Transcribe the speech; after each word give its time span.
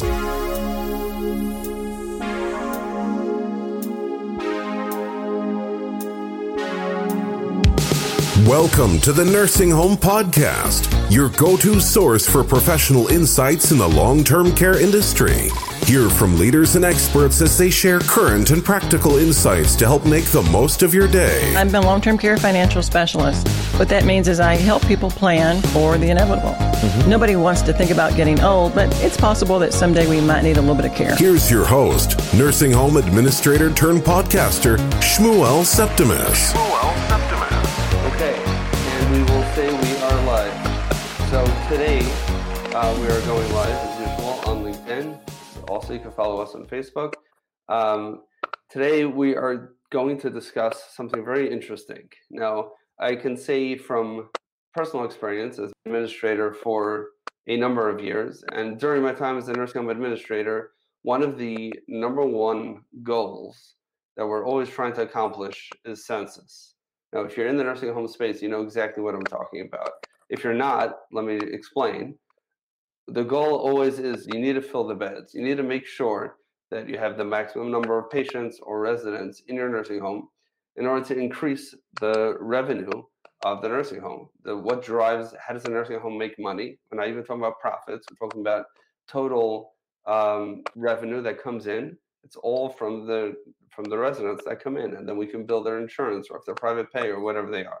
Welcome 0.00 0.20
to 9.00 9.12
the 9.12 9.24
Nursing 9.24 9.70
Home 9.72 9.96
Podcast, 9.96 11.10
your 11.10 11.30
go 11.30 11.56
to 11.56 11.80
source 11.80 12.28
for 12.28 12.44
professional 12.44 13.08
insights 13.08 13.72
in 13.72 13.78
the 13.78 13.88
long 13.88 14.22
term 14.22 14.54
care 14.54 14.80
industry. 14.80 15.48
Hear 15.82 16.08
from 16.08 16.38
leaders 16.38 16.76
and 16.76 16.84
experts 16.84 17.40
as 17.40 17.58
they 17.58 17.70
share 17.70 17.98
current 17.98 18.50
and 18.50 18.64
practical 18.64 19.16
insights 19.16 19.74
to 19.76 19.86
help 19.86 20.06
make 20.06 20.26
the 20.26 20.42
most 20.42 20.82
of 20.82 20.94
your 20.94 21.08
day. 21.08 21.56
I'm 21.56 21.74
a 21.74 21.80
long 21.80 22.00
term 22.00 22.18
care 22.18 22.36
financial 22.36 22.82
specialist. 22.82 23.48
What 23.78 23.88
that 23.88 24.04
means 24.04 24.28
is 24.28 24.38
I 24.38 24.54
help 24.54 24.86
people 24.86 25.10
plan 25.10 25.60
for 25.60 25.98
the 25.98 26.10
inevitable. 26.10 26.67
Mm-hmm. 26.78 27.10
Nobody 27.10 27.34
wants 27.34 27.62
to 27.62 27.72
think 27.72 27.90
about 27.90 28.14
getting 28.14 28.40
old, 28.40 28.72
but 28.72 28.88
it's 29.02 29.16
possible 29.16 29.58
that 29.58 29.74
someday 29.74 30.06
we 30.06 30.20
might 30.20 30.42
need 30.42 30.58
a 30.58 30.60
little 30.60 30.76
bit 30.76 30.84
of 30.84 30.94
care. 30.94 31.16
Here's 31.16 31.50
your 31.50 31.64
host, 31.64 32.16
nursing 32.34 32.70
home 32.70 32.96
administrator 32.96 33.72
turned 33.72 34.02
podcaster, 34.02 34.76
Shmuel 35.00 35.64
Septimus. 35.64 36.52
Shmuel 36.52 37.08
Septimus. 37.08 38.14
Okay, 38.14 38.36
and 38.44 39.12
we 39.12 39.18
will 39.22 39.42
say 39.54 39.66
we 39.66 39.96
are 40.04 40.24
live. 40.24 40.88
So 41.30 41.44
today 41.68 42.00
uh, 42.76 42.96
we 43.00 43.08
are 43.08 43.20
going 43.22 43.52
live 43.52 43.70
as 43.70 43.98
usual 43.98 44.40
on 44.46 44.62
LinkedIn. 44.62 45.18
Also, 45.68 45.94
you 45.94 45.98
can 45.98 46.12
follow 46.12 46.40
us 46.40 46.54
on 46.54 46.64
Facebook. 46.66 47.14
Um, 47.68 48.22
today 48.70 49.04
we 49.04 49.34
are 49.34 49.74
going 49.90 50.16
to 50.20 50.30
discuss 50.30 50.94
something 50.94 51.24
very 51.24 51.50
interesting. 51.50 52.08
Now, 52.30 52.70
I 53.00 53.16
can 53.16 53.36
say 53.36 53.76
from 53.76 54.30
personal 54.78 55.04
experience 55.04 55.58
as 55.58 55.72
administrator 55.86 56.52
for 56.52 57.08
a 57.48 57.56
number 57.56 57.88
of 57.88 58.00
years. 58.00 58.44
And 58.52 58.78
during 58.78 59.02
my 59.02 59.12
time 59.12 59.36
as 59.36 59.48
a 59.48 59.52
nursing 59.52 59.82
home 59.82 59.90
administrator, 59.90 60.70
one 61.02 61.20
of 61.20 61.36
the 61.36 61.74
number 61.88 62.24
one 62.24 62.82
goals 63.02 63.74
that 64.16 64.24
we're 64.24 64.46
always 64.46 64.68
trying 64.68 64.92
to 64.92 65.02
accomplish 65.02 65.68
is 65.84 66.06
census. 66.06 66.74
Now, 67.12 67.22
if 67.22 67.36
you're 67.36 67.48
in 67.48 67.56
the 67.56 67.64
nursing 67.64 67.92
home 67.92 68.06
space, 68.06 68.40
you 68.40 68.48
know 68.48 68.62
exactly 68.62 69.02
what 69.02 69.16
I'm 69.16 69.24
talking 69.24 69.62
about. 69.66 69.90
If 70.30 70.44
you're 70.44 70.54
not, 70.54 70.98
let 71.10 71.24
me 71.24 71.38
explain. 71.38 72.14
The 73.08 73.24
goal 73.24 73.56
always 73.56 73.98
is 73.98 74.28
you 74.32 74.38
need 74.38 74.52
to 74.52 74.62
fill 74.62 74.86
the 74.86 74.94
beds. 74.94 75.34
You 75.34 75.42
need 75.42 75.56
to 75.56 75.64
make 75.64 75.86
sure 75.86 76.36
that 76.70 76.88
you 76.88 76.98
have 76.98 77.16
the 77.16 77.24
maximum 77.24 77.72
number 77.72 77.98
of 77.98 78.10
patients 78.10 78.60
or 78.62 78.78
residents 78.78 79.42
in 79.48 79.56
your 79.56 79.70
nursing 79.70 79.98
home 79.98 80.28
in 80.76 80.86
order 80.86 81.04
to 81.06 81.18
increase 81.18 81.74
the 82.00 82.36
revenue 82.38 83.02
of 83.42 83.62
the 83.62 83.68
nursing 83.68 84.00
home. 84.00 84.28
The 84.44 84.56
what 84.56 84.82
drives 84.82 85.34
how 85.44 85.54
does 85.54 85.62
the 85.62 85.70
nursing 85.70 85.98
home 86.00 86.18
make 86.18 86.38
money? 86.38 86.78
We're 86.90 86.98
not 86.98 87.08
even 87.08 87.24
talking 87.24 87.42
about 87.42 87.60
profits. 87.60 88.06
We're 88.10 88.26
talking 88.26 88.40
about 88.40 88.66
total 89.08 89.74
um, 90.06 90.62
revenue 90.74 91.22
that 91.22 91.42
comes 91.42 91.66
in. 91.66 91.96
It's 92.24 92.36
all 92.36 92.68
from 92.68 93.06
the 93.06 93.34
from 93.70 93.84
the 93.84 93.98
residents 93.98 94.44
that 94.44 94.62
come 94.62 94.76
in, 94.76 94.96
and 94.96 95.08
then 95.08 95.16
we 95.16 95.26
can 95.26 95.46
build 95.46 95.64
their 95.66 95.78
insurance, 95.78 96.28
or 96.30 96.38
if 96.38 96.44
they're 96.44 96.54
private 96.54 96.92
pay, 96.92 97.08
or 97.08 97.20
whatever 97.20 97.50
they 97.50 97.64
are. 97.64 97.80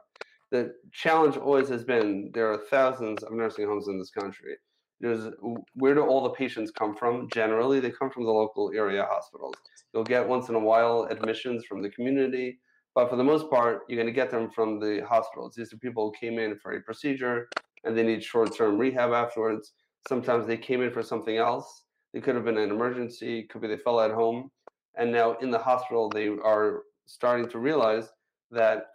The 0.50 0.74
challenge 0.92 1.36
always 1.36 1.68
has 1.68 1.84
been 1.84 2.30
there 2.32 2.52
are 2.52 2.58
thousands 2.70 3.22
of 3.22 3.32
nursing 3.32 3.66
homes 3.66 3.88
in 3.88 3.98
this 3.98 4.10
country. 4.10 4.56
There's 5.00 5.32
where 5.74 5.94
do 5.94 6.02
all 6.02 6.22
the 6.22 6.30
patients 6.30 6.70
come 6.70 6.94
from? 6.94 7.28
Generally, 7.32 7.80
they 7.80 7.90
come 7.90 8.10
from 8.10 8.24
the 8.24 8.30
local 8.30 8.70
area 8.74 9.06
hospitals. 9.08 9.54
You'll 9.92 10.04
get 10.04 10.26
once 10.26 10.48
in 10.48 10.54
a 10.54 10.60
while 10.60 11.08
admissions 11.10 11.64
from 11.64 11.82
the 11.82 11.90
community 11.90 12.58
but 12.98 13.08
for 13.08 13.14
the 13.14 13.22
most 13.22 13.48
part, 13.48 13.82
you're 13.86 13.96
going 13.96 14.12
to 14.12 14.20
get 14.20 14.28
them 14.28 14.50
from 14.50 14.80
the 14.80 15.06
hospitals. 15.08 15.54
These 15.54 15.72
are 15.72 15.76
people 15.76 16.04
who 16.04 16.18
came 16.18 16.36
in 16.36 16.58
for 16.58 16.72
a 16.72 16.80
procedure 16.80 17.48
and 17.84 17.96
they 17.96 18.02
need 18.02 18.24
short 18.24 18.56
term 18.56 18.76
rehab 18.76 19.12
afterwards. 19.12 19.74
Sometimes 20.08 20.48
they 20.48 20.56
came 20.56 20.82
in 20.82 20.90
for 20.90 21.04
something 21.04 21.36
else. 21.36 21.84
It 22.12 22.24
could 22.24 22.34
have 22.34 22.44
been 22.44 22.58
an 22.58 22.70
emergency, 22.70 23.44
could 23.44 23.60
be 23.60 23.68
they 23.68 23.76
fell 23.76 24.00
at 24.00 24.10
home. 24.10 24.50
And 24.96 25.12
now 25.12 25.36
in 25.36 25.52
the 25.52 25.60
hospital, 25.60 26.08
they 26.08 26.26
are 26.26 26.82
starting 27.06 27.48
to 27.50 27.60
realize 27.60 28.08
that, 28.50 28.86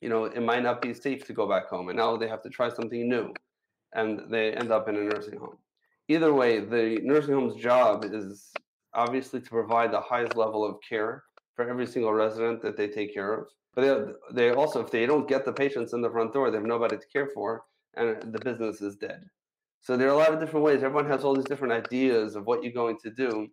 you 0.00 0.08
know, 0.08 0.26
it 0.26 0.40
might 0.40 0.62
not 0.62 0.80
be 0.80 0.94
safe 0.94 1.26
to 1.26 1.32
go 1.32 1.48
back 1.48 1.66
home. 1.66 1.88
And 1.88 1.98
now 1.98 2.16
they 2.16 2.28
have 2.28 2.44
to 2.44 2.48
try 2.48 2.68
something 2.68 3.08
new 3.08 3.34
and 3.92 4.20
they 4.30 4.52
end 4.52 4.70
up 4.70 4.88
in 4.88 4.94
a 4.94 5.00
nursing 5.00 5.40
home. 5.40 5.58
Either 6.06 6.32
way, 6.32 6.60
the 6.60 7.00
nursing 7.02 7.34
home's 7.34 7.60
job 7.60 8.04
is 8.04 8.52
obviously 8.94 9.40
to 9.40 9.50
provide 9.50 9.90
the 9.90 10.00
highest 10.00 10.36
level 10.36 10.64
of 10.64 10.76
care 10.88 11.24
for 11.56 11.68
every 11.68 11.86
single 11.86 12.12
resident 12.12 12.62
that 12.62 12.76
they 12.76 12.86
take 12.86 13.12
care 13.12 13.32
of. 13.32 13.48
But 13.74 13.82
they, 13.82 14.48
they 14.48 14.54
also, 14.54 14.80
if 14.80 14.90
they 14.90 15.06
don't 15.06 15.28
get 15.28 15.44
the 15.44 15.52
patients 15.52 15.92
in 15.94 16.02
the 16.02 16.10
front 16.10 16.32
door, 16.32 16.50
they 16.50 16.58
have 16.58 16.66
nobody 16.66 16.96
to 16.96 17.06
care 17.12 17.28
for, 17.34 17.64
and 17.96 18.32
the 18.32 18.38
business 18.38 18.80
is 18.80 18.96
dead. 18.96 19.24
So 19.80 19.96
there 19.96 20.08
are 20.08 20.12
a 20.12 20.16
lot 20.16 20.32
of 20.32 20.40
different 20.40 20.64
ways. 20.64 20.82
Everyone 20.82 21.10
has 21.10 21.24
all 21.24 21.34
these 21.34 21.44
different 21.44 21.72
ideas 21.72 22.36
of 22.36 22.46
what 22.46 22.62
you're 22.62 22.72
going 22.72 22.98
to 23.02 23.10
do, 23.10 23.48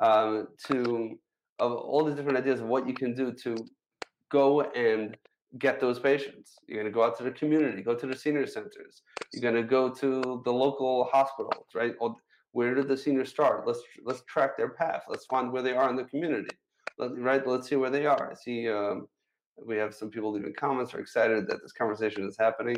um, 0.00 0.48
to 0.66 1.18
of 1.58 1.72
all 1.72 2.04
these 2.04 2.14
different 2.14 2.38
ideas 2.38 2.60
of 2.60 2.66
what 2.66 2.86
you 2.86 2.94
can 2.94 3.14
do 3.14 3.32
to 3.32 3.56
go 4.30 4.60
and 4.60 5.16
get 5.58 5.80
those 5.80 5.98
patients. 5.98 6.56
You're 6.66 6.82
going 6.82 6.92
to 6.92 6.94
go 6.94 7.02
out 7.02 7.16
to 7.18 7.24
the 7.24 7.30
community, 7.30 7.82
go 7.82 7.94
to 7.94 8.06
the 8.06 8.16
senior 8.16 8.46
centers. 8.46 9.02
You're 9.32 9.42
going 9.42 9.62
to 9.62 9.68
go 9.68 9.88
to 9.90 10.42
the 10.44 10.52
local 10.52 11.08
hospitals, 11.12 11.66
right? 11.74 11.94
Where 12.52 12.74
did 12.74 12.88
the 12.88 12.96
seniors 12.96 13.30
start? 13.30 13.66
Let's 13.66 13.80
let's 14.04 14.22
track 14.24 14.56
their 14.56 14.70
path. 14.70 15.02
Let's 15.08 15.26
find 15.26 15.52
where 15.52 15.62
they 15.62 15.72
are 15.72 15.90
in 15.90 15.96
the 15.96 16.04
community 16.04 16.56
right? 16.98 17.46
Let's 17.46 17.68
see 17.68 17.76
where 17.76 17.90
they 17.90 18.06
are. 18.06 18.30
I 18.30 18.34
see 18.34 18.68
um, 18.68 19.08
we 19.66 19.76
have 19.76 19.94
some 19.94 20.10
people 20.10 20.32
leaving 20.32 20.54
comments 20.54 20.94
are 20.94 21.00
excited 21.00 21.46
that 21.48 21.62
this 21.62 21.72
conversation 21.72 22.26
is 22.26 22.36
happening. 22.38 22.76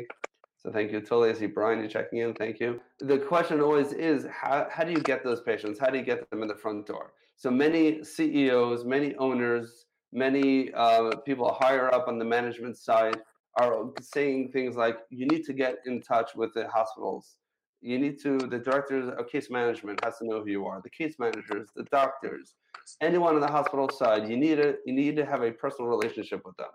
So 0.57 0.71
thank 0.71 0.91
you, 0.91 0.99
totally. 0.99 1.31
I 1.31 1.33
see 1.33 1.47
Brian, 1.47 1.79
you're 1.79 1.87
checking 1.87 2.19
in. 2.19 2.33
Thank 2.35 2.59
you. 2.59 2.79
The 2.99 3.17
question 3.17 3.61
always 3.61 3.93
is 3.93 4.27
how, 4.31 4.67
how 4.71 4.83
do 4.83 4.91
you 4.91 4.99
get 4.99 5.23
those 5.23 5.41
patients? 5.41 5.79
How 5.79 5.87
do 5.87 5.97
you 5.97 6.03
get 6.03 6.29
them 6.29 6.43
in 6.43 6.47
the 6.47 6.55
front 6.55 6.85
door? 6.85 7.13
So 7.35 7.49
many 7.49 8.03
CEOs, 8.03 8.85
many 8.85 9.15
owners, 9.15 9.85
many 10.13 10.71
uh, 10.73 11.15
people 11.25 11.51
higher 11.59 11.91
up 11.93 12.07
on 12.07 12.19
the 12.19 12.25
management 12.25 12.77
side 12.77 13.17
are 13.59 13.85
saying 14.01 14.51
things 14.51 14.75
like, 14.75 14.97
you 15.09 15.25
need 15.25 15.43
to 15.45 15.53
get 15.53 15.77
in 15.87 16.01
touch 16.01 16.35
with 16.35 16.53
the 16.53 16.67
hospitals. 16.67 17.37
You 17.81 17.97
need 17.97 18.21
to, 18.21 18.37
the 18.37 18.59
directors 18.59 19.11
of 19.17 19.27
case 19.27 19.49
management 19.49 20.03
has 20.03 20.17
to 20.19 20.25
know 20.27 20.41
who 20.41 20.49
you 20.49 20.65
are, 20.65 20.81
the 20.83 20.89
case 20.89 21.15
managers, 21.17 21.69
the 21.75 21.83
doctors, 21.91 22.55
anyone 23.01 23.35
on 23.35 23.41
the 23.41 23.47
hospital 23.47 23.89
side, 23.89 24.29
you 24.29 24.37
need 24.37 24.55
to 24.55 24.75
you 24.85 24.93
need 24.93 25.15
to 25.15 25.25
have 25.25 25.41
a 25.41 25.51
personal 25.51 25.89
relationship 25.89 26.41
with 26.45 26.55
them. 26.57 26.69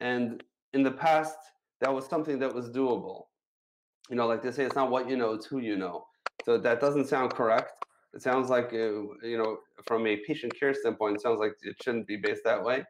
And 0.00 0.42
in 0.72 0.82
the 0.82 0.90
past, 0.90 1.38
that 1.80 1.92
was 1.92 2.06
something 2.06 2.38
that 2.40 2.54
was 2.54 2.70
doable. 2.70 3.24
You 4.10 4.16
know, 4.16 4.26
like 4.26 4.42
they 4.42 4.52
say, 4.52 4.64
it's 4.64 4.76
not 4.76 4.90
what 4.90 5.08
you 5.08 5.16
know, 5.16 5.32
it's 5.32 5.46
who 5.46 5.58
you 5.58 5.76
know. 5.76 6.06
So 6.44 6.58
that 6.58 6.80
doesn't 6.80 7.08
sound 7.08 7.34
correct. 7.34 7.72
It 8.14 8.22
sounds 8.22 8.48
like 8.48 8.72
uh, 8.72 8.92
you 9.22 9.38
know, 9.38 9.58
from 9.86 10.06
a 10.06 10.16
patient 10.26 10.58
care 10.58 10.74
standpoint, 10.74 11.16
it 11.16 11.22
sounds 11.22 11.40
like 11.40 11.54
it 11.62 11.76
shouldn't 11.82 12.06
be 12.06 12.16
based 12.16 12.42
that 12.44 12.62
way. 12.62 12.84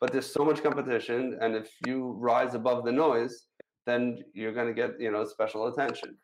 But 0.00 0.12
there's 0.12 0.32
so 0.32 0.44
much 0.44 0.62
competition, 0.62 1.38
and 1.40 1.54
if 1.54 1.70
you 1.86 2.16
rise 2.18 2.54
above 2.54 2.84
the 2.84 2.92
noise, 2.92 3.46
then 3.86 4.24
you're 4.32 4.52
going 4.52 4.68
to 4.68 4.74
get 4.74 5.00
you 5.00 5.10
know 5.10 5.24
special 5.24 5.66
attention. 5.68 6.16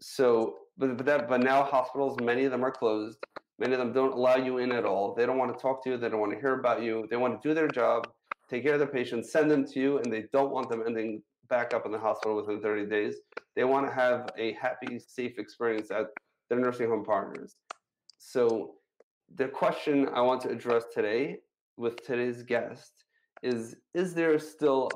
So, 0.00 0.58
but 0.76 0.96
but 0.96 1.06
that 1.06 1.28
but 1.28 1.40
now 1.40 1.64
hospitals, 1.64 2.18
many 2.20 2.44
of 2.44 2.52
them 2.52 2.64
are 2.64 2.70
closed. 2.70 3.18
Many 3.58 3.72
of 3.72 3.80
them 3.80 3.92
don't 3.92 4.12
allow 4.12 4.36
you 4.36 4.58
in 4.58 4.70
at 4.70 4.84
all. 4.84 5.14
They 5.14 5.26
don't 5.26 5.38
want 5.38 5.56
to 5.56 5.60
talk 5.60 5.82
to 5.84 5.90
you. 5.90 5.96
They 5.96 6.08
don't 6.08 6.20
want 6.20 6.32
to 6.32 6.38
hear 6.38 6.54
about 6.54 6.82
you. 6.82 7.08
They 7.10 7.16
want 7.16 7.40
to 7.42 7.48
do 7.48 7.54
their 7.54 7.66
job, 7.66 8.08
take 8.48 8.62
care 8.62 8.74
of 8.74 8.78
their 8.78 8.88
patients, 8.88 9.32
send 9.32 9.50
them 9.50 9.66
to 9.66 9.80
you, 9.80 9.98
and 9.98 10.12
they 10.12 10.26
don't 10.32 10.52
want 10.52 10.68
them 10.68 10.84
ending 10.86 11.22
back 11.48 11.74
up 11.74 11.84
in 11.84 11.92
the 11.92 11.98
hospital 11.98 12.36
within 12.36 12.60
30 12.60 12.86
days. 12.86 13.16
They 13.56 13.64
want 13.64 13.86
to 13.88 13.92
have 13.92 14.28
a 14.36 14.52
happy, 14.52 15.00
safe 15.00 15.38
experience 15.38 15.90
at 15.90 16.06
their 16.48 16.60
nursing 16.60 16.88
home 16.88 17.04
partners. 17.04 17.56
So, 18.18 18.74
the 19.34 19.48
question 19.48 20.08
I 20.14 20.20
want 20.20 20.40
to 20.42 20.50
address 20.50 20.84
today 20.94 21.38
with 21.76 22.04
today's 22.04 22.42
guest 22.42 22.92
is 23.42 23.76
Is 23.94 24.14
there 24.14 24.38
still, 24.38 24.88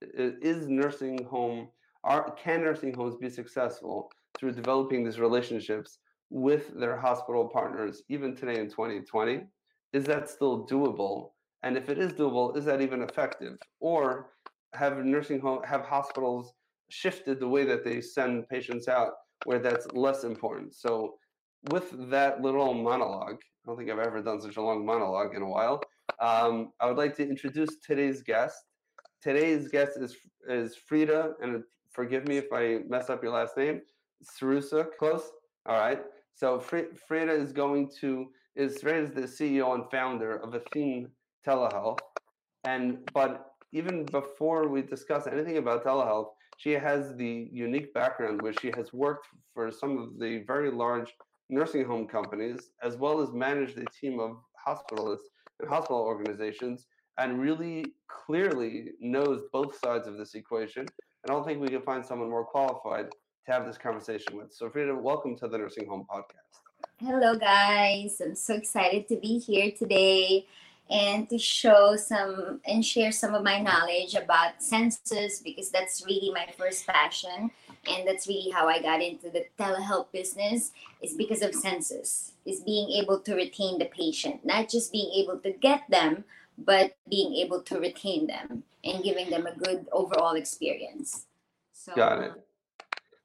is 0.00 0.68
nursing 0.68 1.24
home, 1.24 1.68
are, 2.04 2.30
can 2.32 2.62
nursing 2.62 2.94
homes 2.94 3.16
be 3.16 3.30
successful 3.30 4.10
through 4.38 4.52
developing 4.52 5.04
these 5.04 5.20
relationships 5.20 5.98
with 6.30 6.78
their 6.78 6.96
hospital 6.96 7.48
partners, 7.48 8.02
even 8.08 8.34
today 8.34 8.58
in 8.58 8.68
2020? 8.68 9.42
Is 9.92 10.04
that 10.04 10.28
still 10.28 10.66
doable? 10.66 11.30
And 11.62 11.76
if 11.76 11.88
it 11.88 11.98
is 11.98 12.12
doable, 12.12 12.56
is 12.56 12.64
that 12.64 12.80
even 12.80 13.02
effective? 13.02 13.58
Or 13.80 14.30
have 14.74 15.04
nursing 15.04 15.40
home, 15.40 15.62
have 15.64 15.82
hospitals 15.82 16.54
shifted 16.88 17.38
the 17.38 17.48
way 17.48 17.64
that 17.64 17.84
they 17.84 18.00
send 18.00 18.48
patients 18.48 18.88
out 18.88 19.12
where 19.44 19.58
that's 19.58 19.86
less 19.92 20.24
important? 20.24 20.74
So, 20.74 21.14
with 21.70 22.10
that 22.10 22.42
little 22.42 22.74
monologue, 22.74 23.36
I 23.36 23.68
don't 23.68 23.76
think 23.76 23.90
I've 23.90 24.00
ever 24.00 24.20
done 24.20 24.40
such 24.40 24.56
a 24.56 24.62
long 24.62 24.84
monologue 24.84 25.36
in 25.36 25.42
a 25.42 25.48
while. 25.48 25.80
Um, 26.20 26.72
I 26.80 26.86
would 26.86 26.96
like 26.96 27.14
to 27.16 27.28
introduce 27.28 27.76
today's 27.86 28.22
guest. 28.22 28.56
Today's 29.22 29.68
guest 29.68 29.92
is 30.00 30.16
is 30.48 30.76
Freida, 30.90 31.34
and 31.40 31.62
forgive 31.92 32.26
me 32.26 32.38
if 32.38 32.52
I 32.52 32.80
mess 32.88 33.10
up 33.10 33.22
your 33.22 33.32
last 33.32 33.56
name. 33.56 33.82
Sarusuk, 34.24 34.96
close. 34.98 35.30
All 35.66 35.78
right. 35.78 36.00
So 36.34 36.58
Freida 36.58 37.38
is 37.38 37.52
going 37.52 37.90
to 38.00 38.28
is 38.56 38.82
Freida 38.82 39.02
is 39.04 39.10
the 39.10 39.22
CEO 39.22 39.74
and 39.74 39.84
founder 39.90 40.36
of 40.36 40.54
Athene 40.54 41.08
Telehealth, 41.46 41.98
and 42.64 42.98
but 43.12 43.52
even 43.72 44.04
before 44.06 44.68
we 44.68 44.82
discuss 44.82 45.26
anything 45.26 45.56
about 45.56 45.84
telehealth, 45.84 46.28
she 46.58 46.72
has 46.72 47.16
the 47.16 47.48
unique 47.50 47.92
background 47.94 48.42
where 48.42 48.52
she 48.52 48.70
has 48.76 48.92
worked 48.92 49.26
for 49.54 49.70
some 49.70 49.98
of 49.98 50.18
the 50.18 50.44
very 50.46 50.70
large 50.70 51.12
nursing 51.48 51.84
home 51.84 52.06
companies 52.06 52.72
as 52.82 52.96
well 52.96 53.20
as 53.20 53.32
managed 53.32 53.78
a 53.78 53.84
team 53.86 54.20
of 54.20 54.36
hospitalists 54.66 55.28
and 55.60 55.68
hospital 55.68 55.98
organizations 55.98 56.86
and 57.18 57.40
really 57.40 57.84
clearly 58.08 58.90
knows 59.00 59.42
both 59.52 59.78
sides 59.78 60.06
of 60.06 60.16
this 60.16 60.34
equation. 60.34 60.86
I 61.24 61.28
don't 61.28 61.44
think 61.44 61.60
we 61.60 61.68
can 61.68 61.82
find 61.82 62.04
someone 62.04 62.30
more 62.30 62.44
qualified 62.44 63.08
to 63.46 63.52
have 63.52 63.64
this 63.64 63.78
conversation 63.78 64.36
with. 64.36 64.52
So, 64.52 64.68
Freida, 64.68 65.00
welcome 65.00 65.36
to 65.36 65.46
the 65.46 65.56
Nursing 65.56 65.86
Home 65.86 66.04
Podcast. 66.10 66.58
Hello, 66.98 67.36
guys. 67.36 68.20
I'm 68.20 68.34
so 68.34 68.54
excited 68.54 69.06
to 69.06 69.16
be 69.16 69.38
here 69.38 69.70
today 69.70 70.48
and 70.90 71.30
to 71.30 71.38
show 71.38 71.94
some 71.94 72.60
and 72.66 72.84
share 72.84 73.12
some 73.12 73.34
of 73.34 73.44
my 73.44 73.60
knowledge 73.60 74.16
about 74.16 74.60
census 74.60 75.38
because 75.38 75.70
that's 75.70 76.04
really 76.04 76.32
my 76.34 76.52
first 76.58 76.88
passion 76.88 77.52
and 77.88 78.06
that's 78.06 78.26
really 78.26 78.50
how 78.50 78.68
I 78.68 78.82
got 78.82 79.00
into 79.00 79.30
the 79.30 79.46
telehealth 79.56 80.10
business 80.10 80.72
is 81.02 81.14
because 81.14 81.42
of 81.42 81.54
census 81.54 82.32
is 82.44 82.60
being 82.60 82.90
able 83.00 83.20
to 83.20 83.34
retain 83.36 83.78
the 83.78 83.86
patient 83.86 84.44
not 84.44 84.68
just 84.68 84.92
being 84.92 85.10
able 85.22 85.38
to 85.38 85.52
get 85.52 85.82
them 85.88 86.24
but 86.58 86.96
being 87.10 87.34
able 87.34 87.62
to 87.62 87.78
retain 87.78 88.26
them 88.26 88.62
and 88.84 89.02
giving 89.02 89.30
them 89.30 89.46
a 89.46 89.54
good 89.54 89.86
overall 89.92 90.34
experience 90.34 91.26
so 91.72 91.94
got 91.94 92.22
it 92.22 92.32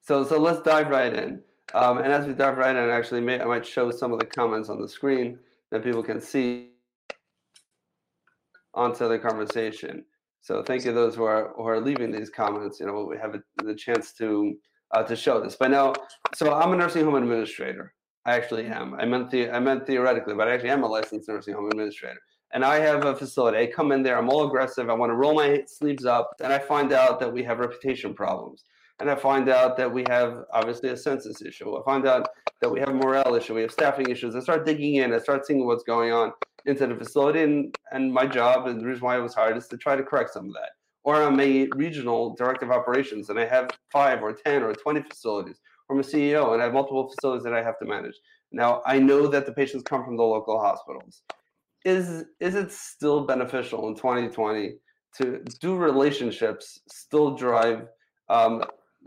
so 0.00 0.24
so 0.24 0.38
let's 0.38 0.62
dive 0.62 0.88
right 0.88 1.14
in 1.14 1.40
um, 1.74 1.98
and 1.98 2.12
as 2.12 2.26
we 2.26 2.32
dive 2.32 2.56
right 2.56 2.76
in 2.76 2.90
actually 2.90 3.20
may, 3.20 3.40
i 3.40 3.44
might 3.44 3.66
show 3.66 3.90
some 3.90 4.12
of 4.12 4.18
the 4.18 4.26
comments 4.26 4.68
on 4.68 4.80
the 4.80 4.88
screen 4.88 5.38
that 5.70 5.84
people 5.84 6.02
can 6.02 6.20
see 6.20 6.70
onto 8.74 9.08
the 9.08 9.18
conversation 9.18 10.04
so 10.48 10.62
thank 10.62 10.84
you 10.84 10.92
those 10.92 11.14
who 11.14 11.24
are 11.24 11.52
who 11.56 11.64
are 11.64 11.80
leaving 11.80 12.10
these 12.10 12.30
comments. 12.30 12.80
You 12.80 12.86
know, 12.86 13.04
we 13.04 13.18
have 13.18 13.34
a, 13.34 13.42
the 13.62 13.74
chance 13.74 14.12
to 14.14 14.56
uh, 14.92 15.02
to 15.02 15.16
show 15.16 15.42
this. 15.42 15.56
But 15.56 15.70
now, 15.70 15.92
so 16.34 16.54
I'm 16.54 16.72
a 16.72 16.76
nursing 16.76 17.04
home 17.04 17.16
administrator. 17.16 17.92
I 18.24 18.34
actually 18.34 18.66
am. 18.66 18.94
I 18.94 19.04
meant 19.04 19.30
the 19.30 19.50
I 19.50 19.58
meant 19.60 19.86
theoretically, 19.86 20.34
but 20.34 20.48
I 20.48 20.54
actually 20.54 20.70
am 20.70 20.84
a 20.84 20.86
licensed 20.86 21.28
nursing 21.28 21.54
home 21.54 21.68
administrator. 21.68 22.20
And 22.52 22.64
I 22.64 22.80
have 22.80 23.04
a 23.04 23.14
facility. 23.14 23.58
I 23.58 23.66
come 23.66 23.92
in 23.92 24.02
there. 24.02 24.16
I'm 24.16 24.30
all 24.30 24.46
aggressive. 24.46 24.88
I 24.88 24.94
want 24.94 25.10
to 25.10 25.16
roll 25.16 25.34
my 25.34 25.62
sleeves 25.66 26.06
up, 26.06 26.30
and 26.40 26.52
I 26.52 26.58
find 26.58 26.92
out 26.92 27.20
that 27.20 27.32
we 27.32 27.42
have 27.44 27.58
reputation 27.58 28.14
problems. 28.14 28.64
And 29.00 29.10
I 29.10 29.14
find 29.14 29.48
out 29.48 29.76
that 29.76 29.92
we 29.92 30.04
have 30.08 30.44
obviously 30.52 30.88
a 30.88 30.96
census 30.96 31.40
issue. 31.42 31.76
I 31.76 31.82
find 31.84 32.06
out 32.06 32.28
that 32.60 32.70
we 32.70 32.80
have 32.80 32.88
a 32.88 32.94
morale 32.94 33.34
issue. 33.34 33.54
We 33.54 33.62
have 33.62 33.70
staffing 33.70 34.10
issues. 34.10 34.34
I 34.34 34.40
start 34.40 34.66
digging 34.66 34.96
in. 34.96 35.12
I 35.12 35.18
start 35.18 35.46
seeing 35.46 35.64
what's 35.66 35.84
going 35.84 36.12
on 36.12 36.32
into 36.66 36.86
the 36.86 36.96
facility. 36.96 37.42
And, 37.42 37.74
and 37.92 38.12
my 38.12 38.26
job 38.26 38.66
and 38.66 38.80
the 38.80 38.86
reason 38.86 39.04
why 39.04 39.16
I 39.16 39.20
was 39.20 39.34
hired 39.34 39.56
is 39.56 39.68
to 39.68 39.76
try 39.76 39.94
to 39.94 40.02
correct 40.02 40.32
some 40.32 40.46
of 40.46 40.54
that. 40.54 40.70
Or 41.04 41.22
I'm 41.22 41.38
a 41.38 41.68
regional 41.76 42.34
director 42.34 42.66
of 42.66 42.72
operations 42.72 43.30
and 43.30 43.38
I 43.38 43.46
have 43.46 43.70
five 43.92 44.22
or 44.22 44.32
10 44.32 44.62
or 44.64 44.74
20 44.74 45.02
facilities. 45.02 45.60
Or 45.88 45.94
I'm 45.94 46.00
a 46.00 46.04
CEO 46.04 46.52
and 46.52 46.60
I 46.60 46.64
have 46.64 46.74
multiple 46.74 47.08
facilities 47.08 47.44
that 47.44 47.54
I 47.54 47.62
have 47.62 47.78
to 47.78 47.86
manage. 47.86 48.16
Now, 48.50 48.82
I 48.84 48.98
know 48.98 49.28
that 49.28 49.46
the 49.46 49.52
patients 49.52 49.84
come 49.84 50.04
from 50.04 50.16
the 50.16 50.24
local 50.24 50.58
hospitals. 50.58 51.22
Is, 51.84 52.24
is 52.40 52.54
it 52.54 52.72
still 52.72 53.24
beneficial 53.24 53.88
in 53.88 53.94
2020 53.94 54.74
to 55.16 55.42
do 55.60 55.76
relationships 55.76 56.80
still 56.88 57.34
drive 57.34 57.86
um, 58.28 58.62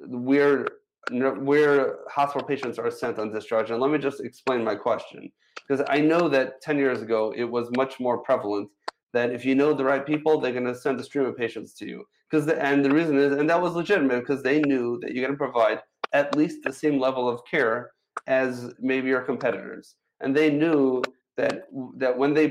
where 0.07 0.67
where 1.09 1.97
hospital 2.09 2.47
patients 2.47 2.77
are 2.77 2.91
sent 2.91 3.17
on 3.17 3.31
discharge. 3.31 3.71
And 3.71 3.79
let 3.79 3.91
me 3.91 3.97
just 3.97 4.21
explain 4.21 4.63
my 4.63 4.75
question 4.75 5.31
because 5.67 5.85
I 5.89 5.99
know 5.99 6.29
that 6.29 6.61
10 6.61 6.77
years 6.77 7.01
ago 7.01 7.33
it 7.35 7.43
was 7.43 7.69
much 7.75 7.99
more 7.99 8.19
prevalent 8.19 8.69
that 9.13 9.31
if 9.31 9.43
you 9.43 9.55
know 9.55 9.73
the 9.73 9.83
right 9.83 10.05
people, 10.05 10.39
they're 10.39 10.53
going 10.53 10.65
to 10.65 10.75
send 10.75 10.99
a 10.99 11.03
stream 11.03 11.25
of 11.25 11.35
patients 11.35 11.73
to 11.73 11.87
you. 11.87 12.05
Because 12.29 12.45
the, 12.45 12.61
and 12.63 12.85
the 12.85 12.91
reason 12.91 13.17
is, 13.17 13.33
and 13.33 13.49
that 13.49 13.61
was 13.61 13.73
legitimate 13.73 14.21
because 14.21 14.41
they 14.41 14.61
knew 14.61 14.99
that 15.01 15.13
you're 15.13 15.25
going 15.25 15.37
to 15.37 15.51
provide 15.51 15.81
at 16.13 16.35
least 16.35 16.59
the 16.63 16.71
same 16.71 16.97
level 16.97 17.27
of 17.27 17.41
care 17.49 17.91
as 18.27 18.73
maybe 18.79 19.09
your 19.09 19.21
competitors, 19.21 19.95
and 20.21 20.35
they 20.35 20.49
knew 20.49 21.01
that 21.41 21.63
that 21.97 22.15
when 22.15 22.33
they 22.33 22.47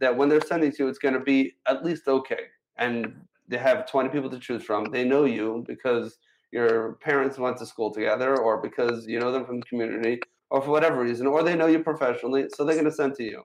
that 0.00 0.14
when 0.16 0.28
they're 0.28 0.50
sending 0.52 0.70
to 0.72 0.78
you, 0.80 0.88
it's 0.88 0.98
going 0.98 1.14
to 1.14 1.26
be 1.34 1.56
at 1.66 1.84
least 1.84 2.06
okay. 2.06 2.44
And 2.76 2.96
they 3.48 3.56
have 3.56 3.90
20 3.90 4.10
people 4.10 4.28
to 4.28 4.38
choose 4.38 4.62
from. 4.62 4.84
They 4.84 5.04
know 5.04 5.24
you 5.24 5.64
because 5.66 6.18
your 6.52 6.94
parents 7.08 7.38
went 7.38 7.56
to 7.58 7.66
school 7.66 7.90
together, 7.90 8.36
or 8.36 8.60
because 8.60 9.06
you 9.06 9.18
know 9.18 9.32
them 9.32 9.46
from 9.46 9.60
the 9.60 9.66
community, 9.66 10.20
or 10.50 10.60
for 10.60 10.70
whatever 10.70 11.00
reason, 11.00 11.26
or 11.26 11.42
they 11.42 11.56
know 11.56 11.66
you 11.66 11.82
professionally, 11.82 12.46
so 12.54 12.64
they're 12.64 12.74
going 12.74 12.92
to 12.92 13.00
send 13.02 13.14
to 13.14 13.24
you. 13.24 13.42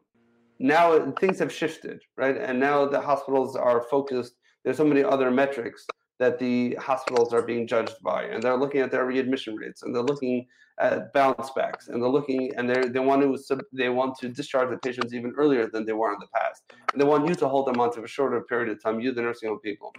Now 0.60 1.12
things 1.22 1.40
have 1.40 1.52
shifted, 1.52 2.02
right? 2.18 2.38
And 2.38 2.60
now 2.60 2.86
the 2.86 3.02
hospitals 3.02 3.56
are 3.56 3.82
focused. 3.96 4.34
There's 4.64 4.78
so 4.78 4.86
many 4.86 5.04
other 5.04 5.32
metrics 5.32 5.88
that 6.22 6.38
the 6.38 6.76
hospitals 6.76 7.34
are 7.34 7.42
being 7.42 7.66
judged 7.66 7.96
by, 8.04 8.26
and 8.26 8.44
they're 8.44 8.56
looking 8.56 8.82
at 8.82 8.92
their 8.92 9.06
readmission 9.08 9.56
rates, 9.56 9.82
and 9.82 9.94
they're 9.94 10.04
looking 10.04 10.46
at 10.80 11.12
bounce 11.14 11.50
backs, 11.56 11.88
and 11.88 12.00
they're 12.00 12.16
looking, 12.18 12.54
and 12.56 12.70
they 12.70 12.80
they 12.90 13.00
want 13.00 13.24
to 13.24 13.60
they 13.74 13.90
want 13.90 14.16
to 14.20 14.30
discharge 14.30 14.70
the 14.70 14.78
patients 14.78 15.16
even 15.16 15.34
earlier 15.36 15.66
than 15.74 15.84
they 15.84 15.94
were 15.94 16.14
in 16.14 16.20
the 16.20 16.32
past, 16.38 16.62
and 16.92 17.02
they 17.02 17.06
want 17.06 17.28
you 17.28 17.34
to 17.34 17.48
hold 17.48 17.66
them 17.66 17.80
on 17.82 17.92
to 17.96 18.04
a 18.04 18.08
shorter 18.08 18.40
period 18.42 18.70
of 18.70 18.78
time. 18.84 19.00
You, 19.00 19.12
the 19.12 19.24
nursing 19.24 19.50
home 19.50 19.60
people. 19.62 19.92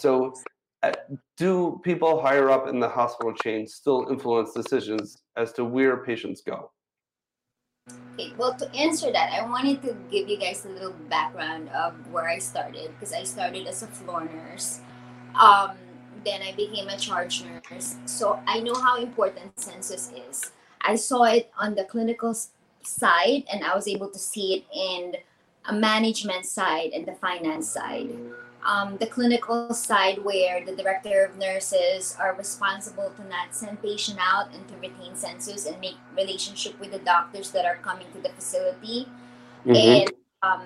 So 0.00 0.32
uh, 0.84 0.92
do 1.36 1.80
people 1.82 2.22
higher 2.22 2.50
up 2.50 2.68
in 2.68 2.78
the 2.78 2.88
hospital 2.88 3.32
chain 3.32 3.66
still 3.66 4.06
influence 4.08 4.52
decisions 4.52 5.24
as 5.36 5.52
to 5.54 5.64
where 5.64 5.96
patients 6.04 6.40
go? 6.40 6.70
Okay, 8.14 8.32
well, 8.38 8.54
to 8.54 8.70
answer 8.76 9.10
that, 9.10 9.32
I 9.32 9.42
wanted 9.44 9.82
to 9.82 9.96
give 10.08 10.28
you 10.28 10.38
guys 10.38 10.64
a 10.64 10.68
little 10.68 10.94
background 11.10 11.68
of 11.70 11.94
where 12.12 12.28
I 12.28 12.38
started 12.38 12.94
because 12.94 13.12
I 13.12 13.24
started 13.24 13.66
as 13.66 13.82
a 13.82 13.88
floor 13.88 14.22
nurse. 14.24 14.78
Um, 15.36 15.76
then 16.24 16.40
I 16.42 16.52
became 16.52 16.88
a 16.88 16.96
charge 16.96 17.44
nurse. 17.44 17.96
So 18.06 18.40
I 18.46 18.60
know 18.60 18.74
how 18.74 18.96
important 18.96 19.58
census 19.60 20.10
is. 20.30 20.52
I 20.80 20.96
saw 20.96 21.24
it 21.24 21.50
on 21.58 21.74
the 21.74 21.84
clinical 21.84 22.34
side 22.82 23.44
and 23.52 23.64
I 23.64 23.74
was 23.74 23.88
able 23.88 24.10
to 24.10 24.18
see 24.18 24.54
it 24.54 24.64
in 24.74 25.16
a 25.66 25.72
management 25.72 26.46
side 26.46 26.90
and 26.92 27.06
the 27.06 27.14
finance 27.14 27.68
side 27.68 28.10
um, 28.64 28.96
the 28.96 29.06
clinical 29.06 29.72
side 29.74 30.24
where 30.24 30.64
the 30.64 30.74
director 30.74 31.24
of 31.24 31.36
nurses 31.36 32.16
are 32.18 32.34
responsible 32.34 33.12
to 33.16 33.28
not 33.28 33.54
send 33.54 33.80
patient 33.82 34.18
out 34.20 34.52
and 34.54 34.66
to 34.68 34.74
retain 34.76 35.14
census 35.14 35.66
and 35.66 35.78
make 35.80 35.96
relationship 36.16 36.78
with 36.80 36.90
the 36.90 36.98
doctors 37.00 37.50
that 37.50 37.66
are 37.66 37.76
coming 37.76 38.06
to 38.12 38.20
the 38.20 38.30
facility 38.30 39.06
mm-hmm. 39.66 39.74
and 39.74 40.12
um, 40.42 40.62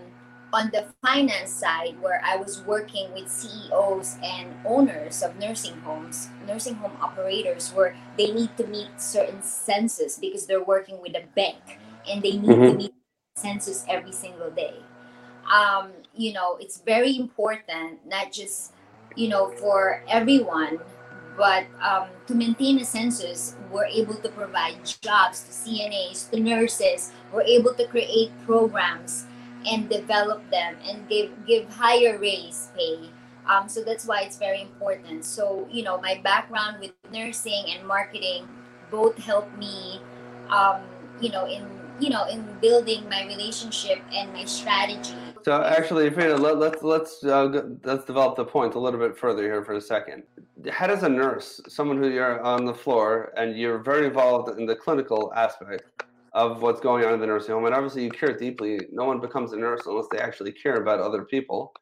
on 0.53 0.71
the 0.73 0.87
finance 1.05 1.51
side 1.51 1.97
where 2.01 2.21
i 2.25 2.37
was 2.37 2.63
working 2.63 3.13
with 3.13 3.31
ceos 3.31 4.17
and 4.23 4.49
owners 4.65 5.23
of 5.23 5.37
nursing 5.39 5.79
homes 5.81 6.29
nursing 6.47 6.75
home 6.75 6.97
operators 7.01 7.71
where 7.73 7.95
they 8.17 8.33
need 8.33 8.55
to 8.57 8.67
meet 8.67 8.89
certain 8.97 9.43
census 9.43 10.19
because 10.19 10.47
they're 10.47 10.65
working 10.65 11.01
with 11.03 11.15
a 11.15 11.25
bank 11.35 11.79
and 12.09 12.23
they 12.23 12.33
need 12.33 12.51
mm-hmm. 12.51 12.63
to 12.63 12.75
meet 12.75 12.95
census 13.37 13.85
every 13.89 14.13
single 14.13 14.51
day 14.51 14.75
um, 15.53 15.93
you 16.15 16.33
know, 16.33 16.57
it's 16.61 16.81
very 16.81 17.17
important, 17.17 18.07
not 18.07 18.33
just, 18.33 18.73
you 19.17 19.29
know, 19.29 19.51
for 19.51 20.03
everyone, 20.09 20.79
but 21.37 21.65
um, 21.81 22.09
to 22.27 22.35
maintain 22.35 22.79
a 22.81 22.85
census, 22.85 23.57
we're 23.71 23.87
able 23.87 24.17
to 24.17 24.29
provide 24.29 24.85
jobs 25.01 25.43
to 25.45 25.51
CNAs, 25.53 26.31
to 26.31 26.41
nurses. 26.41 27.13
We're 27.33 27.43
able 27.43 27.75
to 27.75 27.87
create 27.87 28.31
programs 28.45 29.27
and 29.67 29.89
develop 29.89 30.49
them 30.51 30.77
and 30.87 31.09
give 31.09 31.31
give 31.47 31.69
higher 31.69 32.19
raise 32.19 32.71
pay. 32.77 33.11
Um, 33.47 33.69
so 33.69 33.83
that's 33.83 34.07
why 34.07 34.23
it's 34.23 34.37
very 34.37 34.63
important. 34.63 35.25
So 35.25 35.67
you 35.71 35.83
know, 35.83 36.01
my 36.01 36.21
background 36.23 36.81
with 36.81 36.93
nursing 37.13 37.65
and 37.77 37.87
marketing 37.87 38.49
both 38.91 39.17
helped 39.19 39.57
me, 39.59 40.01
um, 40.51 40.83
you 41.21 41.31
know, 41.31 41.47
in 41.47 41.67
you 42.01 42.11
know, 42.11 42.27
in 42.29 42.47
building 42.61 43.09
my 43.09 43.27
relationship 43.27 44.01
and 44.13 44.33
my 44.33 44.45
strategy. 44.45 45.15
So 45.43 45.63
actually, 45.63 46.11
Freida, 46.11 46.39
let, 46.39 46.59
let's 46.59 46.83
let's 46.83 47.25
uh, 47.25 47.71
let's 47.85 48.05
develop 48.05 48.37
the 48.37 48.45
point 48.45 48.75
a 48.75 48.79
little 48.79 49.01
bit 49.01 49.17
further 49.17 49.43
here 49.43 49.65
for 49.65 49.75
a 49.75 49.81
second. 49.81 50.23
How 50.71 50.87
does 50.87 51.03
a 51.03 51.09
nurse, 51.09 51.61
someone 51.69 51.97
who 51.99 52.09
you're 52.09 52.41
on 52.43 52.65
the 52.65 52.75
floor 52.75 53.33
and 53.37 53.57
you're 53.57 53.79
very 53.79 54.07
involved 54.07 54.59
in 54.59 54.67
the 54.67 54.75
clinical 54.75 55.33
aspect 55.35 55.85
of 56.39 56.63
what's 56.63 56.81
going 56.81 57.05
on 57.05 57.13
in 57.13 57.21
the 57.21 57.27
nursing 57.27 57.53
home, 57.53 57.65
and 57.65 57.75
obviously 57.75 58.05
you 58.05 58.11
care 58.11 58.33
deeply. 58.37 58.79
No 58.93 59.05
one 59.05 59.21
becomes 59.21 59.53
a 59.53 59.57
nurse 59.57 59.83
unless 59.87 60.07
they 60.13 60.19
actually 60.19 60.53
care 60.53 60.77
about 60.77 61.01
other 61.01 61.25
people. 61.25 61.73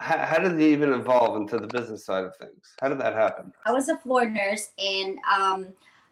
How, 0.00 0.18
how 0.18 0.38
did 0.38 0.58
they 0.58 0.70
even 0.70 0.92
evolve 0.92 1.36
into 1.36 1.56
the 1.56 1.66
business 1.66 2.04
side 2.04 2.24
of 2.24 2.36
things? 2.36 2.74
How 2.82 2.90
did 2.90 3.00
that 3.00 3.14
happen? 3.14 3.54
I 3.64 3.72
was 3.72 3.88
a 3.88 3.96
floor 3.96 4.28
nurse, 4.28 4.68
and 4.78 5.18
um, 5.34 5.68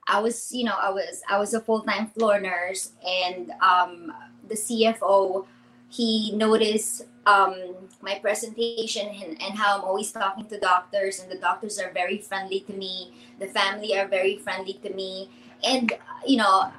I 0.08 0.18
was, 0.20 0.50
you 0.50 0.64
know, 0.64 0.76
I 0.80 0.88
was 0.88 1.20
I 1.28 1.38
was 1.38 1.52
a 1.52 1.60
full 1.60 1.82
time 1.82 2.06
floor 2.06 2.40
nurse, 2.40 2.92
and 3.06 3.50
um, 3.60 4.10
the 4.48 4.54
CFO 4.54 5.44
he 5.90 6.32
noticed 6.34 7.02
um, 7.26 7.54
my 8.00 8.18
presentation 8.18 9.08
and, 9.08 9.42
and, 9.42 9.58
how 9.58 9.76
I'm 9.76 9.84
always 9.84 10.10
talking 10.10 10.46
to 10.46 10.58
doctors, 10.58 11.20
and 11.20 11.30
the 11.30 11.36
doctors 11.36 11.78
are 11.78 11.92
very 11.92 12.16
friendly 12.16 12.60
to 12.60 12.72
me. 12.72 13.12
The 13.38 13.46
family 13.48 13.94
are 13.98 14.08
very 14.08 14.38
friendly 14.38 14.80
to 14.84 14.90
me, 14.94 15.28
and 15.62 15.92
you 16.26 16.38
know, 16.38 16.72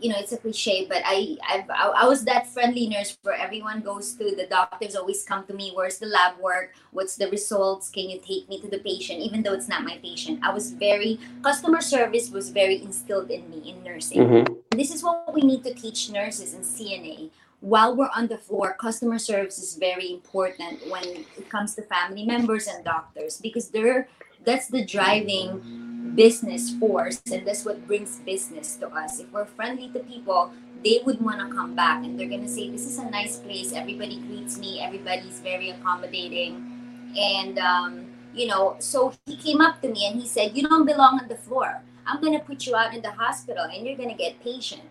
you 0.00 0.10
know 0.10 0.18
it's 0.18 0.32
a 0.32 0.36
cliche 0.36 0.86
but 0.88 1.02
i 1.04 1.36
I've, 1.48 1.68
i 1.70 2.06
was 2.06 2.24
that 2.24 2.46
friendly 2.48 2.88
nurse 2.88 3.16
where 3.22 3.34
everyone 3.34 3.80
goes 3.80 4.14
to 4.14 4.34
the 4.34 4.46
doctors 4.48 4.96
always 4.96 5.22
come 5.24 5.46
to 5.46 5.54
me 5.54 5.72
where's 5.74 5.98
the 5.98 6.06
lab 6.06 6.38
work? 6.38 6.74
What's 6.92 7.16
the 7.16 7.28
results? 7.30 7.88
Can 7.88 8.10
you 8.10 8.18
take 8.18 8.48
me 8.48 8.60
to 8.60 8.68
the 8.68 8.78
patient? 8.78 9.20
Even 9.20 9.42
though 9.42 9.52
it's 9.52 9.68
not 9.68 9.84
my 9.84 9.98
patient 10.02 10.40
i 10.42 10.52
was 10.52 10.72
very 10.72 11.18
customer 11.42 11.80
service 11.80 12.30
was 12.30 12.50
very 12.50 12.82
instilled 12.82 13.30
in 13.30 13.48
me 13.50 13.70
in 13.70 13.82
nursing. 13.82 14.18
Mm-hmm. 14.18 14.54
this 14.76 14.90
is 14.90 15.02
what 15.02 15.32
we 15.34 15.42
need 15.42 15.62
to 15.64 15.74
teach 15.74 16.10
nurses 16.10 16.54
and 16.54 16.64
cna 16.64 17.30
while 17.60 17.94
we're 17.94 18.10
on 18.16 18.26
the 18.26 18.38
floor 18.38 18.74
customer 18.74 19.18
service 19.18 19.58
is 19.58 19.76
very 19.76 20.12
important 20.12 20.80
when 20.90 21.04
it 21.04 21.48
comes 21.48 21.74
to 21.74 21.82
family 21.82 22.24
members 22.24 22.66
and 22.66 22.84
doctors 22.84 23.38
because 23.38 23.68
they're 23.68 24.08
that's 24.44 24.68
the 24.68 24.84
driving 24.84 25.89
business 26.14 26.74
force 26.78 27.22
and 27.32 27.46
that's 27.46 27.64
what 27.64 27.86
brings 27.86 28.18
business 28.20 28.76
to 28.76 28.88
us. 28.88 29.20
If 29.20 29.32
we're 29.32 29.46
friendly 29.46 29.88
to 29.90 30.00
people 30.00 30.52
they 30.82 31.00
would 31.04 31.20
want 31.20 31.40
to 31.40 31.54
come 31.54 31.74
back 31.74 32.04
and 32.04 32.18
they're 32.18 32.28
going 32.28 32.42
to 32.42 32.48
say 32.48 32.70
this 32.70 32.86
is 32.86 32.98
a 32.98 33.10
nice 33.10 33.36
place. 33.36 33.72
Everybody 33.72 34.18
greets 34.20 34.58
me. 34.58 34.80
Everybody's 34.80 35.40
very 35.40 35.70
accommodating. 35.70 37.12
And 37.18 37.58
um, 37.58 38.06
you 38.34 38.46
know 38.46 38.76
so 38.78 39.12
he 39.26 39.36
came 39.36 39.60
up 39.60 39.82
to 39.82 39.88
me 39.88 40.06
and 40.06 40.20
he 40.20 40.26
said 40.26 40.56
you 40.56 40.62
don't 40.68 40.86
belong 40.86 41.20
on 41.20 41.28
the 41.28 41.36
floor. 41.36 41.82
I'm 42.06 42.20
going 42.20 42.32
to 42.32 42.44
put 42.44 42.66
you 42.66 42.74
out 42.74 42.94
in 42.94 43.02
the 43.02 43.12
hospital 43.12 43.64
and 43.64 43.86
you're 43.86 43.96
going 43.96 44.08
to 44.08 44.16
get 44.16 44.42
patient. 44.42 44.82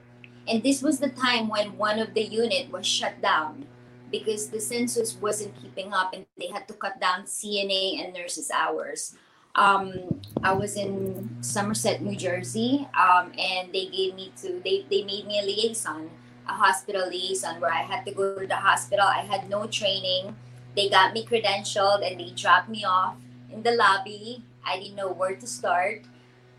And 0.47 0.63
this 0.63 0.81
was 0.81 0.99
the 0.99 1.09
time 1.09 1.47
when 1.47 1.77
one 1.77 1.99
of 1.99 2.13
the 2.13 2.23
unit 2.23 2.71
was 2.71 2.85
shut 2.85 3.21
down 3.21 3.65
because 4.11 4.49
the 4.49 4.59
census 4.59 5.15
wasn't 5.15 5.55
keeping 5.61 5.93
up 5.93 6.13
and 6.13 6.25
they 6.37 6.47
had 6.47 6.67
to 6.67 6.73
cut 6.73 6.99
down 6.99 7.23
cna 7.23 8.03
and 8.03 8.13
nurses 8.13 8.49
hours 8.51 9.15
um, 9.55 10.21
I 10.43 10.53
was 10.53 10.75
in 10.75 11.29
Somerset, 11.41 12.01
New 12.01 12.15
Jersey, 12.15 12.87
um, 12.97 13.31
and 13.37 13.73
they 13.73 13.87
gave 13.87 14.15
me 14.15 14.31
to 14.41 14.61
they 14.63 14.85
they 14.89 15.03
made 15.03 15.25
me 15.25 15.39
a 15.39 15.43
liaison, 15.43 16.09
a 16.47 16.53
hospital 16.53 17.07
liaison, 17.09 17.59
where 17.59 17.73
I 17.73 17.81
had 17.81 18.05
to 18.05 18.11
go 18.11 18.37
to 18.37 18.47
the 18.47 18.55
hospital. 18.55 19.05
I 19.05 19.21
had 19.21 19.49
no 19.49 19.67
training. 19.67 20.35
They 20.75 20.89
got 20.89 21.13
me 21.13 21.25
credentialed 21.25 22.09
and 22.09 22.19
they 22.19 22.31
dropped 22.31 22.69
me 22.69 22.85
off 22.85 23.15
in 23.51 23.63
the 23.63 23.71
lobby. 23.71 24.43
I 24.65 24.77
didn't 24.77 24.95
know 24.95 25.11
where 25.11 25.35
to 25.35 25.47
start, 25.47 26.03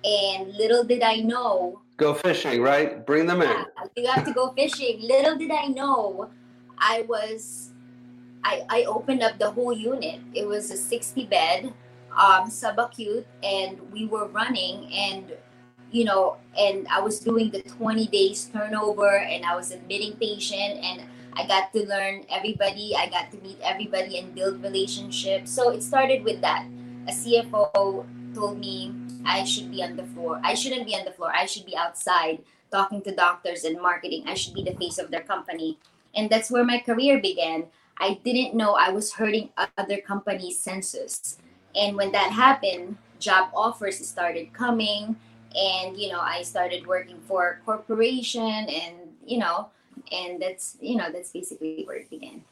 and 0.04 0.52
little 0.54 0.84
did 0.84 1.02
I 1.02 1.16
know. 1.16 1.80
Go 1.96 2.14
fishing, 2.14 2.60
right? 2.62 3.04
Bring 3.06 3.26
them 3.26 3.42
in. 3.42 3.64
you 3.94 4.10
have 4.10 4.24
to 4.24 4.32
go 4.32 4.52
fishing. 4.52 5.00
Little 5.02 5.36
did 5.36 5.50
I 5.50 5.66
know, 5.66 6.30
I 6.78 7.02
was. 7.08 7.70
I, 8.42 8.64
I 8.70 8.84
opened 8.84 9.22
up 9.22 9.38
the 9.38 9.50
whole 9.50 9.72
unit. 9.72 10.18
It 10.32 10.48
was 10.48 10.70
a 10.70 10.76
60 10.76 11.26
bed 11.26 11.74
um, 12.16 12.50
subacute 12.50 13.24
and 13.42 13.80
we 13.92 14.06
were 14.06 14.26
running 14.28 14.92
and 14.92 15.32
you 15.90 16.04
know 16.04 16.36
and 16.58 16.86
i 16.88 17.00
was 17.00 17.18
doing 17.20 17.50
the 17.50 17.62
20 17.62 18.06
days 18.08 18.50
turnover 18.52 19.18
and 19.18 19.44
i 19.44 19.54
was 19.54 19.70
admitting 19.70 20.14
patient 20.16 20.78
and 20.82 21.02
i 21.34 21.46
got 21.46 21.72
to 21.72 21.86
learn 21.86 22.24
everybody 22.30 22.94
i 22.96 23.08
got 23.08 23.30
to 23.30 23.38
meet 23.38 23.58
everybody 23.62 24.18
and 24.18 24.34
build 24.34 24.62
relationships. 24.62 25.50
So 25.50 25.70
it 25.70 25.82
started 25.82 26.24
with 26.24 26.40
that. 26.40 26.66
A 27.08 27.12
cfo 27.12 28.06
told 28.34 28.58
me 28.58 28.94
i 29.24 29.44
should 29.44 29.70
be 29.70 29.82
on 29.82 29.96
the 29.96 30.04
floor. 30.04 30.40
I 30.44 30.54
shouldn't 30.54 30.86
be 30.86 30.94
on 30.94 31.04
the 31.04 31.12
floor. 31.12 31.32
I 31.34 31.46
should 31.46 31.66
be 31.66 31.76
outside 31.76 32.42
talking 32.70 33.02
to 33.02 33.14
doctors 33.14 33.64
and 33.64 33.80
marketing. 33.80 34.24
I 34.26 34.34
should 34.34 34.54
be 34.54 34.62
the 34.62 34.74
face 34.76 34.98
of 34.98 35.10
their 35.10 35.22
company. 35.22 35.78
And 36.14 36.30
that's 36.30 36.50
where 36.50 36.64
my 36.64 36.78
career 36.78 37.20
began. 37.20 37.64
I 37.98 38.18
didn't 38.24 38.54
know 38.54 38.74
i 38.74 38.88
was 38.90 39.12
hurting 39.12 39.50
other 39.76 40.00
companies 40.00 40.58
census 40.58 41.36
and 41.74 41.96
when 41.96 42.12
that 42.12 42.30
happened 42.32 42.96
job 43.18 43.50
offers 43.54 44.06
started 44.06 44.52
coming 44.52 45.16
and 45.54 45.96
you 45.96 46.08
know 46.08 46.20
i 46.20 46.42
started 46.42 46.86
working 46.86 47.18
for 47.26 47.58
a 47.60 47.64
corporation 47.64 48.42
and 48.42 48.96
you 49.24 49.38
know 49.38 49.68
and 50.12 50.40
that's 50.40 50.76
you 50.80 50.96
know 50.96 51.10
that's 51.12 51.30
basically 51.30 51.84
where 51.84 51.98
it 51.98 52.10
began. 52.10 52.42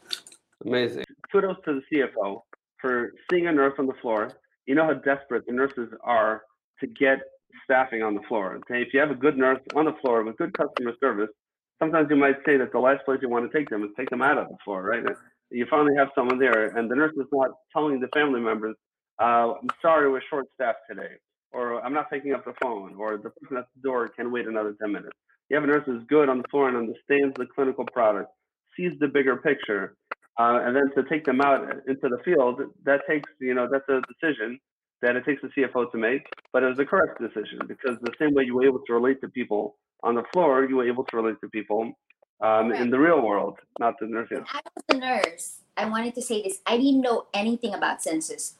Amazing. 0.64 1.04
Kudos 1.30 1.56
to 1.64 1.80
the 1.80 1.96
cfo 1.96 2.42
for 2.80 3.12
seeing 3.30 3.46
a 3.46 3.52
nurse 3.52 3.74
on 3.78 3.86
the 3.86 3.94
floor. 4.00 4.32
You 4.66 4.74
know 4.74 4.84
how 4.84 4.94
desperate 4.94 5.46
the 5.46 5.52
nurses 5.52 5.88
are 6.02 6.42
to 6.80 6.86
get 6.86 7.18
staffing 7.64 8.02
on 8.02 8.14
the 8.14 8.22
floor 8.28 8.56
okay? 8.56 8.82
If 8.82 8.92
you 8.92 9.00
have 9.00 9.10
a 9.10 9.14
good 9.14 9.36
nurse 9.36 9.60
on 9.74 9.86
the 9.86 9.94
floor 10.02 10.22
with 10.22 10.36
good 10.36 10.52
customer 10.56 10.92
service 11.00 11.30
sometimes 11.78 12.08
you 12.10 12.16
might 12.16 12.36
say 12.44 12.56
that 12.56 12.72
the 12.72 12.78
last 12.78 13.04
place 13.04 13.18
you 13.22 13.28
want 13.28 13.50
to 13.50 13.56
take 13.56 13.68
them 13.70 13.82
is 13.82 13.90
take 13.96 14.10
them 14.10 14.22
out 14.22 14.38
of 14.38 14.48
the 14.48 14.56
floor 14.64 14.82
right? 14.82 15.02
You 15.50 15.66
finally 15.70 15.94
have 15.96 16.08
someone 16.14 16.38
there 16.38 16.76
and 16.76 16.90
the 16.90 16.94
nurse 16.94 17.14
is 17.16 17.26
not 17.32 17.50
telling 17.72 18.00
the 18.00 18.08
family 18.08 18.40
members 18.40 18.76
uh, 19.20 19.54
I'm 19.60 19.68
sorry, 19.82 20.10
we're 20.10 20.22
short 20.30 20.46
staffed 20.54 20.80
today, 20.88 21.14
or 21.52 21.84
I'm 21.84 21.92
not 21.92 22.10
picking 22.10 22.34
up 22.34 22.44
the 22.44 22.54
phone, 22.62 22.94
or 22.98 23.16
the 23.16 23.30
person 23.30 23.56
at 23.56 23.66
the 23.74 23.82
door 23.82 24.08
can 24.08 24.30
wait 24.30 24.46
another 24.46 24.76
10 24.80 24.92
minutes. 24.92 25.16
You 25.48 25.56
have 25.56 25.64
a 25.64 25.66
nurse 25.66 25.82
who's 25.86 26.04
good 26.08 26.28
on 26.28 26.38
the 26.38 26.48
floor 26.50 26.68
and 26.68 26.76
understands 26.76 27.34
the 27.36 27.46
clinical 27.46 27.84
product, 27.92 28.30
sees 28.76 28.92
the 29.00 29.08
bigger 29.08 29.36
picture, 29.36 29.96
uh, 30.38 30.60
and 30.62 30.76
then 30.76 30.90
to 30.94 31.08
take 31.08 31.24
them 31.24 31.40
out 31.40 31.62
into 31.88 32.08
the 32.08 32.18
field, 32.24 32.60
that 32.84 33.00
takes, 33.08 33.28
you 33.40 33.54
know, 33.54 33.68
that's 33.70 33.88
a 33.88 34.00
decision 34.12 34.58
that 35.02 35.16
it 35.16 35.24
takes 35.24 35.42
the 35.42 35.48
CFO 35.48 35.90
to 35.90 35.98
make, 35.98 36.22
but 36.52 36.62
it 36.62 36.66
was 36.66 36.78
a 36.78 36.84
correct 36.84 37.20
decision 37.20 37.60
because 37.66 37.98
the 38.00 38.12
same 38.20 38.34
way 38.34 38.44
you 38.44 38.54
were 38.54 38.66
able 38.66 38.80
to 38.86 38.92
relate 38.92 39.20
to 39.20 39.28
people 39.28 39.76
on 40.02 40.14
the 40.14 40.24
floor, 40.32 40.64
you 40.64 40.76
were 40.76 40.86
able 40.86 41.04
to 41.04 41.16
relate 41.16 41.36
to 41.40 41.48
people 41.48 41.92
um, 42.40 42.72
in 42.72 42.90
the 42.90 42.98
real 42.98 43.20
world, 43.20 43.58
not 43.80 43.94
the 44.00 44.06
nursing. 44.06 44.44
I 44.52 44.60
was 44.76 44.84
the 44.88 44.96
nurse. 44.96 45.58
I 45.76 45.88
wanted 45.88 46.14
to 46.16 46.22
say 46.22 46.42
this. 46.42 46.60
I 46.66 46.76
didn't 46.76 47.00
know 47.00 47.26
anything 47.32 47.74
about 47.74 48.02
census 48.02 48.54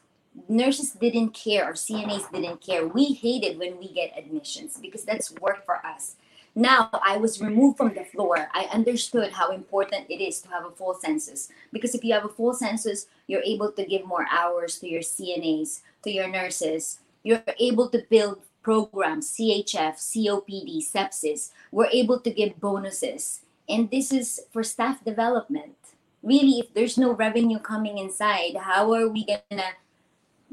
nurses 0.47 0.91
didn't 0.91 1.33
care 1.33 1.69
or 1.69 1.73
CNAs 1.73 2.31
didn't 2.31 2.61
care. 2.61 2.87
We 2.87 3.13
hated 3.13 3.59
when 3.59 3.77
we 3.77 3.91
get 3.93 4.17
admissions 4.17 4.77
because 4.81 5.03
that's 5.03 5.31
work 5.39 5.65
for 5.65 5.85
us. 5.85 6.15
Now 6.55 6.89
I 7.05 7.17
was 7.17 7.41
removed 7.41 7.77
from 7.77 7.93
the 7.93 8.03
floor. 8.03 8.49
I 8.53 8.67
understood 8.73 9.31
how 9.31 9.51
important 9.51 10.09
it 10.09 10.21
is 10.21 10.41
to 10.41 10.49
have 10.49 10.65
a 10.65 10.71
full 10.71 10.95
census 10.95 11.49
because 11.71 11.93
if 11.95 12.03
you 12.03 12.13
have 12.13 12.25
a 12.25 12.29
full 12.29 12.53
census, 12.53 13.07
you're 13.27 13.43
able 13.43 13.71
to 13.73 13.85
give 13.85 14.05
more 14.05 14.25
hours 14.31 14.79
to 14.79 14.87
your 14.87 15.01
CNAs, 15.01 15.81
to 16.03 16.11
your 16.11 16.27
nurses. 16.27 16.99
You're 17.23 17.43
able 17.59 17.89
to 17.89 18.03
build 18.09 18.41
programs, 18.63 19.31
CHF, 19.35 19.95
COPD, 19.97 20.83
sepsis. 20.83 21.51
We're 21.71 21.89
able 21.91 22.19
to 22.19 22.31
give 22.31 22.59
bonuses. 22.59 23.41
And 23.67 23.91
this 23.91 24.11
is 24.11 24.41
for 24.51 24.63
staff 24.63 25.03
development. 25.05 25.75
Really, 26.23 26.59
if 26.59 26.73
there's 26.73 26.97
no 26.97 27.13
revenue 27.13 27.59
coming 27.59 27.97
inside, 27.97 28.57
how 28.59 28.91
are 28.93 29.07
we 29.07 29.25
going 29.25 29.39
to 29.51 29.63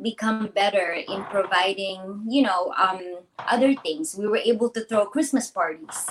become 0.00 0.48
better 0.54 0.92
in 0.92 1.24
providing 1.24 2.22
you 2.28 2.42
know 2.42 2.72
um, 2.76 3.18
other 3.38 3.74
things. 3.74 4.16
We 4.16 4.26
were 4.26 4.42
able 4.42 4.70
to 4.70 4.84
throw 4.84 5.06
christmas 5.06 5.50
parties 5.50 6.06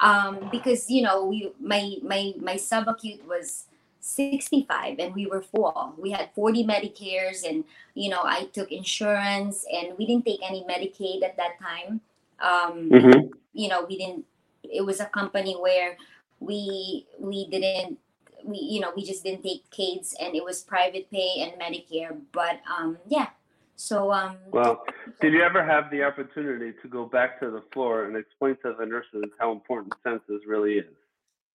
um, 0.00 0.48
because 0.50 0.90
you 0.90 1.02
know 1.02 1.24
we 1.26 1.52
my 1.60 1.96
my 2.02 2.34
my 2.40 2.54
subacute 2.56 3.24
was 3.24 3.66
65 4.00 4.98
and 4.98 5.14
we 5.14 5.26
were 5.26 5.40
full. 5.40 5.94
We 5.96 6.10
had 6.10 6.30
40 6.34 6.64
medicares 6.64 7.48
and 7.48 7.64
you 7.94 8.10
know 8.10 8.20
i 8.22 8.50
took 8.52 8.70
insurance 8.72 9.64
and 9.72 9.96
we 9.96 10.06
didn't 10.06 10.26
take 10.26 10.40
any 10.42 10.64
medicaid 10.64 11.22
at 11.22 11.36
that 11.36 11.58
time. 11.60 12.00
Um, 12.42 12.90
mm-hmm. 12.90 13.28
you 13.54 13.68
know 13.68 13.86
we 13.88 13.96
didn't 13.96 14.24
it 14.64 14.84
was 14.84 15.00
a 15.00 15.06
company 15.06 15.54
where 15.54 15.96
we 16.40 17.06
we 17.18 17.46
didn't 17.48 17.98
we 18.44 18.58
you 18.58 18.80
know 18.80 18.92
we 18.96 19.04
just 19.04 19.24
didn't 19.24 19.42
take 19.42 19.68
kids 19.70 20.14
and 20.20 20.34
it 20.34 20.44
was 20.44 20.62
private 20.62 21.10
pay 21.10 21.40
and 21.40 21.52
medicare 21.60 22.16
but 22.32 22.60
um 22.70 22.98
yeah. 23.08 23.28
So 23.76 24.12
um 24.12 24.36
well 24.50 24.84
did 25.20 25.32
you 25.32 25.42
ever 25.42 25.64
have 25.64 25.90
the 25.90 26.02
opportunity 26.02 26.72
to 26.82 26.88
go 26.88 27.06
back 27.06 27.40
to 27.40 27.50
the 27.50 27.62
floor 27.72 28.04
and 28.04 28.16
explain 28.16 28.56
to 28.62 28.74
the 28.78 28.86
nurses 28.86 29.24
how 29.38 29.52
important 29.52 29.94
census 30.04 30.46
really 30.46 30.74
is? 30.74 30.86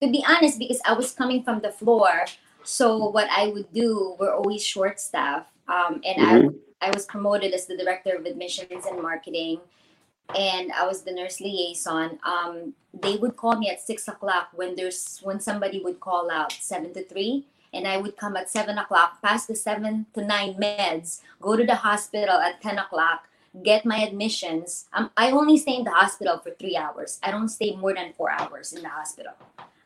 To 0.01 0.12
be 0.12 0.24
honest 0.27 0.60
because 0.60 0.79
i 0.86 0.94
was 0.94 1.12
coming 1.12 1.44
from 1.44 1.60
the 1.62 1.72
floor 1.72 2.25
so 2.63 3.10
what 3.10 3.27
i 3.32 3.48
would 3.48 3.72
do 3.74 4.15
we're 4.20 4.34
always 4.34 4.63
short 4.63 5.00
staff 5.00 5.48
um 5.67 6.01
and 6.06 6.17
mm-hmm. 6.17 6.48
i 6.82 6.88
i 6.89 6.91
was 6.91 7.06
promoted 7.06 7.51
as 7.53 7.65
the 7.65 7.75
director 7.75 8.15
of 8.15 8.25
admissions 8.25 8.86
and 8.86 9.01
marketing 9.01 9.60
and 10.36 10.72
I 10.72 10.86
was 10.86 11.03
the 11.03 11.12
nurse 11.12 11.39
liaison. 11.39 12.19
Um, 12.24 12.74
they 12.93 13.15
would 13.15 13.36
call 13.36 13.57
me 13.57 13.69
at 13.69 13.81
six 13.81 14.07
o'clock 14.07 14.50
when 14.53 14.75
there's 14.75 15.19
when 15.24 15.39
somebody 15.39 15.81
would 15.81 16.00
call 16.00 16.29
out 16.31 16.51
seven 16.51 16.93
to 16.93 17.03
three, 17.03 17.46
and 17.74 17.88
I 17.88 17.98
would 17.98 18.17
come 18.17 18.36
at 18.36 18.50
seven 18.50 18.77
o'clock, 18.77 19.22
pass 19.22 19.46
the 19.46 19.55
seven 19.55 20.07
to 20.13 20.25
nine 20.25 20.55
meds, 20.55 21.22
go 21.41 21.55
to 21.55 21.65
the 21.65 21.75
hospital 21.75 22.38
at 22.38 22.62
ten 22.62 22.77
o'clock, 22.77 23.27
get 23.63 23.86
my 23.86 23.98
admissions. 23.98 24.86
Um, 24.93 25.12
I 25.15 25.31
only 25.31 25.57
stay 25.57 25.75
in 25.75 25.84
the 25.84 25.91
hospital 25.91 26.39
for 26.39 26.51
three 26.51 26.75
hours. 26.75 27.19
I 27.24 27.31
don't 27.31 27.50
stay 27.50 27.75
more 27.75 27.93
than 27.93 28.13
four 28.13 28.31
hours 28.31 28.74
in 28.74 28.84
the 28.84 28.89
hospital. 28.89 29.34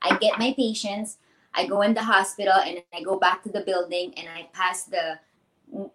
I 0.02 0.18
get 0.18 0.40
my 0.40 0.54
patients. 0.54 1.18
I 1.54 1.68
go 1.68 1.82
in 1.82 1.94
the 1.94 2.04
hospital 2.04 2.54
and 2.54 2.82
I 2.94 3.02
go 3.02 3.20
back 3.20 3.44
to 3.44 3.50
the 3.50 3.62
building 3.62 4.14
and 4.16 4.28
I 4.30 4.50
pass 4.54 4.86
the 4.86 5.20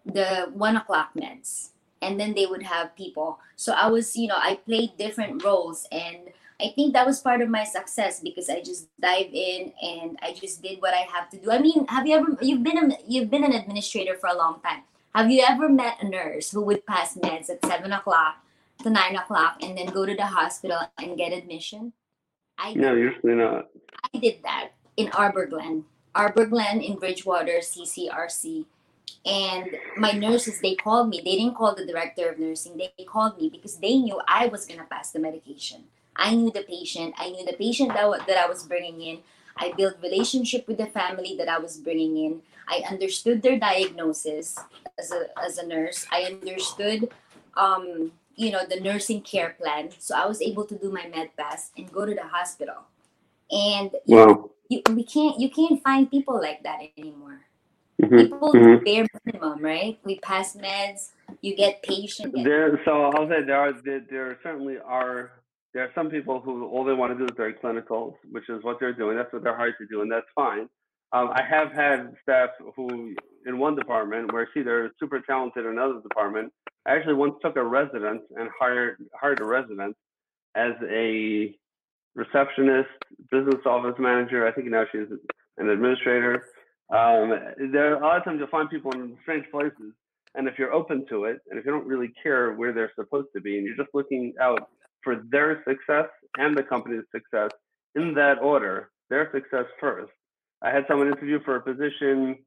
the 0.04 0.50
one 0.54 0.76
o'clock 0.76 1.10
meds 1.14 1.70
and 2.02 2.20
then 2.20 2.34
they 2.34 2.46
would 2.46 2.62
have 2.62 2.94
people. 2.96 3.38
So 3.56 3.72
i 3.72 3.88
was 3.88 4.16
you 4.16 4.28
know 4.28 4.36
i 4.38 4.56
played 4.66 4.96
different 4.98 5.42
roles 5.42 5.86
and 5.90 6.18
i 6.60 6.68
think 6.74 6.92
that 6.92 7.06
was 7.06 7.20
part 7.20 7.40
of 7.40 7.48
my 7.48 7.64
success 7.64 8.20
because 8.20 8.48
i 8.50 8.60
just 8.60 8.88
dive 9.00 9.32
in 9.32 9.72
and 9.82 10.18
i 10.22 10.32
just 10.32 10.62
did 10.62 10.80
what 10.80 10.94
i 10.94 11.06
have 11.14 11.30
to 11.30 11.38
do. 11.38 11.50
I 11.50 11.58
mean 11.58 11.86
have 11.88 12.06
you 12.06 12.16
ever 12.16 12.36
you've 12.42 12.62
been 12.62 12.78
a, 12.78 12.96
you've 13.06 13.30
been 13.30 13.44
an 13.44 13.52
administrator 13.52 14.16
for 14.16 14.28
a 14.28 14.36
long 14.36 14.60
time. 14.60 14.82
Have 15.14 15.30
you 15.30 15.42
ever 15.48 15.70
met 15.70 16.02
a 16.02 16.08
nurse 16.08 16.50
who 16.50 16.60
would 16.62 16.84
pass 16.84 17.16
meds 17.16 17.48
at 17.48 17.64
seven 17.64 17.92
o'clock 17.92 18.44
to 18.82 18.90
nine 18.90 19.16
o'clock 19.16 19.62
and 19.62 19.76
then 19.76 19.86
go 19.86 20.04
to 20.04 20.14
the 20.14 20.26
hospital 20.26 20.80
and 20.98 21.16
get 21.16 21.32
admission? 21.32 21.94
I 22.58 22.74
No, 22.74 22.94
usually 22.94 23.34
not. 23.34 23.68
I 24.12 24.18
did 24.18 24.42
that 24.42 24.72
in 24.96 25.10
Arbor 25.12 25.46
Glen, 25.46 25.84
Arbor 26.14 26.46
Glen 26.46 26.80
in 26.80 26.98
Bridgewater, 26.98 27.60
CCRC. 27.60 28.66
And 29.24 29.76
my 29.96 30.12
nurses, 30.12 30.60
they 30.60 30.74
called 30.74 31.08
me. 31.08 31.18
They 31.24 31.36
didn't 31.36 31.56
call 31.56 31.74
the 31.74 31.86
director 31.86 32.28
of 32.30 32.38
nursing. 32.38 32.76
They 32.76 33.04
called 33.04 33.38
me 33.40 33.48
because 33.48 33.76
they 33.78 33.96
knew 33.98 34.20
I 34.28 34.46
was 34.46 34.66
going 34.66 34.78
to 34.80 34.86
pass 34.86 35.10
the 35.10 35.18
medication. 35.18 35.84
I 36.14 36.34
knew 36.34 36.50
the 36.50 36.62
patient. 36.62 37.14
I 37.18 37.30
knew 37.30 37.44
the 37.44 37.54
patient 37.56 37.90
that, 37.94 38.08
wa- 38.08 38.24
that 38.26 38.38
I 38.38 38.48
was 38.48 38.62
bringing 38.62 39.00
in. 39.02 39.18
I 39.56 39.72
built 39.76 39.96
relationship 40.02 40.68
with 40.68 40.78
the 40.78 40.86
family 40.86 41.34
that 41.38 41.48
I 41.48 41.58
was 41.58 41.76
bringing 41.78 42.16
in. 42.16 42.42
I 42.68 42.82
understood 42.90 43.42
their 43.42 43.58
diagnosis 43.58 44.58
as 44.98 45.10
a, 45.12 45.26
as 45.42 45.58
a 45.58 45.66
nurse. 45.66 46.06
I 46.12 46.22
understood, 46.22 47.10
um, 47.56 48.12
you 48.36 48.50
know, 48.50 48.66
the 48.68 48.80
nursing 48.80 49.22
care 49.22 49.56
plan. 49.58 49.90
So 49.98 50.14
I 50.14 50.26
was 50.26 50.40
able 50.42 50.64
to 50.66 50.76
do 50.76 50.90
my 50.92 51.06
med 51.08 51.30
pass 51.36 51.70
and 51.76 51.90
go 51.92 52.04
to 52.06 52.14
the 52.14 52.24
hospital. 52.24 52.84
And 53.50 53.90
you 54.04 54.16
Wow. 54.16 54.50
you, 54.68 54.82
we 54.90 55.04
can't 55.04 55.38
you 55.40 55.50
can't 55.50 55.82
find 55.82 56.10
people 56.10 56.40
like 56.40 56.62
that 56.64 56.80
anymore. 56.98 57.45
Hmm 58.02 58.16
People 58.16 58.52
do 58.52 58.80
bare 58.84 59.06
minimum, 59.24 59.60
right? 59.60 59.98
We 60.04 60.18
pass 60.20 60.56
meds, 60.56 61.10
you 61.42 61.56
get 61.56 61.82
patient. 61.82 62.34
There, 62.44 62.80
so 62.84 63.04
I'll 63.04 63.28
say 63.28 63.42
there 63.44 63.56
are 63.58 63.72
there, 63.84 64.02
there 64.10 64.38
certainly 64.42 64.76
are 64.84 65.32
there 65.74 65.84
are 65.84 65.90
some 65.94 66.10
people 66.10 66.40
who 66.40 66.66
all 66.66 66.84
they 66.84 66.92
want 66.94 67.12
to 67.12 67.18
do 67.18 67.24
is 67.24 67.36
very 67.36 67.54
clinical, 67.54 68.18
which 68.30 68.48
is 68.48 68.62
what 68.64 68.78
they're 68.80 68.94
doing. 68.94 69.16
That's 69.16 69.32
what 69.32 69.42
they're 69.44 69.56
hired 69.56 69.74
to 69.80 69.86
do, 69.86 70.02
and 70.02 70.10
that's 70.10 70.26
fine. 70.34 70.68
Um, 71.12 71.30
I 71.32 71.42
have 71.48 71.72
had 71.72 72.14
staff 72.22 72.50
who, 72.76 73.14
in 73.46 73.58
one 73.58 73.76
department, 73.76 74.32
where 74.32 74.48
see 74.54 74.62
they're 74.62 74.90
super 75.00 75.20
talented 75.20 75.64
in 75.64 75.72
another 75.72 76.00
department. 76.02 76.52
I 76.86 76.96
actually 76.96 77.14
once 77.14 77.34
took 77.42 77.56
a 77.56 77.64
resident 77.64 78.22
and 78.36 78.48
hired 78.58 78.96
hired 79.20 79.40
a 79.40 79.44
resident 79.44 79.96
as 80.56 80.72
a 80.90 81.54
receptionist, 82.14 82.88
business 83.30 83.60
office 83.66 83.94
manager. 83.98 84.46
I 84.46 84.52
think 84.52 84.68
now 84.68 84.84
she's 84.90 85.08
an 85.58 85.68
administrator. 85.68 86.44
Um, 86.90 87.34
there 87.72 87.94
a 87.94 88.00
lot 88.00 88.16
of 88.16 88.24
times 88.24 88.38
you'll 88.38 88.48
find 88.48 88.70
people 88.70 88.92
in 88.92 89.16
strange 89.22 89.46
places, 89.50 89.92
and 90.34 90.46
if 90.46 90.58
you're 90.58 90.72
open 90.72 91.04
to 91.08 91.24
it, 91.24 91.38
and 91.50 91.58
if 91.58 91.64
you 91.64 91.72
don't 91.72 91.86
really 91.86 92.12
care 92.22 92.52
where 92.52 92.72
they're 92.72 92.92
supposed 92.94 93.28
to 93.34 93.40
be, 93.40 93.58
and 93.58 93.66
you're 93.66 93.76
just 93.76 93.94
looking 93.94 94.34
out 94.40 94.68
for 95.02 95.22
their 95.30 95.62
success 95.68 96.08
and 96.36 96.56
the 96.56 96.62
company's 96.62 97.04
success 97.14 97.50
in 97.94 98.14
that 98.14 98.38
order, 98.40 98.90
their 99.08 99.30
success 99.32 99.64
first. 99.80 100.12
I 100.62 100.70
had 100.70 100.84
someone 100.88 101.08
interview 101.08 101.40
for 101.44 101.56
a 101.56 101.60
position, 101.60 102.38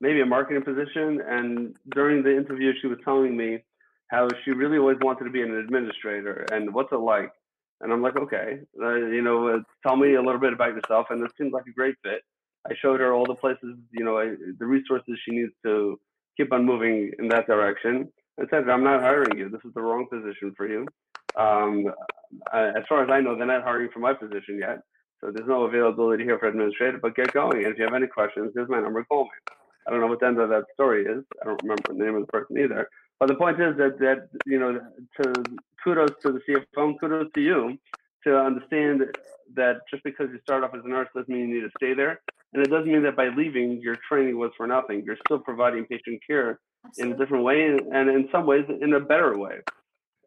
maybe 0.00 0.20
a 0.20 0.26
marketing 0.26 0.62
position, 0.62 1.20
and 1.26 1.76
during 1.94 2.22
the 2.22 2.36
interview, 2.36 2.72
she 2.80 2.88
was 2.88 2.98
telling 3.04 3.36
me 3.36 3.64
how 4.08 4.28
she 4.44 4.50
really 4.52 4.78
always 4.78 4.98
wanted 5.00 5.24
to 5.24 5.30
be 5.30 5.42
an 5.42 5.54
administrator 5.54 6.46
and 6.52 6.72
what's 6.72 6.92
it 6.92 6.96
like. 6.96 7.30
And 7.80 7.92
I'm 7.92 8.02
like, 8.02 8.16
okay, 8.16 8.60
uh, 8.82 8.94
you 8.94 9.22
know, 9.22 9.48
uh, 9.48 9.58
tell 9.86 9.96
me 9.96 10.14
a 10.14 10.22
little 10.22 10.40
bit 10.40 10.52
about 10.52 10.74
yourself. 10.74 11.06
And 11.10 11.22
it 11.24 11.30
seems 11.38 11.52
like 11.52 11.66
a 11.68 11.72
great 11.72 11.94
fit. 12.02 12.22
I 12.66 12.74
showed 12.80 13.00
her 13.00 13.12
all 13.12 13.26
the 13.26 13.34
places, 13.34 13.76
you 13.92 14.04
know, 14.04 14.18
I, 14.18 14.34
the 14.58 14.66
resources 14.66 15.18
she 15.24 15.34
needs 15.34 15.52
to 15.64 15.98
keep 16.36 16.52
on 16.52 16.64
moving 16.64 17.12
in 17.18 17.28
that 17.28 17.46
direction. 17.46 18.08
I 18.40 18.44
said, 18.50 18.68
I'm 18.68 18.84
not 18.84 19.00
hiring 19.00 19.36
you. 19.36 19.48
This 19.48 19.60
is 19.64 19.74
the 19.74 19.80
wrong 19.80 20.06
position 20.10 20.54
for 20.56 20.68
you. 20.68 20.86
Um, 21.36 21.86
uh, 22.52 22.72
as 22.76 22.84
far 22.88 23.02
as 23.02 23.10
I 23.10 23.20
know, 23.20 23.36
they're 23.36 23.46
not 23.46 23.64
hiring 23.64 23.90
for 23.92 24.00
my 24.00 24.12
position 24.12 24.58
yet. 24.60 24.80
So 25.20 25.32
there's 25.32 25.48
no 25.48 25.64
availability 25.64 26.24
here 26.24 26.38
for 26.38 26.46
administrative, 26.48 27.00
but 27.00 27.16
get 27.16 27.32
going. 27.32 27.64
And 27.64 27.72
if 27.72 27.78
you 27.78 27.84
have 27.84 27.94
any 27.94 28.06
questions, 28.06 28.52
here's 28.54 28.68
my 28.68 28.80
number, 28.80 29.04
call 29.04 29.24
me. 29.24 29.30
I 29.86 29.90
don't 29.90 30.00
know 30.00 30.06
what 30.06 30.20
the 30.20 30.26
end 30.26 30.38
of 30.38 30.48
that 30.50 30.64
story 30.74 31.04
is. 31.04 31.24
I 31.42 31.46
don't 31.46 31.60
remember 31.62 31.82
the 31.88 32.04
name 32.04 32.14
of 32.14 32.26
the 32.26 32.32
person 32.32 32.58
either. 32.58 32.88
But 33.18 33.28
the 33.28 33.34
point 33.34 33.60
is 33.60 33.76
that, 33.78 33.98
that 33.98 34.28
you 34.46 34.60
know, 34.60 34.80
to 35.20 35.42
kudos 35.82 36.10
to 36.22 36.32
the 36.32 36.40
CFO, 36.48 37.00
kudos 37.00 37.28
to 37.34 37.40
you 37.40 37.78
to 38.24 38.38
understand 38.38 39.02
that 39.54 39.80
just 39.90 40.04
because 40.04 40.28
you 40.30 40.38
start 40.42 40.62
off 40.62 40.74
as 40.74 40.82
a 40.84 40.88
nurse 40.88 41.08
doesn't 41.14 41.28
mean 41.28 41.48
you 41.48 41.54
need 41.54 41.62
to 41.62 41.70
stay 41.78 41.94
there. 41.94 42.20
And 42.52 42.64
it 42.64 42.70
doesn't 42.70 42.90
mean 42.90 43.02
that 43.02 43.16
by 43.16 43.28
leaving, 43.28 43.80
your 43.80 43.96
training 44.08 44.38
was 44.38 44.50
for 44.56 44.66
nothing. 44.66 45.02
You're 45.04 45.18
still 45.26 45.38
providing 45.38 45.84
patient 45.84 46.20
care 46.26 46.58
in 46.96 47.12
a 47.12 47.16
different 47.16 47.44
way 47.44 47.76
and 47.92 48.08
in 48.08 48.28
some 48.32 48.46
ways 48.46 48.64
in 48.80 48.94
a 48.94 49.00
better 49.00 49.36
way. 49.36 49.58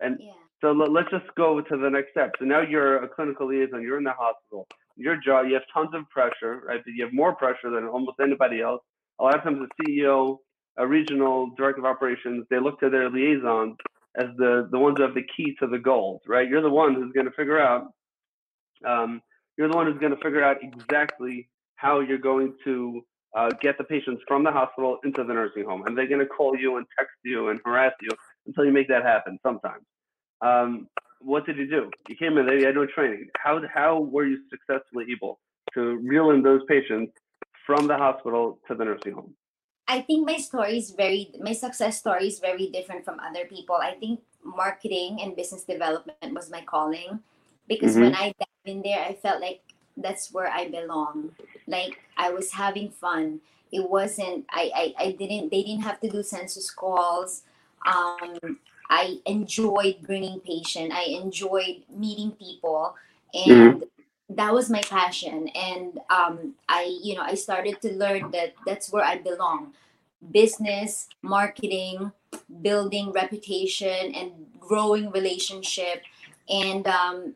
And 0.01 0.17
Yeah. 0.19 0.33
so 0.61 0.71
let, 0.71 0.91
let's 0.91 1.09
just 1.09 1.25
go 1.35 1.61
to 1.61 1.77
the 1.77 1.89
next 1.89 2.11
step. 2.11 2.31
So 2.37 2.45
now 2.45 2.61
you're 2.61 3.03
a 3.03 3.07
clinical 3.07 3.47
liaison, 3.47 3.81
you're 3.81 3.97
in 3.97 4.03
the 4.03 4.13
hospital. 4.13 4.67
Your 4.97 5.15
job, 5.17 5.47
you 5.47 5.53
have 5.55 5.63
tons 5.73 5.89
of 5.95 6.07
pressure, 6.09 6.61
right? 6.67 6.81
But 6.83 6.93
you 6.93 7.03
have 7.05 7.13
more 7.13 7.33
pressure 7.35 7.69
than 7.71 7.85
almost 7.85 8.19
anybody 8.21 8.61
else. 8.61 8.83
A 9.19 9.23
lot 9.23 9.35
of 9.35 9.43
times, 9.43 9.59
the 9.59 9.83
CEO, 9.83 10.37
a 10.77 10.85
regional 10.85 11.51
director 11.57 11.79
of 11.81 11.85
operations, 11.85 12.45
they 12.49 12.59
look 12.59 12.79
to 12.81 12.89
their 12.89 13.09
liaisons 13.09 13.77
as 14.17 14.27
the 14.37 14.67
the 14.71 14.77
ones 14.77 14.97
who 14.97 15.03
have 15.03 15.13
the 15.15 15.25
key 15.35 15.55
to 15.59 15.67
the 15.67 15.79
gold, 15.79 16.21
right? 16.27 16.47
You're 16.47 16.61
the 16.61 16.69
one 16.69 16.93
who's 16.93 17.11
going 17.13 17.25
to 17.25 17.31
figure 17.31 17.59
out. 17.59 17.93
Um, 18.85 19.21
you're 19.57 19.69
the 19.69 19.77
one 19.77 19.85
who's 19.87 19.99
going 19.99 20.15
to 20.15 20.21
figure 20.21 20.43
out 20.43 20.57
exactly 20.61 21.49
how 21.81 21.99
you're 21.99 22.25
going 22.31 22.53
to 22.63 23.01
uh, 23.35 23.49
get 23.61 23.77
the 23.77 23.83
patients 23.83 24.21
from 24.27 24.43
the 24.43 24.51
hospital 24.51 24.97
into 25.03 25.23
the 25.23 25.33
nursing 25.33 25.65
home, 25.65 25.83
and 25.85 25.97
they're 25.97 26.07
going 26.07 26.19
to 26.19 26.27
call 26.27 26.55
you 26.55 26.77
and 26.77 26.85
text 26.97 27.15
you 27.23 27.49
and 27.49 27.59
harass 27.65 27.93
you 28.01 28.09
until 28.45 28.65
you 28.65 28.71
make 28.71 28.87
that 28.87 29.03
happen. 29.03 29.39
Sometimes. 29.43 29.83
Um, 30.41 30.87
what 31.23 31.45
did 31.45 31.57
you 31.57 31.67
do? 31.67 31.89
You 32.09 32.15
came 32.15 32.37
in 32.37 32.45
there, 32.47 32.57
you 32.57 32.65
had 32.65 32.75
no 32.75 32.85
training. 32.85 33.29
How 33.37 33.61
how 33.73 33.99
were 33.99 34.25
you 34.25 34.39
successfully 34.49 35.05
able 35.11 35.39
to 35.73 35.97
reel 35.97 36.31
in 36.31 36.41
those 36.41 36.61
patients 36.67 37.13
from 37.65 37.87
the 37.87 37.95
hospital 37.95 38.59
to 38.67 38.75
the 38.75 38.85
nursing 38.85 39.13
home? 39.13 39.33
I 39.87 40.01
think 40.01 40.27
my 40.27 40.37
story 40.37 40.77
is 40.77 40.91
very 40.91 41.31
my 41.39 41.53
success 41.53 41.99
story 41.99 42.27
is 42.27 42.39
very 42.39 42.67
different 42.69 43.05
from 43.05 43.19
other 43.19 43.45
people. 43.45 43.75
I 43.75 43.93
think 43.93 44.21
marketing 44.43 45.19
and 45.21 45.35
business 45.35 45.63
development 45.63 46.33
was 46.33 46.49
my 46.49 46.61
calling 46.61 47.19
because 47.67 47.95
when 47.95 48.15
I 48.15 48.33
dived 48.39 48.65
in 48.65 48.81
there, 48.81 49.05
I 49.05 49.13
felt 49.13 49.41
like 49.41 49.61
that's 49.97 50.33
where 50.33 50.49
I 50.49 50.69
belong. 50.69 51.31
Like 51.67 51.99
I 52.17 52.29
was 52.31 52.51
having 52.51 52.89
fun. 52.89 53.41
It 53.71 53.89
wasn't. 53.89 54.45
I 54.51 54.71
I, 54.75 55.05
I 55.05 55.11
didn't. 55.11 55.51
They 55.51 55.63
didn't 55.63 55.83
have 55.83 55.99
to 56.01 56.09
do 56.09 56.23
census 56.23 56.69
calls. 56.71 57.43
Um, 57.85 58.59
I 58.89 59.19
enjoyed 59.25 60.01
bringing 60.01 60.39
patient. 60.41 60.91
I 60.91 61.03
enjoyed 61.03 61.83
meeting 61.89 62.31
people, 62.31 62.95
and 63.33 63.85
that 64.35 64.53
was 64.53 64.69
my 64.69 64.81
passion. 64.81 65.47
And 65.49 65.99
um, 66.09 66.55
I, 66.67 66.99
you 67.01 67.15
know, 67.15 67.21
I 67.21 67.35
started 67.35 67.81
to 67.81 67.93
learn 67.93 68.31
that 68.31 68.53
that's 68.65 68.91
where 68.91 69.03
I 69.03 69.17
belong. 69.17 69.73
Business, 70.31 71.07
marketing, 71.21 72.11
building 72.61 73.11
reputation, 73.11 74.13
and 74.13 74.31
growing 74.59 75.09
relationship. 75.11 76.03
And 76.49 76.85
um, 76.87 77.35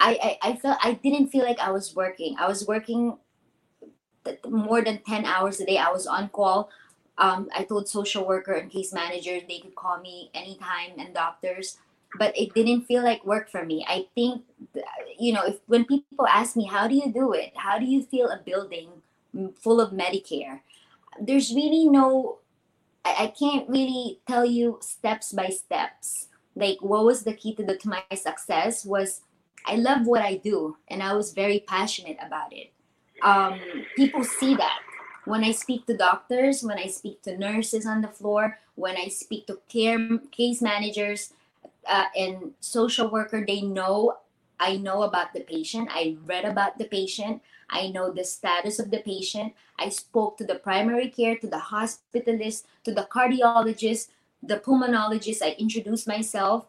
I, 0.00 0.38
I, 0.42 0.50
I 0.50 0.56
felt 0.56 0.78
I 0.82 0.94
didn't 0.94 1.28
feel 1.28 1.44
like 1.44 1.60
I 1.60 1.70
was 1.70 1.94
working. 1.94 2.36
I 2.38 2.48
was 2.48 2.66
working 2.66 3.18
more 4.48 4.82
than 4.82 4.98
ten 5.06 5.24
hours 5.24 5.60
a 5.60 5.66
day. 5.66 5.78
I 5.78 5.90
was 5.90 6.06
on 6.06 6.28
call. 6.28 6.70
Um, 7.18 7.50
I 7.54 7.64
told 7.64 7.88
social 7.88 8.26
worker 8.26 8.52
and 8.52 8.70
case 8.70 8.92
managers 8.92 9.42
they 9.46 9.58
could 9.58 9.74
call 9.74 10.00
me 10.00 10.30
anytime 10.32 10.92
and 10.98 11.12
doctors, 11.12 11.76
but 12.18 12.36
it 12.36 12.54
didn't 12.54 12.86
feel 12.86 13.02
like 13.02 13.26
work 13.26 13.50
for 13.50 13.64
me. 13.64 13.84
I 13.86 14.06
think, 14.14 14.42
you 15.18 15.34
know, 15.34 15.44
if 15.44 15.58
when 15.66 15.84
people 15.84 16.26
ask 16.26 16.56
me, 16.56 16.64
how 16.64 16.88
do 16.88 16.94
you 16.94 17.12
do 17.12 17.32
it? 17.32 17.52
How 17.56 17.78
do 17.78 17.84
you 17.84 18.02
feel 18.02 18.28
a 18.28 18.38
building 18.38 18.88
full 19.54 19.80
of 19.82 19.92
Medicare? 19.92 20.60
There's 21.20 21.52
really 21.54 21.86
no, 21.86 22.38
I, 23.04 23.24
I 23.24 23.26
can't 23.26 23.68
really 23.68 24.20
tell 24.26 24.46
you 24.46 24.78
steps 24.80 25.32
by 25.32 25.48
steps. 25.48 26.28
Like 26.56 26.78
what 26.80 27.04
was 27.04 27.24
the 27.24 27.34
key 27.34 27.54
to 27.56 27.64
the 27.64 27.76
to 27.76 27.88
my 27.88 28.02
success 28.14 28.84
was 28.84 29.20
I 29.66 29.76
love 29.76 30.06
what 30.06 30.22
I 30.22 30.36
do 30.36 30.78
and 30.88 31.02
I 31.02 31.12
was 31.12 31.34
very 31.34 31.60
passionate 31.68 32.16
about 32.24 32.52
it. 32.54 32.72
Um, 33.22 33.60
people 33.96 34.24
see 34.24 34.54
that 34.56 34.80
when 35.24 35.44
I 35.44 35.52
speak 35.52 35.86
to 35.86 35.96
doctors, 35.96 36.62
when 36.62 36.78
I 36.78 36.86
speak 36.86 37.22
to 37.22 37.36
nurses 37.36 37.86
on 37.86 38.00
the 38.00 38.08
floor, 38.08 38.58
when 38.74 38.96
I 38.96 39.08
speak 39.08 39.46
to 39.46 39.60
care 39.68 39.98
case 40.30 40.62
managers 40.62 41.32
uh, 41.86 42.06
and 42.16 42.52
social 42.60 43.10
worker, 43.10 43.44
they 43.46 43.60
know 43.60 44.16
I 44.60 44.76
know 44.76 45.04
about 45.04 45.32
the 45.32 45.40
patient. 45.40 45.88
I 45.90 46.18
read 46.26 46.44
about 46.44 46.76
the 46.76 46.84
patient. 46.84 47.40
I 47.70 47.88
know 47.88 48.12
the 48.12 48.24
status 48.24 48.78
of 48.78 48.90
the 48.90 48.98
patient. 48.98 49.54
I 49.78 49.88
spoke 49.88 50.36
to 50.36 50.44
the 50.44 50.56
primary 50.56 51.08
care, 51.08 51.36
to 51.36 51.46
the 51.46 51.72
hospitalist, 51.72 52.64
to 52.84 52.92
the 52.92 53.08
cardiologist, 53.10 54.08
the 54.42 54.58
pulmonologist. 54.58 55.40
I 55.40 55.56
introduced 55.58 56.06
myself. 56.06 56.66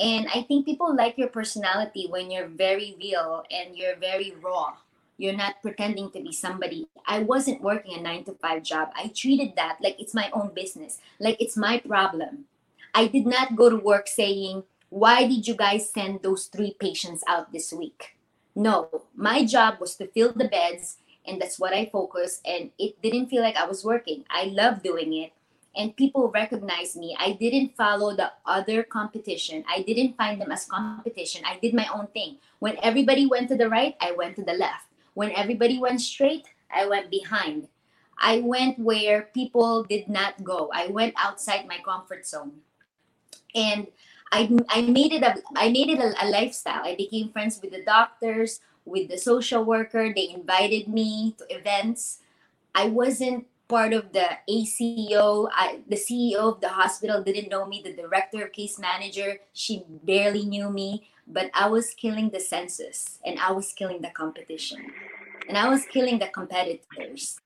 And 0.00 0.26
I 0.34 0.42
think 0.42 0.64
people 0.64 0.96
like 0.96 1.18
your 1.18 1.28
personality 1.28 2.06
when 2.08 2.30
you're 2.30 2.48
very 2.48 2.96
real 2.98 3.44
and 3.50 3.76
you're 3.76 3.96
very 3.96 4.32
raw 4.42 4.74
you're 5.18 5.36
not 5.36 5.62
pretending 5.62 6.10
to 6.12 6.20
be 6.20 6.32
somebody. 6.32 6.88
I 7.06 7.20
wasn't 7.20 7.62
working 7.62 7.98
a 7.98 8.02
nine 8.02 8.24
to 8.24 8.32
five 8.32 8.62
job. 8.62 8.90
I 8.96 9.08
treated 9.14 9.54
that 9.56 9.78
like 9.82 10.00
it's 10.00 10.14
my 10.14 10.30
own 10.32 10.52
business, 10.54 10.98
like 11.20 11.40
it's 11.40 11.56
my 11.56 11.78
problem. 11.78 12.46
I 12.94 13.06
did 13.08 13.26
not 13.26 13.56
go 13.56 13.70
to 13.70 13.76
work 13.76 14.08
saying, 14.08 14.64
Why 14.90 15.26
did 15.26 15.46
you 15.46 15.54
guys 15.54 15.90
send 15.90 16.22
those 16.22 16.46
three 16.46 16.74
patients 16.78 17.22
out 17.28 17.52
this 17.52 17.72
week? 17.72 18.16
No, 18.54 19.02
my 19.14 19.44
job 19.44 19.80
was 19.80 19.96
to 19.96 20.06
fill 20.08 20.32
the 20.32 20.48
beds, 20.48 20.98
and 21.26 21.40
that's 21.40 21.58
what 21.58 21.72
I 21.74 21.86
focused. 21.86 22.40
And 22.46 22.70
it 22.78 23.00
didn't 23.02 23.28
feel 23.28 23.42
like 23.42 23.56
I 23.56 23.66
was 23.66 23.84
working. 23.84 24.24
I 24.30 24.44
love 24.46 24.82
doing 24.82 25.12
it. 25.14 25.32
and 25.76 25.96
people 25.96 26.30
recognize 26.30 26.96
me. 26.96 27.16
I 27.18 27.32
didn't 27.32 27.76
follow 27.76 28.14
the 28.14 28.32
other 28.46 28.82
competition. 28.82 29.64
I 29.68 29.82
didn't 29.82 30.16
find 30.16 30.40
them 30.40 30.52
as 30.52 30.66
competition. 30.66 31.42
I 31.44 31.58
did 31.58 31.74
my 31.74 31.88
own 31.94 32.06
thing. 32.08 32.38
When 32.60 32.76
everybody 32.82 33.26
went 33.26 33.48
to 33.48 33.56
the 33.56 33.68
right, 33.68 33.96
I 34.00 34.12
went 34.12 34.36
to 34.36 34.44
the 34.44 34.54
left. 34.54 34.86
When 35.14 35.32
everybody 35.32 35.78
went 35.78 36.00
straight, 36.00 36.46
I 36.72 36.86
went 36.86 37.10
behind. 37.10 37.68
I 38.18 38.40
went 38.40 38.78
where 38.78 39.30
people 39.34 39.84
did 39.84 40.08
not 40.08 40.42
go. 40.44 40.70
I 40.72 40.86
went 40.88 41.14
outside 41.16 41.66
my 41.66 41.78
comfort 41.84 42.26
zone. 42.26 42.62
And 43.54 43.86
I, 44.32 44.50
I 44.68 44.82
made 44.82 45.12
it 45.12 45.22
a 45.22 45.36
I 45.54 45.70
made 45.70 45.90
it 45.90 46.00
a, 46.00 46.14
a 46.22 46.26
lifestyle. 46.26 46.82
I 46.84 46.96
became 46.96 47.30
friends 47.30 47.60
with 47.62 47.70
the 47.70 47.84
doctors, 47.84 48.60
with 48.84 49.08
the 49.08 49.18
social 49.18 49.64
worker. 49.64 50.12
They 50.14 50.30
invited 50.30 50.88
me 50.88 51.34
to 51.38 51.46
events. 51.54 52.18
I 52.74 52.86
wasn't 52.86 53.46
part 53.68 53.92
of 53.92 54.12
the 54.12 54.28
ACO. 54.48 55.48
I, 55.52 55.80
the 55.88 55.96
CEO 55.96 56.54
of 56.54 56.60
the 56.60 56.68
hospital 56.68 57.22
didn't 57.22 57.50
know 57.50 57.66
me. 57.66 57.82
The 57.84 57.92
director, 57.92 58.44
of 58.44 58.52
case 58.52 58.78
manager, 58.78 59.38
she 59.52 59.84
barely 60.02 60.44
knew 60.44 60.70
me. 60.70 61.08
But 61.26 61.50
I 61.54 61.68
was 61.68 61.94
killing 61.94 62.30
the 62.30 62.40
census 62.40 63.18
and 63.24 63.38
I 63.38 63.50
was 63.52 63.72
killing 63.72 64.02
the 64.02 64.10
competition 64.10 64.92
and 65.48 65.56
I 65.56 65.68
was 65.68 65.84
killing 65.86 66.18
the 66.18 66.28
competitors. 66.28 67.38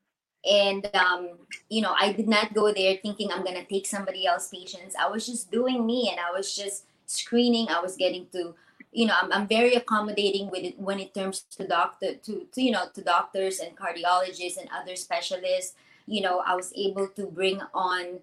And 0.49 0.89
um, 0.95 1.31
you 1.69 1.83
know, 1.83 1.95
I 1.99 2.13
did 2.13 2.29
not 2.29 2.55
go 2.55 2.73
there 2.73 2.97
thinking 3.03 3.31
I'm 3.31 3.45
gonna 3.45 3.65
take 3.65 3.87
somebody 3.87 4.27
else's 4.27 4.51
patients. 4.51 4.95
I 4.99 5.09
was 5.09 5.27
just 5.27 5.51
doing 5.51 5.85
me, 5.85 6.09
and 6.11 6.21
I 6.21 6.31
was 6.37 6.55
just 6.55 6.85
screening. 7.07 7.69
I 7.69 7.81
was 7.81 7.97
getting 7.97 8.27
to 8.33 8.55
you 8.93 9.07
know 9.07 9.15
I'm, 9.21 9.33
I'm 9.33 9.49
very 9.49 9.75
accommodating 9.75 10.51
with 10.51 10.63
it 10.63 10.79
when 10.79 11.01
it 11.01 11.13
comes 11.13 11.43
to 11.57 11.67
doctor 11.67 12.15
to, 12.15 12.47
to 12.53 12.63
you 12.63 12.71
know 12.71 12.87
to 12.95 13.03
doctors 13.03 13.59
and 13.59 13.77
cardiologists 13.77 14.57
and 14.57 14.69
other 14.73 14.97
specialists 14.97 15.75
you 16.09 16.23
know, 16.23 16.43
I 16.45 16.57
was 16.57 16.73
able 16.75 17.09
to 17.09 17.27
bring 17.27 17.61
on 17.75 18.21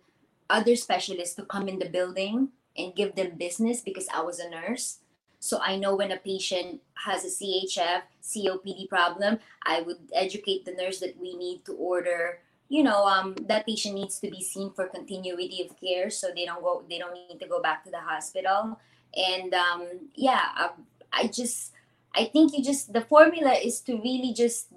other 0.50 0.76
specialists 0.76 1.36
to 1.36 1.46
come 1.46 1.68
in 1.68 1.80
the 1.80 1.90
building 1.90 2.50
and 2.78 2.96
give 2.96 3.16
them 3.16 3.38
business 3.38 3.82
because 3.82 4.08
I 4.14 4.22
was 4.22 4.40
a 4.40 4.50
nurse. 4.50 5.00
So 5.40 5.60
I 5.62 5.78
know 5.78 5.96
when 5.96 6.12
a 6.12 6.18
patient 6.18 6.82
has 7.06 7.24
a 7.24 7.30
CHF, 7.30 8.02
COPD 8.24 8.90
problem, 8.90 9.40
I 9.64 9.82
would 9.82 10.10
educate 10.14 10.66
the 10.66 10.74
nurse 10.74 11.00
that 11.00 11.20
we 11.22 11.38
need 11.38 11.64
to 11.66 11.74
order. 11.74 12.40
You 12.68 12.82
know, 12.82 13.06
um, 13.06 13.36
that 13.46 13.68
patient 13.68 13.94
needs 13.94 14.20
to 14.20 14.32
be 14.32 14.42
seen 14.42 14.74
for 14.74 14.88
continuity 14.88 15.62
of 15.62 15.80
care, 15.80 16.10
so 16.10 16.30
they 16.36 16.46
don't 16.46 16.64
go, 16.64 16.84
they 16.90 16.98
don't 16.98 17.14
need 17.14 17.40
to 17.40 17.48
go 17.48 17.62
back 17.62 17.84
to 17.84 17.92
the 17.92 18.00
hospital. 18.02 18.80
And 19.16 19.54
um, 19.54 20.10
yeah, 20.16 20.42
I, 20.56 20.70
I 21.14 21.28
just, 21.28 21.74
I 22.16 22.26
think 22.26 22.58
you 22.58 22.64
just 22.64 22.92
the 22.92 23.02
formula 23.02 23.54
is 23.54 23.82
to 23.82 23.98
really 23.98 24.34
just 24.34 24.74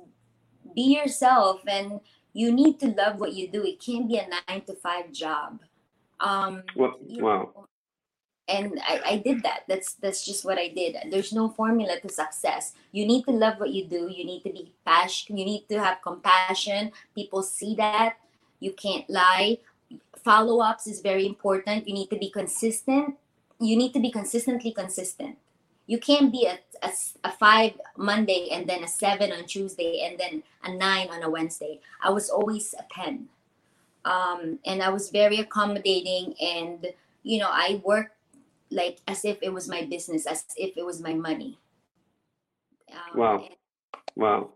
be 0.75 1.01
yourself 1.01 1.63
and 1.67 2.01
you 2.39 2.55
need 2.55 2.79
to 2.79 2.95
love 2.95 3.19
what 3.19 3.35
you 3.35 3.51
do. 3.51 3.67
It 3.67 3.83
can't 3.83 4.07
be 4.07 4.17
a 4.17 4.29
nine 4.31 4.63
to 4.71 4.75
five 4.75 5.11
job. 5.11 5.59
Um, 6.21 6.63
well, 6.77 6.95
wow. 7.19 7.67
And 8.47 8.79
I, 8.87 9.03
I 9.05 9.17
did 9.19 9.43
that. 9.43 9.67
That's 9.67 9.95
that's 9.95 10.25
just 10.25 10.45
what 10.47 10.57
I 10.57 10.69
did. 10.69 10.97
There's 11.11 11.33
no 11.33 11.51
formula 11.51 11.99
to 11.99 12.09
success. 12.09 12.79
You 12.93 13.11
need 13.11 13.27
to 13.27 13.33
love 13.35 13.59
what 13.59 13.75
you 13.75 13.91
do. 13.91 14.07
You 14.07 14.25
need 14.25 14.47
to 14.47 14.55
be 14.55 14.71
passionate. 14.87 15.37
You 15.37 15.45
need 15.45 15.65
to 15.69 15.83
have 15.83 15.99
compassion. 16.01 16.93
People 17.13 17.43
see 17.43 17.75
that. 17.75 18.23
You 18.61 18.71
can't 18.71 19.11
lie. 19.11 19.59
Follow 20.23 20.63
ups 20.63 20.87
is 20.87 21.03
very 21.03 21.27
important. 21.27 21.89
You 21.89 21.95
need 21.95 22.11
to 22.11 22.19
be 22.23 22.31
consistent. 22.31 23.19
You 23.59 23.75
need 23.77 23.93
to 23.95 24.01
be 24.01 24.13
consistently 24.15 24.71
consistent 24.71 25.37
you 25.89 25.99
can't 25.99 26.31
be 26.31 26.47
a, 26.47 26.59
a, 26.87 26.91
a, 27.25 27.33
five 27.33 27.73
Monday 27.97 28.51
and 28.53 28.69
then 28.69 28.85
a 28.85 28.89
seven 28.89 29.33
on 29.33 29.47
Tuesday 29.47 30.07
and 30.07 30.21
then 30.21 30.43
a 30.63 30.77
nine 30.77 31.09
on 31.09 31.23
a 31.23 31.31
Wednesday. 31.31 31.81
I 32.03 32.11
was 32.11 32.29
always 32.29 32.75
a 32.79 32.85
10. 32.93 33.27
Um, 34.05 34.59
and 34.67 34.83
I 34.83 34.91
was 34.91 35.09
very 35.09 35.39
accommodating 35.39 36.35
and, 36.41 36.87
you 37.23 37.39
know, 37.41 37.49
I 37.51 37.81
worked 37.83 38.15
like 38.71 38.99
as 39.09 39.25
if 39.25 39.39
it 39.41 39.51
was 39.53 39.67
my 39.67 39.87
business, 39.87 40.27
as 40.27 40.45
if 40.57 40.77
it 40.77 40.85
was 40.85 41.01
my 41.01 41.15
money. 41.15 41.59
Um, 42.93 43.19
wow. 43.19 43.37
And- 43.39 43.57
wow. 44.15 44.51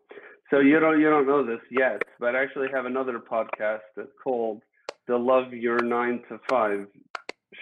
So 0.51 0.61
you 0.61 0.79
don't 0.81 1.01
you 1.01 1.09
don't 1.09 1.27
know 1.27 1.47
this 1.47 1.63
yet, 1.71 2.03
but 2.21 2.37
I 2.37 2.43
actually 2.43 2.69
have 2.75 2.85
another 2.85 3.19
podcast 3.19 3.89
that's 3.97 4.13
called 4.23 4.61
the 5.09 5.17
Love 5.17 5.55
Your 5.55 5.79
Nine 5.83 6.23
to 6.29 6.39
Five 6.47 6.89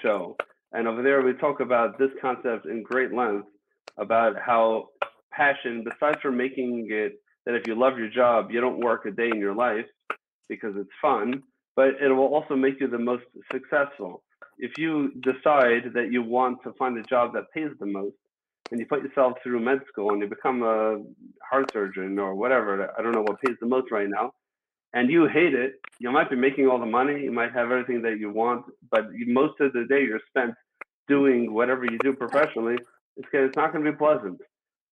show. 0.02 0.36
And 0.72 0.88
over 0.88 1.00
there 1.00 1.22
we 1.22 1.34
talk 1.34 1.60
about 1.60 2.00
this 2.00 2.10
concept 2.20 2.66
in 2.66 2.82
great 2.82 3.12
length 3.14 3.46
about 4.00 4.36
how 4.44 4.88
passion, 5.30 5.84
besides 5.84 6.18
from 6.20 6.36
making 6.36 6.88
it 6.90 7.20
that 7.46 7.54
if 7.54 7.66
you 7.66 7.74
love 7.74 7.98
your 7.98 8.10
job, 8.10 8.50
you 8.50 8.60
don't 8.60 8.80
work 8.80 9.06
a 9.06 9.10
day 9.10 9.28
in 9.28 9.38
your 9.38 9.54
life 9.54 9.86
because 10.48 10.74
it's 10.76 10.90
fun, 11.00 11.42
but 11.76 11.90
it 12.00 12.08
will 12.08 12.34
also 12.34 12.56
make 12.56 12.80
you 12.80 12.88
the 12.88 12.98
most 12.98 13.24
successful. 13.52 14.22
If 14.58 14.72
you 14.76 15.12
decide 15.20 15.92
that 15.94 16.08
you 16.10 16.22
want 16.22 16.58
to 16.64 16.72
find 16.72 16.98
a 16.98 17.02
job 17.04 17.32
that 17.34 17.44
pays 17.54 17.70
the 17.78 17.86
most, 17.86 18.16
and 18.70 18.78
you 18.78 18.86
put 18.86 19.02
yourself 19.02 19.34
through 19.42 19.60
med 19.60 19.80
school 19.88 20.10
and 20.10 20.20
you 20.22 20.28
become 20.28 20.62
a 20.62 20.98
heart 21.48 21.72
surgeon 21.72 22.18
or 22.18 22.34
whatever, 22.34 22.90
I 22.96 23.02
don't 23.02 23.12
know 23.12 23.22
what 23.22 23.40
pays 23.40 23.56
the 23.60 23.66
most 23.66 23.90
right 23.90 24.08
now, 24.08 24.32
and 24.92 25.10
you 25.10 25.26
hate 25.26 25.54
it, 25.54 25.80
you 25.98 26.10
might 26.10 26.30
be 26.30 26.36
making 26.36 26.68
all 26.68 26.78
the 26.78 26.86
money, 26.86 27.22
you 27.22 27.32
might 27.32 27.52
have 27.52 27.70
everything 27.70 28.02
that 28.02 28.18
you 28.18 28.30
want, 28.30 28.64
but 28.90 29.04
most 29.26 29.60
of 29.60 29.72
the 29.72 29.84
day 29.88 30.02
you're 30.02 30.20
spent 30.28 30.54
doing 31.08 31.52
whatever 31.52 31.84
you 31.84 31.98
do 31.98 32.12
professionally 32.12 32.76
it's, 33.16 33.26
because 33.30 33.48
it's 33.48 33.56
not 33.56 33.72
going 33.72 33.84
to 33.84 33.92
be 33.92 33.96
pleasant, 33.96 34.40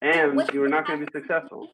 and 0.02 0.40
you 0.52 0.62
are 0.62 0.68
not 0.68 0.87
going 0.87 1.00
to 1.00 1.07
be 1.07 1.12
successful. 1.12 1.68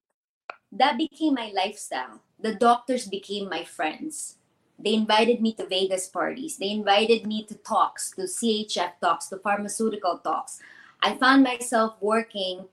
That 0.73 0.99
became 0.99 1.35
my 1.35 1.53
lifestyle. 1.55 2.21
The 2.41 2.55
doctors 2.55 3.07
became 3.07 3.49
my 3.49 3.65
friends. 3.65 4.37
They 4.79 4.95
invited 4.95 5.41
me 5.41 5.55
to 5.55 5.67
Vegas 5.67 6.09
parties. 6.09 6.57
They 6.57 6.71
invited 6.71 7.27
me 7.27 7.45
to 7.45 7.55
talks, 7.55 8.11
to 8.13 8.23
CHF 8.23 8.99
talks, 9.01 9.29
to 9.29 9.39
pharmaceutical 9.39 10.19
talks. 10.19 10.61
I 11.01 11.15
found 11.15 11.45
myself 11.45 11.97
working 12.01 12.67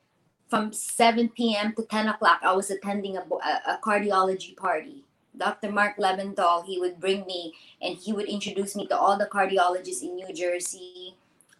from 0.49 0.73
7 0.73 1.29
p.m. 1.29 1.73
to 1.75 1.83
10 1.83 2.09
o'clock. 2.09 2.41
I 2.43 2.53
was 2.53 2.71
attending 2.71 3.17
a, 3.17 3.21
a, 3.21 3.73
a 3.73 3.79
cardiology 3.83 4.55
party. 4.57 5.03
Dr. 5.37 5.71
Mark 5.71 5.97
Leventhal, 5.97 6.65
he 6.65 6.79
would 6.79 6.99
bring 6.99 7.25
me 7.25 7.53
and 7.81 7.97
he 7.97 8.11
would 8.11 8.27
introduce 8.27 8.75
me 8.75 8.85
to 8.87 8.97
all 8.97 9.17
the 9.17 9.27
cardiologists 9.27 10.01
in 10.01 10.15
New 10.15 10.33
Jersey. 10.33 11.15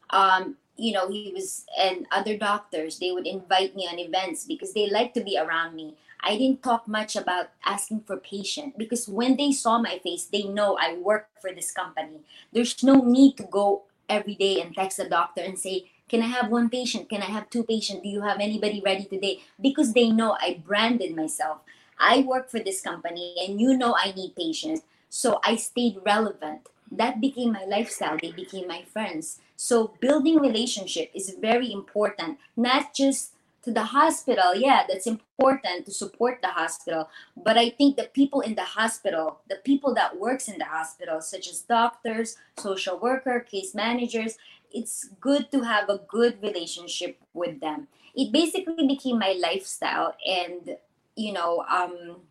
Um, 0.09 0.57
you 0.77 0.93
know, 0.93 1.09
he 1.09 1.31
was, 1.33 1.65
and 1.77 2.07
other 2.11 2.37
doctors, 2.37 2.99
they 2.99 3.11
would 3.11 3.27
invite 3.27 3.75
me 3.75 3.87
on 3.91 3.99
events 3.99 4.45
because 4.45 4.73
they 4.73 4.89
like 4.89 5.13
to 5.13 5.23
be 5.23 5.37
around 5.37 5.75
me. 5.75 5.95
I 6.23 6.37
didn't 6.37 6.63
talk 6.63 6.87
much 6.87 7.15
about 7.15 7.49
asking 7.65 8.01
for 8.01 8.17
patient 8.17 8.77
because 8.77 9.07
when 9.07 9.37
they 9.37 9.51
saw 9.51 9.79
my 9.79 9.99
face, 9.99 10.25
they 10.25 10.43
know 10.43 10.77
I 10.79 10.95
work 10.97 11.27
for 11.41 11.51
this 11.51 11.71
company. 11.71 12.21
There's 12.53 12.83
no 12.83 13.01
need 13.01 13.37
to 13.37 13.43
go 13.43 13.83
every 14.07 14.35
day 14.35 14.61
and 14.61 14.75
text 14.75 14.99
a 14.99 15.09
doctor 15.09 15.41
and 15.41 15.57
say, 15.57 15.89
Can 16.09 16.21
I 16.21 16.27
have 16.27 16.51
one 16.51 16.69
patient? 16.69 17.09
Can 17.09 17.21
I 17.21 17.31
have 17.31 17.49
two 17.49 17.63
patients? 17.63 18.03
Do 18.03 18.09
you 18.09 18.21
have 18.21 18.39
anybody 18.39 18.81
ready 18.85 19.05
today? 19.05 19.41
Because 19.59 19.93
they 19.93 20.09
know 20.09 20.37
I 20.39 20.61
branded 20.63 21.15
myself. 21.15 21.59
I 21.97 22.21
work 22.21 22.49
for 22.49 22.59
this 22.59 22.81
company 22.81 23.35
and 23.47 23.59
you 23.61 23.77
know 23.77 23.95
I 23.95 24.11
need 24.11 24.35
patients. 24.35 24.81
So 25.09 25.39
I 25.43 25.55
stayed 25.55 25.97
relevant. 26.05 26.67
That 26.91 27.21
became 27.21 27.53
my 27.53 27.65
lifestyle. 27.65 28.17
They 28.21 28.31
became 28.31 28.67
my 28.67 28.83
friends. 28.83 29.39
So 29.61 29.93
building 29.99 30.39
relationship 30.39 31.11
is 31.13 31.37
very 31.39 31.71
important, 31.71 32.39
not 32.57 32.95
just 32.95 33.33
to 33.61 33.69
the 33.71 33.83
hospital. 33.93 34.55
Yeah, 34.55 34.85
that's 34.89 35.05
important 35.05 35.85
to 35.85 35.91
support 35.91 36.41
the 36.41 36.47
hospital. 36.47 37.09
But 37.37 37.59
I 37.59 37.69
think 37.69 37.95
the 37.95 38.09
people 38.11 38.41
in 38.41 38.55
the 38.55 38.63
hospital, 38.63 39.41
the 39.47 39.57
people 39.57 39.93
that 39.93 40.17
works 40.17 40.49
in 40.49 40.57
the 40.57 40.65
hospital, 40.65 41.21
such 41.21 41.47
as 41.47 41.61
doctors, 41.61 42.37
social 42.57 42.97
worker, 42.97 43.39
case 43.39 43.75
managers, 43.75 44.35
it's 44.71 45.09
good 45.21 45.51
to 45.51 45.61
have 45.61 45.89
a 45.89 46.01
good 46.07 46.41
relationship 46.41 47.21
with 47.35 47.61
them. 47.61 47.87
It 48.15 48.31
basically 48.31 48.87
became 48.87 49.19
my 49.19 49.37
lifestyle. 49.39 50.15
And, 50.25 50.75
you 51.15 51.33
know, 51.33 51.63
um, 51.69 52.21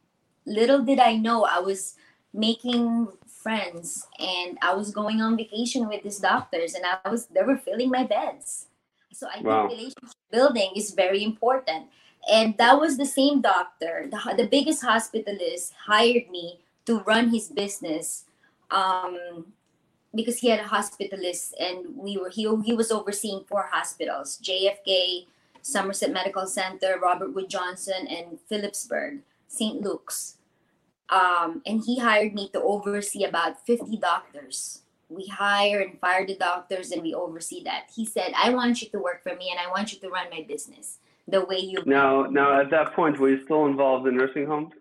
little 0.47 0.83
did 0.83 0.99
I 0.99 1.15
know 1.15 1.45
I 1.45 1.61
was 1.61 1.95
making 2.35 3.07
friends 3.43 4.07
and 4.19 4.59
I 4.63 4.75
was 4.75 4.91
going 4.91 5.21
on 5.21 5.37
vacation 5.37 5.89
with 5.89 6.03
these 6.03 6.19
doctors 6.19 6.75
and 6.75 6.85
I 6.85 7.09
was 7.09 7.27
they 7.27 7.43
were 7.43 7.57
filling 7.57 7.91
my 7.91 8.05
beds. 8.05 8.67
So 9.13 9.27
I 9.27 9.41
wow. 9.41 9.69
think 9.69 9.79
relationship 9.79 10.19
building 10.31 10.71
is 10.77 10.93
very 10.93 11.25
important. 11.25 11.87
And 12.31 12.57
that 12.59 12.79
was 12.79 12.97
the 12.97 13.07
same 13.07 13.41
doctor, 13.41 14.07
the, 14.11 14.35
the 14.37 14.47
biggest 14.47 14.83
hospitalist 14.83 15.73
hired 15.87 16.31
me 16.31 16.61
to 16.87 17.01
run 17.01 17.31
his 17.31 17.49
business 17.49 18.25
um, 18.71 19.47
because 20.15 20.39
he 20.39 20.49
had 20.49 20.61
a 20.61 20.65
hospitalist 20.65 21.53
and 21.59 21.97
we 21.97 22.19
were 22.19 22.31
he, 22.31 22.43
he 22.65 22.75
was 22.75 22.91
overseeing 22.91 23.45
four 23.49 23.69
hospitals, 23.73 24.39
JFK, 24.43 25.27
Somerset 25.63 26.13
Medical 26.13 26.47
Center, 26.47 26.99
Robert 27.01 27.35
Wood 27.35 27.49
Johnson, 27.49 28.07
and 28.09 28.39
Phillipsburg, 28.49 29.21
St. 29.49 29.81
Luke's 29.81 30.37
um, 31.11 31.63
and 31.67 31.83
he 31.85 31.99
hired 31.99 32.35
me 32.35 32.49
to 32.51 32.63
oversee 32.63 33.25
about 33.25 33.67
50 33.67 33.97
doctors. 33.99 34.83
We 35.09 35.27
hire 35.27 35.81
and 35.81 35.99
fire 35.99 36.25
the 36.25 36.37
doctors 36.37 36.93
and 36.93 37.03
we 37.03 37.15
oversee 37.15 37.65
that. 37.65 37.91
He 37.95 38.07
said, 38.07 38.33
I 38.37 38.51
want 38.51 38.81
you 38.81 38.89
to 38.91 38.99
work 38.99 39.23
for 39.25 39.35
me 39.35 39.51
and 39.51 39.59
I 39.59 39.69
want 39.69 39.93
you 39.93 39.99
to 39.99 40.09
run 40.09 40.31
my 40.31 40.45
business 40.47 40.99
the 41.27 41.45
way 41.45 41.59
you. 41.59 41.83
Now, 41.85 42.23
now 42.23 42.61
at 42.61 42.71
that 42.71 42.95
point, 42.95 43.19
were 43.19 43.31
you 43.31 43.43
still 43.43 43.67
involved 43.67 44.07
in 44.07 44.17
nursing 44.17 44.47
homes? 44.47 44.73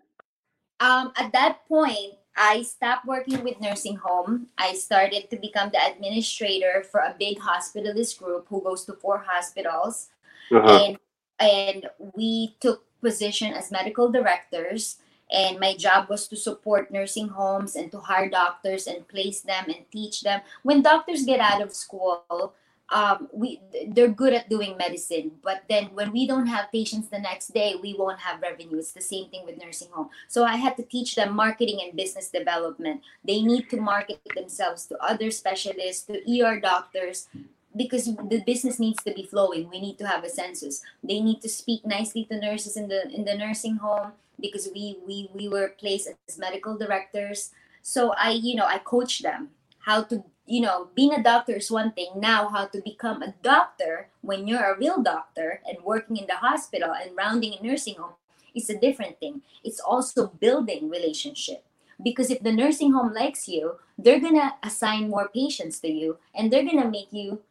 Um, 0.78 1.12
at 1.16 1.32
that 1.32 1.66
point, 1.66 2.14
I 2.36 2.62
stopped 2.62 3.06
working 3.06 3.42
with 3.42 3.60
nursing 3.60 3.96
home. 3.96 4.46
I 4.56 4.74
started 4.74 5.30
to 5.30 5.36
become 5.36 5.70
the 5.72 5.84
administrator 5.84 6.84
for 6.90 7.00
a 7.00 7.14
big 7.18 7.38
hospitalist 7.38 8.18
group 8.18 8.46
who 8.48 8.62
goes 8.62 8.84
to 8.84 8.94
four 8.94 9.24
hospitals. 9.26 10.10
Uh-huh. 10.52 10.84
And 10.84 10.98
and 11.40 11.86
we 12.14 12.54
took 12.60 12.84
position 13.00 13.52
as 13.52 13.70
medical 13.70 14.10
directors 14.10 14.98
and 15.30 15.58
my 15.60 15.76
job 15.76 16.08
was 16.08 16.26
to 16.28 16.36
support 16.36 16.90
nursing 16.90 17.28
homes 17.28 17.76
and 17.76 17.90
to 17.92 17.98
hire 17.98 18.28
doctors 18.28 18.86
and 18.86 19.06
place 19.08 19.40
them 19.40 19.64
and 19.66 19.84
teach 19.90 20.22
them. 20.22 20.40
When 20.62 20.82
doctors 20.82 21.24
get 21.24 21.40
out 21.40 21.62
of 21.62 21.74
school 21.74 22.54
um, 22.90 23.28
we 23.32 23.60
they're 23.88 24.08
good 24.08 24.34
at 24.34 24.48
doing 24.48 24.76
medicine. 24.76 25.32
But 25.42 25.62
then 25.68 25.90
when 25.94 26.12
we 26.12 26.26
don't 26.26 26.46
have 26.46 26.72
patients 26.72 27.08
the 27.08 27.18
next 27.18 27.54
day 27.54 27.76
we 27.80 27.94
won't 27.94 28.18
have 28.20 28.42
revenue. 28.42 28.78
It's 28.78 28.92
the 28.92 29.00
same 29.00 29.28
thing 29.28 29.44
with 29.44 29.62
nursing 29.62 29.88
home. 29.92 30.10
So 30.28 30.44
i 30.44 30.56
had 30.56 30.76
to 30.76 30.82
teach 30.82 31.14
them 31.14 31.34
marketing 31.34 31.80
and 31.82 31.96
business 31.96 32.28
development. 32.28 33.02
They 33.24 33.42
need 33.42 33.70
to 33.70 33.80
market 33.80 34.20
themselves 34.34 34.86
to 34.86 34.98
other 35.02 35.30
specialists 35.30 36.06
to 36.06 36.42
er 36.42 36.58
doctors 36.58 37.28
because 37.76 38.06
the 38.06 38.42
business 38.44 38.78
needs 38.78 39.02
to 39.04 39.12
be 39.12 39.22
flowing. 39.24 39.68
We 39.68 39.80
need 39.80 39.98
to 39.98 40.06
have 40.06 40.24
a 40.24 40.28
census. 40.28 40.82
They 41.02 41.20
need 41.20 41.40
to 41.42 41.48
speak 41.48 41.86
nicely 41.86 42.24
to 42.26 42.38
nurses 42.38 42.76
in 42.76 42.88
the 42.88 43.08
in 43.10 43.24
the 43.24 43.36
nursing 43.36 43.76
home 43.76 44.12
because 44.40 44.68
we 44.74 44.98
we 45.06 45.30
we 45.34 45.48
were 45.48 45.74
placed 45.78 46.08
as 46.28 46.38
medical 46.38 46.76
directors. 46.76 47.50
So 47.82 48.12
i 48.18 48.30
you 48.30 48.56
know 48.56 48.66
i 48.66 48.78
coach 48.78 49.22
them 49.22 49.50
how 49.86 50.02
to 50.04 50.24
you 50.46 50.60
know 50.60 50.88
being 50.94 51.14
a 51.14 51.22
doctor 51.22 51.54
is 51.54 51.70
one 51.70 51.92
thing. 51.92 52.10
Now 52.16 52.48
how 52.48 52.66
to 52.66 52.82
become 52.82 53.22
a 53.22 53.34
doctor 53.42 54.08
when 54.20 54.48
you're 54.48 54.74
a 54.74 54.78
real 54.78 55.02
doctor 55.02 55.62
and 55.66 55.78
working 55.84 56.16
in 56.16 56.26
the 56.26 56.42
hospital 56.42 56.90
and 56.90 57.16
rounding 57.16 57.54
a 57.54 57.62
nursing 57.62 57.94
home 57.94 58.18
is 58.54 58.68
a 58.68 58.78
different 58.78 59.20
thing. 59.20 59.42
It's 59.62 59.78
also 59.80 60.26
building 60.26 60.90
relationship 60.90 61.64
because 62.02 62.30
if 62.30 62.42
the 62.42 62.52
nursing 62.52 62.92
home 62.92 63.12
likes 63.14 63.46
you 63.46 63.76
they're 63.98 64.20
gonna 64.20 64.56
assign 64.62 65.10
more 65.10 65.28
patients 65.28 65.78
to 65.80 65.88
you 65.88 66.18
and 66.34 66.50
they're 66.50 66.64
gonna 66.64 66.90
make 66.90 67.12
you 67.12 67.42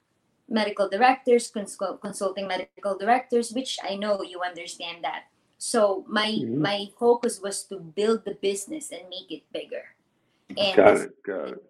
medical 0.49 0.89
directors, 0.89 1.51
consulting 1.51 2.47
medical 2.47 2.97
directors, 2.97 3.51
which 3.51 3.77
I 3.83 3.95
know 3.95 4.21
you 4.21 4.41
understand 4.41 5.03
that. 5.03 5.25
So 5.57 6.05
my 6.07 6.31
mm-hmm. 6.31 6.62
my 6.62 6.88
focus 6.97 7.39
was 7.41 7.63
to 7.65 7.79
build 7.79 8.25
the 8.25 8.35
business 8.41 8.91
and 8.91 9.03
make 9.09 9.29
it 9.29 9.43
bigger. 9.51 9.95
And 10.57 10.75
got 10.75 10.97
it, 10.97 11.12
got 11.23 11.49
it. 11.49 11.63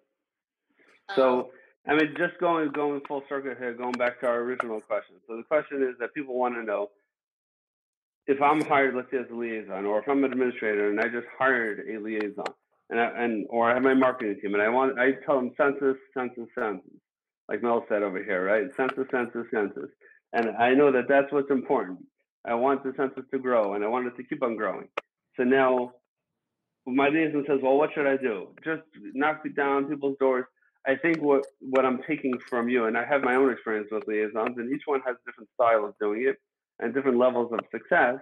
So 1.16 1.40
um, 1.40 1.46
I 1.88 1.94
mean, 1.96 2.14
just 2.16 2.38
going 2.38 2.70
going 2.70 3.00
full 3.06 3.22
circle 3.28 3.54
here, 3.58 3.74
going 3.74 3.98
back 3.98 4.20
to 4.20 4.26
our 4.26 4.38
original 4.38 4.80
question. 4.80 5.16
So 5.26 5.36
the 5.36 5.42
question 5.42 5.82
is 5.82 5.98
that 5.98 6.14
people 6.14 6.38
want 6.38 6.54
to 6.54 6.62
know 6.62 6.90
if 8.26 8.40
I'm 8.40 8.60
hired, 8.64 8.94
let's 8.94 9.10
say 9.10 9.18
as 9.18 9.26
a 9.30 9.34
liaison, 9.34 9.86
or 9.86 9.98
if 9.98 10.08
I'm 10.08 10.22
an 10.22 10.32
administrator 10.32 10.90
and 10.90 11.00
I 11.00 11.08
just 11.08 11.26
hired 11.36 11.88
a 11.88 11.98
liaison, 11.98 12.44
and 12.90 13.00
I, 13.00 13.24
and 13.24 13.46
or 13.50 13.70
I 13.70 13.74
have 13.74 13.82
my 13.82 13.94
marketing 13.94 14.40
team, 14.40 14.54
and 14.54 14.62
I 14.62 14.68
want 14.68 15.00
I 15.00 15.12
tell 15.26 15.36
them 15.36 15.50
census, 15.56 15.96
census, 16.14 16.46
census 16.54 16.99
like 17.50 17.62
Mel 17.62 17.84
said 17.88 18.02
over 18.02 18.22
here, 18.22 18.44
right? 18.44 18.68
Census, 18.76 19.06
census, 19.10 19.46
census. 19.52 19.90
And 20.32 20.50
I 20.56 20.72
know 20.72 20.92
that 20.92 21.08
that's 21.08 21.32
what's 21.32 21.50
important. 21.50 21.98
I 22.46 22.54
want 22.54 22.84
the 22.84 22.92
census 22.96 23.24
to 23.32 23.38
grow 23.38 23.74
and 23.74 23.84
I 23.84 23.88
want 23.88 24.06
it 24.06 24.16
to 24.16 24.22
keep 24.22 24.42
on 24.42 24.56
growing. 24.56 24.88
So 25.36 25.42
now 25.42 25.92
my 26.86 27.08
liaison 27.08 27.44
says, 27.46 27.58
well, 27.62 27.76
what 27.76 27.90
should 27.92 28.06
I 28.06 28.16
do? 28.16 28.48
Just 28.64 28.82
knock 29.14 29.42
it 29.44 29.56
down 29.56 29.86
people's 29.86 30.16
doors. 30.20 30.44
I 30.86 30.94
think 30.94 31.20
what, 31.20 31.44
what 31.60 31.84
I'm 31.84 32.00
taking 32.08 32.38
from 32.38 32.68
you, 32.68 32.86
and 32.86 32.96
I 32.96 33.04
have 33.04 33.22
my 33.22 33.34
own 33.34 33.52
experience 33.52 33.88
with 33.90 34.04
liaisons, 34.06 34.56
and 34.56 34.72
each 34.72 34.82
one 34.86 35.00
has 35.04 35.16
a 35.16 35.30
different 35.30 35.50
style 35.54 35.84
of 35.84 35.94
doing 36.00 36.24
it 36.26 36.36
and 36.78 36.94
different 36.94 37.18
levels 37.18 37.52
of 37.52 37.60
success. 37.70 38.14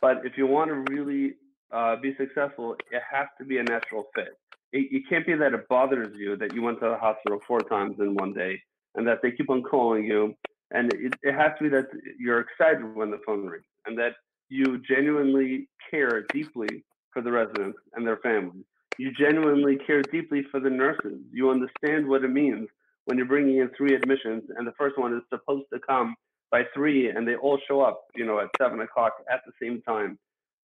But 0.00 0.24
if 0.24 0.36
you 0.36 0.46
want 0.46 0.70
to 0.70 0.92
really 0.92 1.34
uh, 1.70 1.96
be 1.96 2.16
successful, 2.16 2.76
it 2.90 3.02
has 3.12 3.28
to 3.38 3.44
be 3.44 3.58
a 3.58 3.62
natural 3.62 4.06
fit 4.14 4.36
it, 4.74 4.88
it 4.90 5.02
can't 5.08 5.24
be 5.24 5.34
that 5.34 5.54
it 5.54 5.68
bothers 5.68 6.14
you 6.16 6.36
that 6.36 6.52
you 6.52 6.60
went 6.60 6.80
to 6.80 6.88
the 6.88 6.96
hospital 6.96 7.40
four 7.46 7.60
times 7.60 7.96
in 8.00 8.14
one 8.14 8.34
day 8.34 8.60
and 8.96 9.06
that 9.06 9.20
they 9.22 9.30
keep 9.30 9.48
on 9.48 9.62
calling 9.62 10.04
you. 10.04 10.34
And 10.72 10.92
it, 10.92 11.14
it 11.22 11.34
has 11.34 11.52
to 11.58 11.64
be 11.64 11.70
that 11.70 11.86
you're 12.18 12.40
excited 12.40 12.82
when 12.94 13.10
the 13.10 13.20
phone 13.24 13.46
rings 13.46 13.64
and 13.86 13.96
that 13.98 14.14
you 14.48 14.78
genuinely 14.78 15.68
care 15.90 16.24
deeply 16.32 16.84
for 17.12 17.22
the 17.22 17.30
residents 17.30 17.78
and 17.94 18.04
their 18.04 18.16
families. 18.18 18.64
You 18.98 19.12
genuinely 19.12 19.78
care 19.86 20.02
deeply 20.02 20.42
for 20.50 20.58
the 20.58 20.70
nurses. 20.70 21.20
You 21.32 21.50
understand 21.50 22.08
what 22.08 22.24
it 22.24 22.30
means 22.30 22.68
when 23.04 23.16
you're 23.16 23.26
bringing 23.26 23.58
in 23.58 23.70
three 23.76 23.94
admissions 23.94 24.42
and 24.56 24.66
the 24.66 24.72
first 24.76 24.98
one 24.98 25.14
is 25.14 25.22
supposed 25.30 25.66
to 25.72 25.78
come 25.86 26.16
by 26.50 26.62
three 26.74 27.10
and 27.10 27.26
they 27.26 27.36
all 27.36 27.58
show 27.68 27.80
up, 27.80 28.04
you 28.16 28.26
know, 28.26 28.40
at 28.40 28.48
seven 28.60 28.80
o'clock 28.80 29.12
at 29.32 29.42
the 29.46 29.52
same 29.62 29.82
time, 29.82 30.18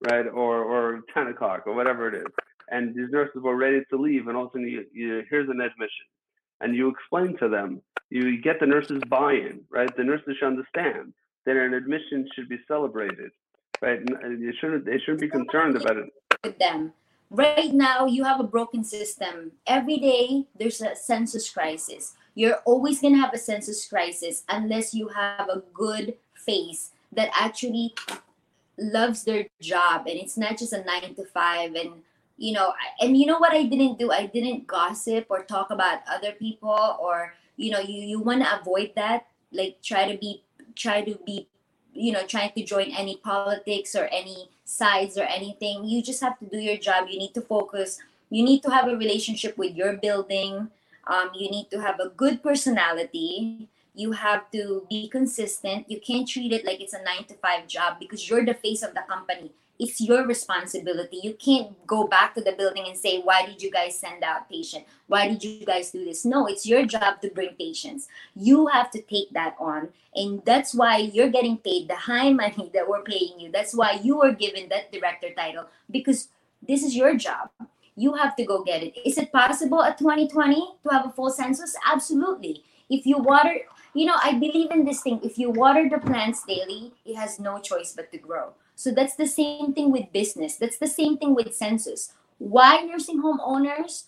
right? 0.04 0.26
Or 0.26 0.64
or 0.64 1.02
ten 1.14 1.28
o'clock 1.28 1.64
or 1.66 1.74
whatever 1.74 2.08
it 2.08 2.14
is 2.14 2.26
and 2.70 2.94
these 2.94 3.10
nurses 3.10 3.42
were 3.42 3.56
ready 3.56 3.82
to 3.90 3.96
leave, 3.96 4.28
and 4.28 4.36
all 4.36 4.44
of 4.44 4.50
a 4.50 4.52
sudden, 4.52 4.68
you, 4.68 4.86
you, 4.92 5.22
here's 5.28 5.48
an 5.48 5.60
admission, 5.60 6.06
and 6.60 6.74
you 6.74 6.88
explain 6.88 7.36
to 7.38 7.48
them, 7.48 7.80
you 8.10 8.40
get 8.40 8.60
the 8.60 8.66
nurses' 8.66 9.02
buy-in, 9.08 9.60
right? 9.70 9.94
The 9.96 10.04
nurses 10.04 10.36
should 10.38 10.46
understand 10.46 11.12
that 11.46 11.56
an 11.56 11.74
admission 11.74 12.28
should 12.34 12.48
be 12.48 12.58
celebrated, 12.66 13.30
right? 13.80 13.98
And 13.98 14.40
you 14.40 14.52
shouldn't, 14.60 14.84
they 14.84 14.98
shouldn't 14.98 15.20
be 15.20 15.28
concerned 15.28 15.76
about 15.76 15.96
it. 15.96 16.10
With 16.44 16.58
them, 16.58 16.92
right 17.30 17.72
now, 17.72 18.06
you 18.06 18.24
have 18.24 18.40
a 18.40 18.44
broken 18.44 18.84
system. 18.84 19.52
Every 19.66 19.98
day, 19.98 20.46
there's 20.58 20.80
a 20.80 20.94
census 20.94 21.48
crisis. 21.50 22.14
You're 22.34 22.58
always 22.64 23.00
gonna 23.00 23.18
have 23.18 23.34
a 23.34 23.38
census 23.38 23.86
crisis 23.86 24.44
unless 24.48 24.94
you 24.94 25.08
have 25.08 25.48
a 25.48 25.62
good 25.72 26.14
face 26.34 26.90
that 27.12 27.30
actually 27.34 27.94
loves 28.78 29.24
their 29.24 29.46
job 29.60 30.06
and 30.06 30.18
it's 30.18 30.38
not 30.38 30.56
just 30.56 30.72
a 30.72 30.82
nine 30.84 31.14
to 31.14 31.24
five 31.26 31.74
and 31.74 31.90
you 32.40 32.56
know 32.56 32.72
and 33.00 33.16
you 33.20 33.26
know 33.28 33.38
what 33.38 33.52
i 33.52 33.62
didn't 33.62 33.98
do? 34.00 34.10
I 34.10 34.24
didn't 34.24 34.66
gossip 34.66 35.26
or 35.28 35.44
talk 35.44 35.70
about 35.70 36.00
other 36.08 36.32
people 36.32 36.96
or 36.98 37.34
you 37.56 37.70
know 37.70 37.78
you 37.78 38.00
you 38.00 38.18
want 38.18 38.42
to 38.42 38.48
avoid 38.58 38.96
that 38.96 39.28
like 39.52 39.76
try 39.84 40.10
to 40.10 40.16
be 40.16 40.42
try 40.74 41.04
to 41.04 41.20
be 41.28 41.46
you 41.92 42.12
know 42.12 42.24
trying 42.26 42.52
to 42.56 42.64
join 42.64 42.96
any 42.96 43.20
politics 43.20 43.94
or 43.94 44.08
any 44.08 44.48
sides 44.64 45.18
or 45.18 45.24
anything. 45.24 45.84
You 45.84 46.02
just 46.02 46.22
have 46.22 46.38
to 46.38 46.46
do 46.46 46.58
your 46.58 46.78
job. 46.78 47.08
You 47.10 47.18
need 47.18 47.34
to 47.34 47.42
focus. 47.42 47.98
You 48.30 48.44
need 48.44 48.62
to 48.62 48.70
have 48.70 48.88
a 48.88 48.96
relationship 48.96 49.58
with 49.58 49.74
your 49.74 49.94
building. 49.98 50.70
Um, 51.06 51.30
you 51.34 51.50
need 51.50 51.70
to 51.72 51.80
have 51.82 51.98
a 51.98 52.08
good 52.08 52.42
personality. 52.42 53.68
You 53.94 54.12
have 54.12 54.48
to 54.52 54.86
be 54.88 55.08
consistent. 55.08 55.90
You 55.90 56.00
can't 56.00 56.28
treat 56.28 56.52
it 56.52 56.64
like 56.64 56.80
it's 56.80 56.94
a 56.94 57.02
nine 57.02 57.24
to 57.26 57.34
five 57.34 57.66
job 57.66 57.98
because 57.98 58.30
you're 58.30 58.46
the 58.46 58.54
face 58.54 58.82
of 58.82 58.94
the 58.94 59.02
company 59.08 59.50
it's 59.80 59.98
your 59.98 60.26
responsibility. 60.26 61.20
You 61.22 61.32
can't 61.34 61.74
go 61.86 62.06
back 62.06 62.34
to 62.34 62.42
the 62.42 62.52
building 62.52 62.84
and 62.86 62.96
say, 62.96 63.20
Why 63.22 63.46
did 63.46 63.62
you 63.62 63.70
guys 63.70 63.98
send 63.98 64.22
out 64.22 64.48
patient? 64.48 64.84
Why 65.06 65.26
did 65.26 65.42
you 65.42 65.64
guys 65.64 65.90
do 65.90 66.04
this? 66.04 66.26
No, 66.26 66.46
it's 66.46 66.66
your 66.66 66.84
job 66.84 67.22
to 67.22 67.30
bring 67.30 67.54
patients. 67.58 68.06
You 68.36 68.66
have 68.66 68.90
to 68.90 69.00
take 69.00 69.30
that 69.32 69.56
on. 69.58 69.88
And 70.14 70.42
that's 70.44 70.74
why 70.74 70.98
you're 70.98 71.30
getting 71.30 71.56
paid 71.56 71.88
the 71.88 71.96
high 71.96 72.30
money 72.42 72.70
that 72.74 72.86
we're 72.86 73.02
paying 73.02 73.40
you. 73.40 73.50
That's 73.50 73.74
why 73.74 73.98
you 74.02 74.18
were 74.18 74.32
given 74.32 74.68
that 74.68 74.92
director 74.92 75.32
title 75.34 75.64
because 75.90 76.28
this 76.60 76.82
is 76.82 76.94
your 76.94 77.16
job. 77.16 77.48
You 77.96 78.14
have 78.14 78.36
to 78.36 78.44
go 78.44 78.62
get 78.62 78.82
it. 78.82 78.94
Is 79.04 79.16
it 79.16 79.32
possible 79.32 79.82
at 79.82 79.96
2020 79.98 80.54
to 80.84 80.88
have 80.90 81.06
a 81.06 81.10
full 81.10 81.30
census? 81.30 81.74
Absolutely. 81.90 82.62
If 82.90 83.06
you 83.06 83.16
water, 83.16 83.56
you 83.94 84.04
know, 84.04 84.16
I 84.22 84.34
believe 84.34 84.70
in 84.72 84.84
this 84.84 85.00
thing. 85.00 85.20
If 85.22 85.38
you 85.38 85.50
water 85.50 85.88
the 85.88 85.98
plants 85.98 86.44
daily, 86.44 86.92
it 87.06 87.16
has 87.16 87.40
no 87.40 87.58
choice 87.60 87.94
but 87.96 88.12
to 88.12 88.18
grow. 88.18 88.52
So 88.80 88.92
that's 88.92 89.14
the 89.14 89.26
same 89.26 89.74
thing 89.74 89.92
with 89.92 90.10
business. 90.10 90.56
That's 90.56 90.78
the 90.78 90.88
same 90.88 91.18
thing 91.18 91.34
with 91.34 91.54
census. 91.54 92.14
Why 92.38 92.80
nursing 92.80 93.20
home 93.20 93.38
owners 93.44 94.06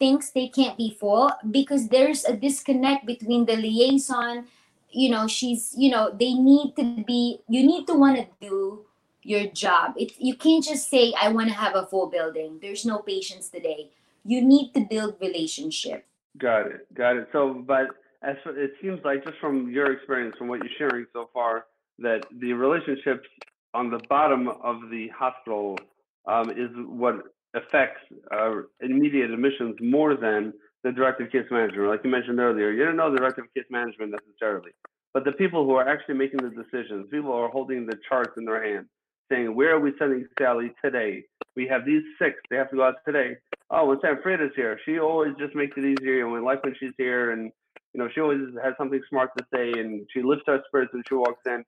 thinks 0.00 0.30
they 0.30 0.48
can't 0.48 0.76
be 0.76 0.90
full 0.90 1.30
because 1.48 1.86
there's 1.86 2.24
a 2.24 2.36
disconnect 2.36 3.06
between 3.06 3.46
the 3.46 3.54
liaison, 3.54 4.46
you 4.90 5.10
know, 5.10 5.28
she's, 5.28 5.72
you 5.78 5.92
know, 5.92 6.10
they 6.10 6.34
need 6.34 6.74
to 6.74 7.04
be 7.06 7.42
you 7.48 7.64
need 7.64 7.86
to 7.86 7.94
want 7.94 8.16
to 8.16 8.26
do 8.40 8.84
your 9.22 9.46
job. 9.46 9.94
It, 9.96 10.10
you 10.18 10.34
can't 10.34 10.64
just 10.64 10.90
say 10.90 11.14
I 11.14 11.28
want 11.28 11.46
to 11.50 11.54
have 11.54 11.76
a 11.76 11.86
full 11.86 12.10
building. 12.10 12.58
There's 12.60 12.84
no 12.84 12.98
patients 12.98 13.48
today. 13.48 13.90
You 14.24 14.42
need 14.42 14.72
to 14.74 14.80
build 14.80 15.14
relationship. 15.20 16.04
Got 16.38 16.66
it. 16.66 16.92
Got 16.92 17.18
it. 17.18 17.28
So, 17.30 17.54
but 17.54 17.86
as 18.22 18.34
it 18.46 18.72
seems 18.82 18.98
like 19.04 19.24
just 19.24 19.38
from 19.38 19.70
your 19.70 19.92
experience, 19.92 20.34
from 20.36 20.48
what 20.48 20.58
you're 20.58 20.74
sharing 20.76 21.06
so 21.12 21.30
far, 21.32 21.66
that 22.00 22.24
the 22.32 22.52
relationships 22.52 23.28
on 23.74 23.90
the 23.90 24.00
bottom 24.08 24.48
of 24.48 24.76
the 24.90 25.08
hospital 25.08 25.78
um, 26.26 26.50
is 26.50 26.70
what 26.74 27.16
affects 27.54 28.00
uh, 28.30 28.50
immediate 28.80 29.30
admissions 29.30 29.76
more 29.80 30.16
than 30.16 30.52
the 30.84 30.92
directive 30.92 31.30
case 31.30 31.46
management. 31.50 31.88
Like 31.88 32.00
you 32.04 32.10
mentioned 32.10 32.38
earlier, 32.38 32.70
you 32.70 32.84
don't 32.84 32.96
know 32.96 33.10
the 33.10 33.18
directive 33.18 33.44
case 33.54 33.64
management 33.70 34.12
necessarily, 34.12 34.70
but 35.14 35.24
the 35.24 35.32
people 35.32 35.64
who 35.64 35.74
are 35.74 35.88
actually 35.88 36.14
making 36.14 36.40
the 36.42 36.50
decisions, 36.50 37.06
people 37.10 37.32
who 37.32 37.38
are 37.38 37.48
holding 37.48 37.86
the 37.86 37.96
charts 38.08 38.32
in 38.36 38.44
their 38.44 38.62
hand, 38.62 38.86
saying, 39.30 39.54
where 39.54 39.74
are 39.74 39.80
we 39.80 39.92
sending 39.98 40.26
Sally 40.38 40.72
today? 40.82 41.24
We 41.56 41.66
have 41.68 41.84
these 41.84 42.02
six, 42.20 42.36
they 42.50 42.56
have 42.56 42.70
to 42.70 42.76
go 42.76 42.84
out 42.84 42.96
today. 43.06 43.36
Oh, 43.70 43.86
when 43.86 43.98
Sanfrida's 43.98 44.54
here, 44.56 44.78
she 44.84 44.98
always 44.98 45.34
just 45.38 45.54
makes 45.54 45.76
it 45.76 45.84
easier. 45.84 46.24
And 46.24 46.32
we 46.32 46.40
like 46.40 46.62
when 46.64 46.74
she's 46.78 46.94
here, 46.96 47.32
and 47.32 47.50
you 47.92 47.98
know, 48.00 48.08
she 48.14 48.20
always 48.20 48.40
has 48.62 48.74
something 48.78 49.00
smart 49.08 49.30
to 49.36 49.44
say, 49.52 49.78
and 49.78 50.06
she 50.12 50.22
lifts 50.22 50.44
our 50.48 50.62
spirits 50.68 50.92
when 50.94 51.02
she 51.08 51.14
walks 51.14 51.42
in 51.46 51.64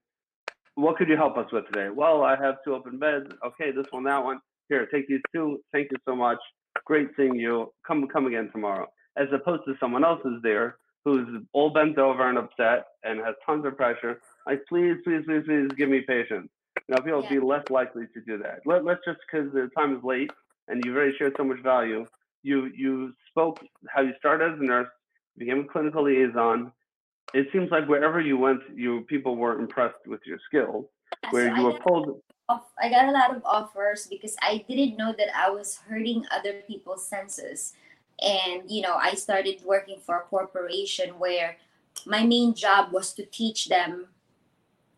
what 0.75 0.97
could 0.97 1.09
you 1.09 1.17
help 1.17 1.37
us 1.37 1.51
with 1.53 1.67
today? 1.67 1.89
Well, 1.95 2.23
I 2.23 2.37
have 2.37 2.57
two 2.65 2.75
open 2.75 2.99
beds. 2.99 3.27
Okay, 3.47 3.71
this 3.73 3.87
one, 3.91 4.05
that 4.05 4.23
one. 4.23 4.41
Here, 4.69 4.87
take 4.93 5.09
these 5.09 5.21
two. 5.35 5.61
Thank 5.73 5.89
you 5.91 5.99
so 6.07 6.15
much. 6.15 6.39
great 6.85 7.09
seeing 7.17 7.35
you. 7.35 7.73
Come 7.87 8.07
come 8.09 8.27
again 8.27 8.51
tomorrow. 8.53 8.87
As 9.17 9.27
opposed 9.33 9.63
to 9.67 9.75
someone 9.81 10.05
else 10.05 10.21
who's 10.23 10.43
there 10.43 10.77
who's 11.05 11.27
all 11.53 11.71
bent 11.71 11.99
over 11.99 12.29
and 12.29 12.39
upset 12.39 12.85
and 13.05 13.21
has 13.21 13.35
tons 13.47 13.65
of 13.65 13.77
pressure. 13.77 14.21
Like, 14.47 14.63
please, 14.69 14.97
please, 15.05 15.23
please, 15.27 15.43
please 15.47 15.69
give 15.77 15.89
me 15.89 16.03
patients. 16.07 16.51
Now, 16.89 16.99
people 16.99 17.23
Yeah. 17.25 17.31
be 17.31 17.41
less 17.41 17.65
likely 17.71 18.07
to 18.15 18.21
do 18.27 18.37
that. 18.39 18.61
Let, 18.67 18.85
let's 18.85 19.01
just 19.05 19.19
because 19.31 19.53
the 19.53 19.71
time 19.77 19.97
is 19.97 20.05
late 20.05 20.31
and 20.69 20.83
you've 20.85 20.95
already 20.97 21.17
shared 21.17 21.35
so 21.37 21.45
much 21.45 21.61
value. 21.63 22.05
You 22.43 22.71
you 22.75 23.15
spoke 23.31 23.59
how 23.89 24.03
you 24.03 24.13
started 24.19 24.53
as 24.55 24.61
a 24.61 24.63
nurse, 24.65 24.89
became 25.37 25.61
a 25.61 25.65
clinical 25.65 26.05
liaison. 26.05 26.73
It 27.35 27.49
seems 27.53 27.71
like 27.71 27.89
wherever 27.89 28.21
you 28.21 28.37
went, 28.39 28.61
you 28.75 29.03
people 29.03 29.37
were 29.37 29.59
impressed 29.59 30.07
with 30.07 30.21
your 30.27 30.39
skills. 30.47 30.87
Where 31.31 31.49
So 31.49 31.55
you 31.57 31.69
I 31.69 31.73
were 31.73 31.79
pulled. 31.79 32.21
off, 32.49 32.65
I 32.81 32.91
got 32.91 33.07
a 33.07 33.13
lot 33.13 33.35
of 33.35 33.43
offers 33.45 34.07
because 34.09 34.37
I 34.43 34.65
didn't 34.69 34.97
know 34.97 35.15
that 35.17 35.29
I 35.37 35.51
was 35.51 35.79
hurting 35.89 36.27
other 36.31 36.63
people's 36.67 37.07
senses. 37.07 37.75
And, 38.21 38.63
you 38.69 38.83
know, 38.83 38.97
I 38.97 39.15
started 39.15 39.63
working 39.65 39.99
for 40.05 40.19
a 40.19 40.23
corporation 40.23 41.19
where 41.19 41.57
my 42.05 42.25
main 42.25 42.55
job 42.55 42.93
was 42.93 43.15
to 43.15 43.25
teach 43.25 43.69
them 43.69 44.09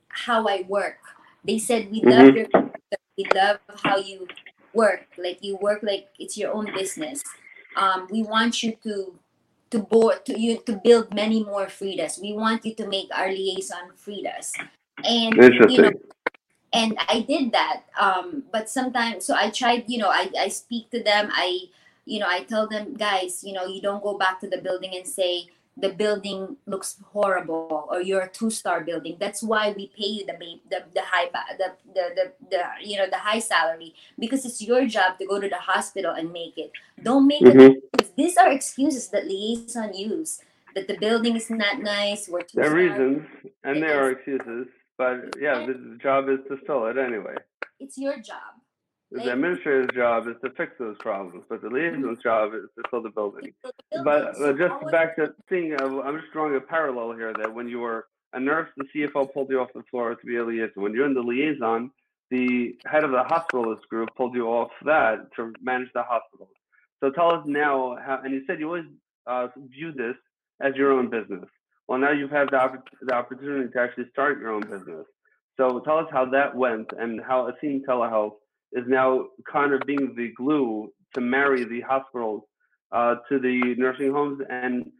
how 0.09 0.49
I 0.49 0.65
work. 0.69 0.99
They 1.45 1.59
said, 1.59 1.91
We 1.91 2.03
love 2.03 2.33
Mhm. 2.33 2.37
your 2.37 2.73
we 3.17 3.27
love 3.35 3.59
how 3.85 3.97
you 3.99 4.27
work. 4.73 5.07
Like 5.19 5.43
you 5.43 5.57
work 5.57 5.83
like 5.83 6.09
it's 6.19 6.37
your 6.37 6.53
own 6.53 6.73
business. 6.73 7.23
Um, 7.77 8.09
we 8.11 8.23
want 8.23 8.63
you 8.63 8.77
to 8.85 9.19
to 9.73 9.81
board 9.81 10.25
to 10.27 10.39
you 10.39 10.63
to 10.65 10.79
build 10.85 11.13
many 11.13 11.43
more 11.43 11.67
Freidas. 11.67 12.21
We 12.21 12.33
want 12.33 12.65
you 12.65 12.75
to 12.77 12.87
make 12.87 13.09
our 13.13 13.29
liaison 13.29 13.97
Freidas. 13.97 14.53
And 15.03 15.35
you 15.69 15.83
know, 15.83 15.93
and 16.73 16.97
I 17.09 17.21
did 17.21 17.53
that. 17.53 17.85
Um, 17.99 18.45
but 18.53 18.69
sometimes, 18.69 19.27
so 19.27 19.35
I 19.35 19.51
tried, 19.51 19.85
you 19.89 19.99
know, 19.99 20.09
I, 20.09 20.31
I 20.39 20.49
speak 20.49 20.91
to 20.91 21.03
them. 21.03 21.29
I, 21.33 21.69
you 22.05 22.19
know, 22.19 22.29
I 22.29 22.45
tell 22.45 22.69
them, 22.69 22.95
guys, 22.95 23.45
you 23.45 23.53
know, 23.53 23.67
you 23.67 23.81
don't 23.81 24.03
go 24.03 24.17
back 24.17 24.41
to 24.41 24.49
the 24.49 24.59
building 24.59 24.95
and 24.95 25.07
say 25.07 25.49
the 25.77 25.89
building 25.89 26.57
looks 26.67 27.01
horrible 27.13 27.89
or 27.91 28.03
you're 28.03 28.23
a 28.23 28.29
two 28.29 28.51
star 28.51 28.85
building. 28.85 29.17
That's 29.19 29.43
why 29.43 29.73
we 29.73 29.89
pay 29.97 30.07
you 30.07 30.27
the 30.27 30.37
the 30.71 30.85
the 30.95 31.01
high 31.01 31.31
the, 31.59 31.73
the 31.95 32.05
the 32.15 32.33
the 32.51 32.63
you 32.83 32.99
know 32.99 33.09
the 33.09 33.17
high 33.17 33.39
salary 33.39 33.95
because 34.19 34.45
it's 34.45 34.61
your 34.61 34.87
job 34.87 35.19
to 35.19 35.27
go 35.27 35.41
to 35.41 35.49
the 35.49 35.57
hospital 35.57 36.13
and 36.13 36.31
make 36.33 36.59
it. 36.59 36.73
Don't 37.03 37.27
make 37.27 37.43
it. 37.43 37.83
These 38.17 38.37
are 38.37 38.51
excuses 38.51 39.09
that 39.09 39.27
liaison 39.27 39.95
use. 39.95 40.41
That 40.75 40.89
the 40.89 40.97
building 40.97 41.37
is 41.37 41.51
not 41.51 41.81
nice. 41.81 42.29
We're 42.29 42.41
two 42.41 42.57
There 42.57 42.73
are 42.73 42.75
reasons 42.75 43.27
and 43.65 43.77
It 43.77 43.81
there 43.81 44.03
are 44.03 44.11
excuses, 44.11 44.69
but 44.97 45.37
yeah, 45.39 45.67
the 45.67 45.75
the 45.75 45.99
job 46.03 46.31
is 46.31 46.39
to 46.49 46.57
fill 46.67 46.87
it 46.87 46.97
anyway. 46.97 47.35
It's 47.79 47.99
your 47.99 48.17
job. 48.17 48.53
The 49.11 49.31
administrator's 49.31 49.91
job 49.95 50.27
is 50.29 50.37
to 50.43 50.51
fix 50.53 50.73
those 50.79 50.97
problems, 50.99 51.45
but 51.47 51.61
the 51.61 51.69
liaison's 51.69 52.23
job 52.23 52.55
is 52.55 52.71
to 52.77 52.83
fill 52.91 53.03
the 53.03 53.11
building. 53.11 53.53
to 53.63 53.73
build 53.91 54.05
But. 54.05 54.37
So 54.37 54.51
uh, 54.51 54.53
just 54.55 54.91
back 54.91 55.17
to 55.17 55.35
seeing, 55.51 55.75
uh, 55.75 56.01
I'm 56.01 56.19
just 56.19 56.33
drawing 56.33 56.57
a 56.57 56.61
parallel 56.61 57.13
here 57.13 57.35
that 57.35 57.53
when 57.53 57.69
you 57.69 57.81
were 57.81 58.07
a 58.33 58.41
nurse, 58.41 58.71
the 58.79 58.85
CFO 58.85 59.31
pulled 59.31 59.51
you 59.51 59.61
off 59.61 59.69
the 59.75 59.83
floor 59.91 60.15
to 60.15 60.27
be 60.27 60.37
a 60.37 60.45
liaison. 60.45 60.83
When 60.83 60.95
you're 60.95 61.05
in 61.05 61.13
the 61.13 61.21
liaison, 61.21 61.91
the 62.31 62.75
head 62.87 63.05
of 63.05 63.11
the 63.11 63.23
hospitalist 63.23 63.87
group 63.91 64.09
pulled 64.17 64.35
you 64.35 64.47
off 64.47 64.71
that 64.87 65.29
to 65.37 65.53
manage 65.61 65.91
the 65.93 66.03
hospitals. 66.03 66.49
So 67.03 67.11
tell 67.11 67.33
us 67.35 67.43
now, 67.47 67.97
how, 68.05 68.21
and 68.23 68.33
you 68.33 68.43
said 68.47 68.61
you 68.61 68.67
always 68.67 68.85
uh, 69.27 69.49
view 69.71 69.93
this 69.93 70.15
as 70.61 70.75
your 70.77 70.93
own 70.93 71.11
business. 71.11 71.45
Well, 71.89 71.99
now 71.99 72.13
you've 72.13 72.31
had 72.31 72.49
the, 72.49 72.59
oppor- 72.59 72.83
the 73.03 73.15
opportunity 73.15 73.71
to 73.73 73.81
actually 73.81 74.09
start 74.11 74.39
your 74.39 74.51
own 74.51 74.63
business. 74.63 75.07
So 75.57 75.81
tell 75.81 75.99
us 75.99 76.07
how 76.13 76.27
that 76.27 76.55
went 76.55 76.91
and 76.99 77.21
how 77.21 77.49
Athene 77.49 77.85
Telehealth 77.87 78.37
is 78.73 78.85
now 78.87 79.27
kind 79.51 79.73
of 79.73 79.83
being 79.85 80.15
the 80.17 80.33
glue 80.37 80.93
to 81.15 81.21
marry 81.21 81.65
the 81.65 81.81
hospitals 81.81 82.43
uh, 82.93 83.17
to 83.29 83.39
the 83.41 83.75
nursing 83.77 84.13
homes 84.13 84.41
and 84.49 84.91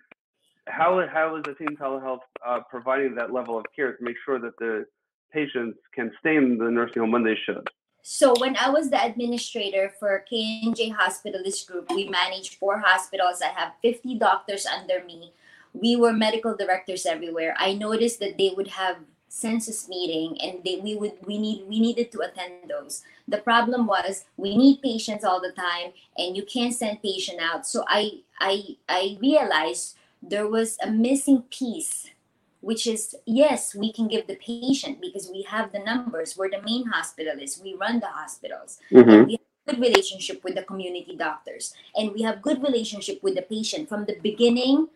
how 0.69 1.05
how 1.13 1.37
is 1.37 1.45
Athene 1.49 1.77
Telehealth 1.77 2.21
uh, 2.47 2.61
providing 2.71 3.15
that 3.15 3.33
level 3.33 3.59
of 3.59 3.65
care 3.75 3.97
to 3.97 4.05
make 4.05 4.17
sure 4.25 4.39
that 4.39 4.57
the 4.59 4.85
patients 5.33 5.79
can 5.95 6.11
stay 6.21 6.37
in 6.37 6.59
the 6.59 6.71
nursing 6.71 7.01
home 7.01 7.13
when 7.13 7.25
they 7.25 7.37
should? 7.47 7.67
So 8.03 8.35
when 8.39 8.57
I 8.57 8.69
was 8.69 8.91
the 8.91 9.03
administrator 9.03 9.95
for 10.01 10.25
KNJ 10.31 10.97
Hospitalist 10.97 11.69
Group, 11.69 11.89
we 11.91 12.09
managed 12.09 12.55
four 12.55 12.79
hospitals. 12.79 13.41
I 13.41 13.49
have 13.49 13.75
50 13.81 14.17
doctors 14.19 14.67
under 14.67 15.05
me. 15.05 15.33
We 15.73 15.95
were 15.95 16.13
medical 16.13 16.57
directors 16.57 17.07
everywhere. 17.07 17.55
I 17.57 17.75
noticed 17.75 18.19
that 18.19 18.37
they 18.39 18.53
would 18.57 18.69
have 18.69 18.97
census 19.29 19.89
meeting 19.89 20.37
and 20.43 20.63
they, 20.63 20.77
we 20.77 20.95
would 20.95 21.15
we 21.25 21.39
need 21.39 21.65
we 21.67 21.81
needed 21.81 22.13
to 22.13 22.21
attend 22.21 22.69
those. 22.69 23.03
The 23.27 23.39
problem 23.39 23.87
was 23.87 24.27
we 24.37 24.57
need 24.57 24.83
patients 24.83 25.25
all 25.25 25.41
the 25.41 25.53
time 25.53 25.93
and 26.19 26.37
you 26.37 26.45
can't 26.45 26.75
send 26.75 27.03
patient 27.03 27.41
out. 27.41 27.67
So 27.67 27.85
I 27.89 28.21
I 28.41 28.77
I 28.89 29.17
realized 29.23 29.97
there 30.21 30.49
was 30.49 30.77
a 30.83 30.91
missing 30.91 31.45
piece 31.51 32.12
which 32.63 32.87
is 32.87 33.15
yes, 33.27 33.75
we 33.75 33.93
can 33.93 34.09
give 34.09 34.27
the 34.27 34.37
patient 34.37 35.01
because 35.01 35.29
we 35.29 35.43
have 35.43 35.73
the 35.73 35.81
numbers. 35.81 36.37
We're 36.37 36.51
the 36.51 36.63
main 36.63 36.91
hospitalist. 36.91 37.63
We 37.63 37.75
run 37.75 38.01
the 38.01 38.07
hospitals. 38.07 38.79
And 38.91 39.27
we 39.27 39.33
have 39.33 39.67
good 39.67 39.81
relationship 39.81 40.43
with 40.43 40.55
the 40.55 40.63
community 40.63 41.15
doctors, 41.17 41.75
and 41.95 42.13
we 42.13 42.23
have 42.23 42.41
good 42.41 42.63
relationship 42.63 43.23
with 43.23 43.35
the 43.35 43.43
patient 43.43 43.89
from 43.89 44.07
the 44.07 44.17
beginning 44.23 44.89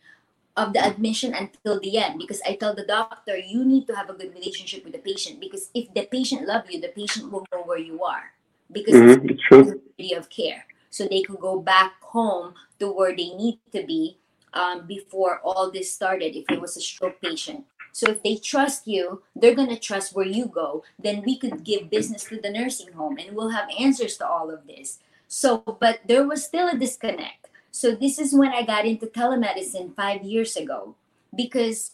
of 0.56 0.72
the 0.72 0.82
admission 0.82 1.34
until 1.34 1.78
the 1.80 1.98
end. 1.98 2.18
Because 2.18 2.40
I 2.46 2.54
tell 2.54 2.74
the 2.74 2.86
doctor, 2.86 3.36
you 3.36 3.64
need 3.64 3.86
to 3.88 3.94
have 3.94 4.08
a 4.08 4.14
good 4.14 4.32
relationship 4.32 4.84
with 4.84 4.94
the 4.94 5.04
patient 5.04 5.40
because 5.40 5.68
if 5.74 5.92
the 5.92 6.06
patient 6.06 6.46
love 6.46 6.70
you, 6.70 6.80
the 6.80 6.88
patient 6.88 7.30
will 7.30 7.46
know 7.52 7.62
where 7.62 7.78
you 7.78 8.02
are 8.02 8.32
because 8.72 8.94
it's 8.94 9.16
Mm-hmm. 9.16 9.30
It's 9.30 9.42
continuity 9.48 10.14
of 10.14 10.30
care. 10.30 10.66
So 10.90 11.06
they 11.06 11.22
could 11.22 11.40
go 11.40 11.60
back 11.60 12.00
home 12.00 12.54
to 12.78 12.90
where 12.90 13.14
they 13.14 13.34
need 13.34 13.58
to 13.72 13.84
be 13.84 14.16
um, 14.52 14.86
before 14.86 15.40
all 15.44 15.70
this 15.70 15.92
started 15.92 16.36
if 16.36 16.50
it 16.50 16.60
was 16.60 16.76
a 16.76 16.80
stroke 16.80 17.20
patient. 17.20 17.64
So 17.92 18.10
if 18.10 18.22
they 18.22 18.36
trust 18.36 18.86
you, 18.86 19.22
they're 19.34 19.54
going 19.54 19.70
to 19.70 19.78
trust 19.78 20.14
where 20.14 20.26
you 20.26 20.46
go. 20.46 20.84
Then 20.98 21.22
we 21.24 21.38
could 21.38 21.64
give 21.64 21.88
business 21.88 22.24
to 22.24 22.38
the 22.38 22.50
nursing 22.50 22.92
home 22.92 23.16
and 23.18 23.34
we'll 23.34 23.50
have 23.50 23.70
answers 23.78 24.18
to 24.18 24.28
all 24.28 24.50
of 24.50 24.66
this. 24.66 24.98
So, 25.28 25.58
but 25.80 26.00
there 26.06 26.26
was 26.26 26.44
still 26.44 26.68
a 26.68 26.76
disconnect. 26.76 27.48
So 27.70 27.94
this 27.94 28.18
is 28.18 28.34
when 28.34 28.52
I 28.52 28.62
got 28.62 28.86
into 28.86 29.06
telemedicine 29.06 29.94
five 29.94 30.22
years 30.24 30.56
ago 30.56 30.94
because 31.34 31.92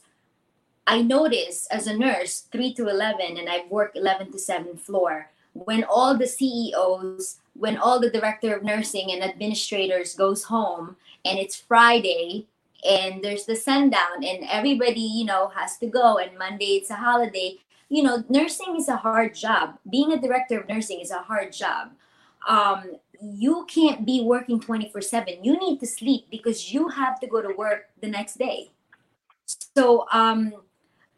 I 0.86 1.02
noticed 1.02 1.70
as 1.70 1.86
a 1.86 1.96
nurse, 1.96 2.46
3 2.50 2.74
to 2.74 2.88
11, 2.88 3.38
and 3.38 3.48
I've 3.48 3.70
worked 3.70 3.96
11 3.96 4.32
to 4.32 4.38
7 4.38 4.76
floor, 4.76 5.30
when 5.52 5.84
all 5.84 6.16
the 6.16 6.26
CEOs, 6.26 7.38
when 7.54 7.76
all 7.76 8.00
the 8.00 8.10
director 8.10 8.54
of 8.54 8.62
nursing 8.62 9.12
and 9.12 9.22
administrators 9.22 10.14
goes 10.14 10.44
home 10.44 10.96
and 11.24 11.38
it's 11.38 11.56
Friday 11.56 12.46
and 12.88 13.22
there's 13.22 13.44
the 13.44 13.56
sundown 13.56 14.24
and 14.24 14.44
everybody, 14.50 15.00
you 15.00 15.24
know, 15.24 15.48
has 15.48 15.78
to 15.78 15.86
go 15.86 16.18
and 16.18 16.36
Monday 16.38 16.76
it's 16.76 16.90
a 16.90 16.96
holiday. 16.96 17.56
You 17.88 18.02
know, 18.02 18.24
nursing 18.28 18.76
is 18.76 18.88
a 18.88 18.96
hard 18.96 19.34
job. 19.34 19.78
Being 19.90 20.12
a 20.12 20.20
director 20.20 20.60
of 20.60 20.68
nursing 20.68 21.00
is 21.00 21.10
a 21.10 21.18
hard 21.18 21.52
job. 21.52 21.90
Um, 22.48 22.96
you 23.20 23.66
can't 23.68 24.04
be 24.04 24.22
working 24.22 24.58
24 24.58 25.00
7. 25.00 25.44
You 25.44 25.58
need 25.58 25.78
to 25.80 25.86
sleep 25.86 26.26
because 26.30 26.72
you 26.72 26.88
have 26.88 27.20
to 27.20 27.26
go 27.26 27.40
to 27.40 27.54
work 27.56 27.90
the 28.00 28.08
next 28.08 28.38
day. 28.38 28.72
So 29.76 30.06
um, 30.12 30.54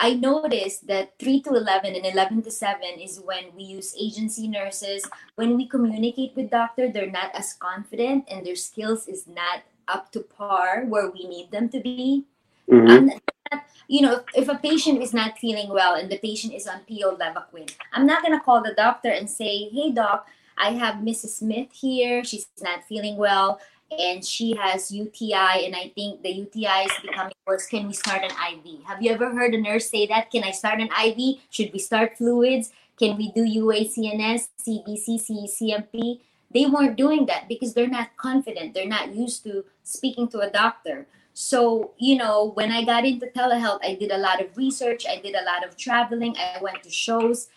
I 0.05 0.13
noticed 0.13 0.87
that 0.89 1.17
3 1.19 1.41
to 1.49 1.57
11 1.57 1.97
and 1.97 2.05
11 2.05 2.43
to 2.43 2.51
7 2.51 3.01
is 3.01 3.25
when 3.25 3.57
we 3.57 3.63
use 3.63 3.97
agency 3.99 4.47
nurses. 4.47 5.09
When 5.37 5.57
we 5.57 5.67
communicate 5.67 6.37
with 6.37 6.51
doctor, 6.51 6.93
they're 6.93 7.11
not 7.11 7.33
as 7.33 7.55
confident 7.55 8.29
and 8.29 8.45
their 8.45 8.55
skills 8.55 9.09
is 9.09 9.25
not 9.27 9.65
up 9.89 10.13
to 10.13 10.21
par 10.21 10.85
where 10.85 11.09
we 11.09 11.25
need 11.25 11.51
them 11.51 11.71
to 11.71 11.81
be. 11.81 12.25
Mhm. 12.69 13.17
Not- 13.17 13.65
you 13.89 14.03
know, 14.05 14.21
if, 14.21 14.45
if 14.45 14.49
a 14.49 14.61
patient 14.61 15.01
is 15.01 15.15
not 15.15 15.39
feeling 15.39 15.69
well 15.73 15.95
and 15.95 16.13
the 16.13 16.19
patient 16.19 16.53
is 16.53 16.67
on 16.67 16.85
PO 16.85 17.17
Levaquin, 17.17 17.73
I'm 17.93 18.05
not 18.05 18.23
gonna 18.23 18.41
call 18.41 18.61
the 18.61 18.75
doctor 18.77 19.09
and 19.09 19.29
say, 19.29 19.69
"Hey, 19.73 19.89
doc, 19.91 20.29
I 20.57 20.73
have 20.73 20.97
Mrs. 20.97 21.41
Smith 21.41 21.73
here. 21.73 22.25
She's 22.25 22.47
not 22.61 22.85
feeling 22.85 23.17
well, 23.17 23.61
and 23.99 24.25
she 24.25 24.57
has 24.57 24.91
UTI, 24.91 25.67
and 25.67 25.75
I 25.75 25.93
think 25.95 26.23
the 26.23 26.31
UTI 26.31 26.87
is 26.87 26.93
becoming 27.03 27.35
worse. 27.47 27.67
Can 27.67 27.87
we 27.87 27.93
start 27.93 28.23
an 28.23 28.31
IV?" 28.31 28.85
Have 28.85 29.03
you 29.03 29.13
ever 29.13 29.33
heard 29.33 29.55
a 29.55 29.61
nurse 29.61 29.91
say 29.91 30.07
that? 30.07 30.31
Can 30.31 30.45
I 30.45 30.51
start 30.51 30.81
an 30.81 30.91
IV? 30.93 31.41
Should 31.51 31.73
we 31.73 31.79
start 31.79 32.17
fluids? 32.17 32.73
Can 32.99 33.17
we 33.17 33.33
do 33.33 33.43
UACNS, 33.43 34.49
CBC, 34.63 35.19
CECMP? 35.19 36.21
They 36.53 36.67
weren't 36.67 36.97
doing 36.97 37.27
that 37.27 37.49
because 37.49 37.75
they're 37.75 37.89
not 37.89 38.17
confident. 38.17 38.75
They're 38.75 38.87
not 38.87 39.15
used 39.15 39.43
to 39.45 39.65
speaking 39.83 40.29
to 40.29 40.41
a 40.41 40.51
doctor. 40.51 41.07
So, 41.35 41.95
you 41.99 42.17
know, 42.17 42.53
when 42.55 42.71
I 42.71 42.85
got 42.85 43.05
into 43.05 43.27
telehealth, 43.27 43.81
I 43.83 43.97
did 43.97 44.13
a 44.13 44.19
lot 44.19 44.41
of 44.41 44.57
research, 44.57 45.05
I 45.05 45.19
did 45.19 45.35
a 45.35 45.43
lot 45.43 45.67
of 45.67 45.77
traveling, 45.77 46.37
I 46.39 46.63
went 46.63 46.85
to 46.85 46.91
shows, 46.91 47.49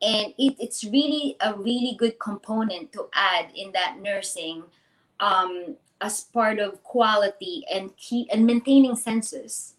and 0.00 0.32
it, 0.38 0.54
it's 0.60 0.84
really 0.84 1.36
a 1.40 1.52
really 1.52 1.96
good 1.98 2.20
component 2.20 2.92
to 2.92 3.08
add 3.12 3.50
in 3.56 3.72
that 3.72 3.98
nursing 4.00 4.62
um, 5.20 5.76
as 6.00 6.20
part 6.22 6.58
of 6.58 6.82
quality 6.82 7.64
and 7.72 7.96
keep 7.96 8.28
and 8.32 8.46
maintaining 8.46 8.96
census. 8.96 9.74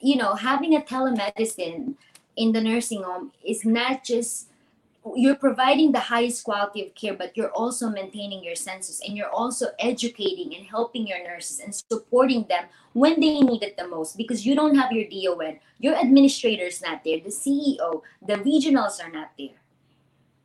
You 0.00 0.16
know, 0.16 0.34
having 0.34 0.74
a 0.74 0.80
telemedicine 0.80 1.94
in 2.36 2.52
the 2.52 2.60
nursing 2.60 3.02
home 3.02 3.32
is 3.44 3.64
not 3.64 4.04
just 4.04 4.48
you're 5.16 5.36
providing 5.36 5.92
the 5.92 5.98
highest 6.00 6.44
quality 6.44 6.86
of 6.86 6.94
care 6.94 7.14
but 7.14 7.36
you're 7.36 7.50
also 7.52 7.88
maintaining 7.88 8.44
your 8.44 8.54
census 8.54 9.00
and 9.06 9.16
you're 9.16 9.30
also 9.30 9.68
educating 9.78 10.54
and 10.54 10.66
helping 10.66 11.06
your 11.06 11.22
nurses 11.24 11.60
and 11.60 11.74
supporting 11.74 12.44
them 12.48 12.64
when 12.92 13.18
they 13.18 13.40
need 13.40 13.62
it 13.62 13.76
the 13.78 13.86
most 13.88 14.16
because 14.16 14.44
you 14.44 14.54
don't 14.54 14.76
have 14.76 14.92
your 14.92 15.08
don 15.08 15.58
your 15.78 15.94
administrator's 15.96 16.82
not 16.82 17.02
there 17.02 17.18
the 17.20 17.30
ceo 17.30 18.02
the 18.26 18.34
regionals 18.34 19.02
are 19.02 19.10
not 19.10 19.30
there 19.38 19.56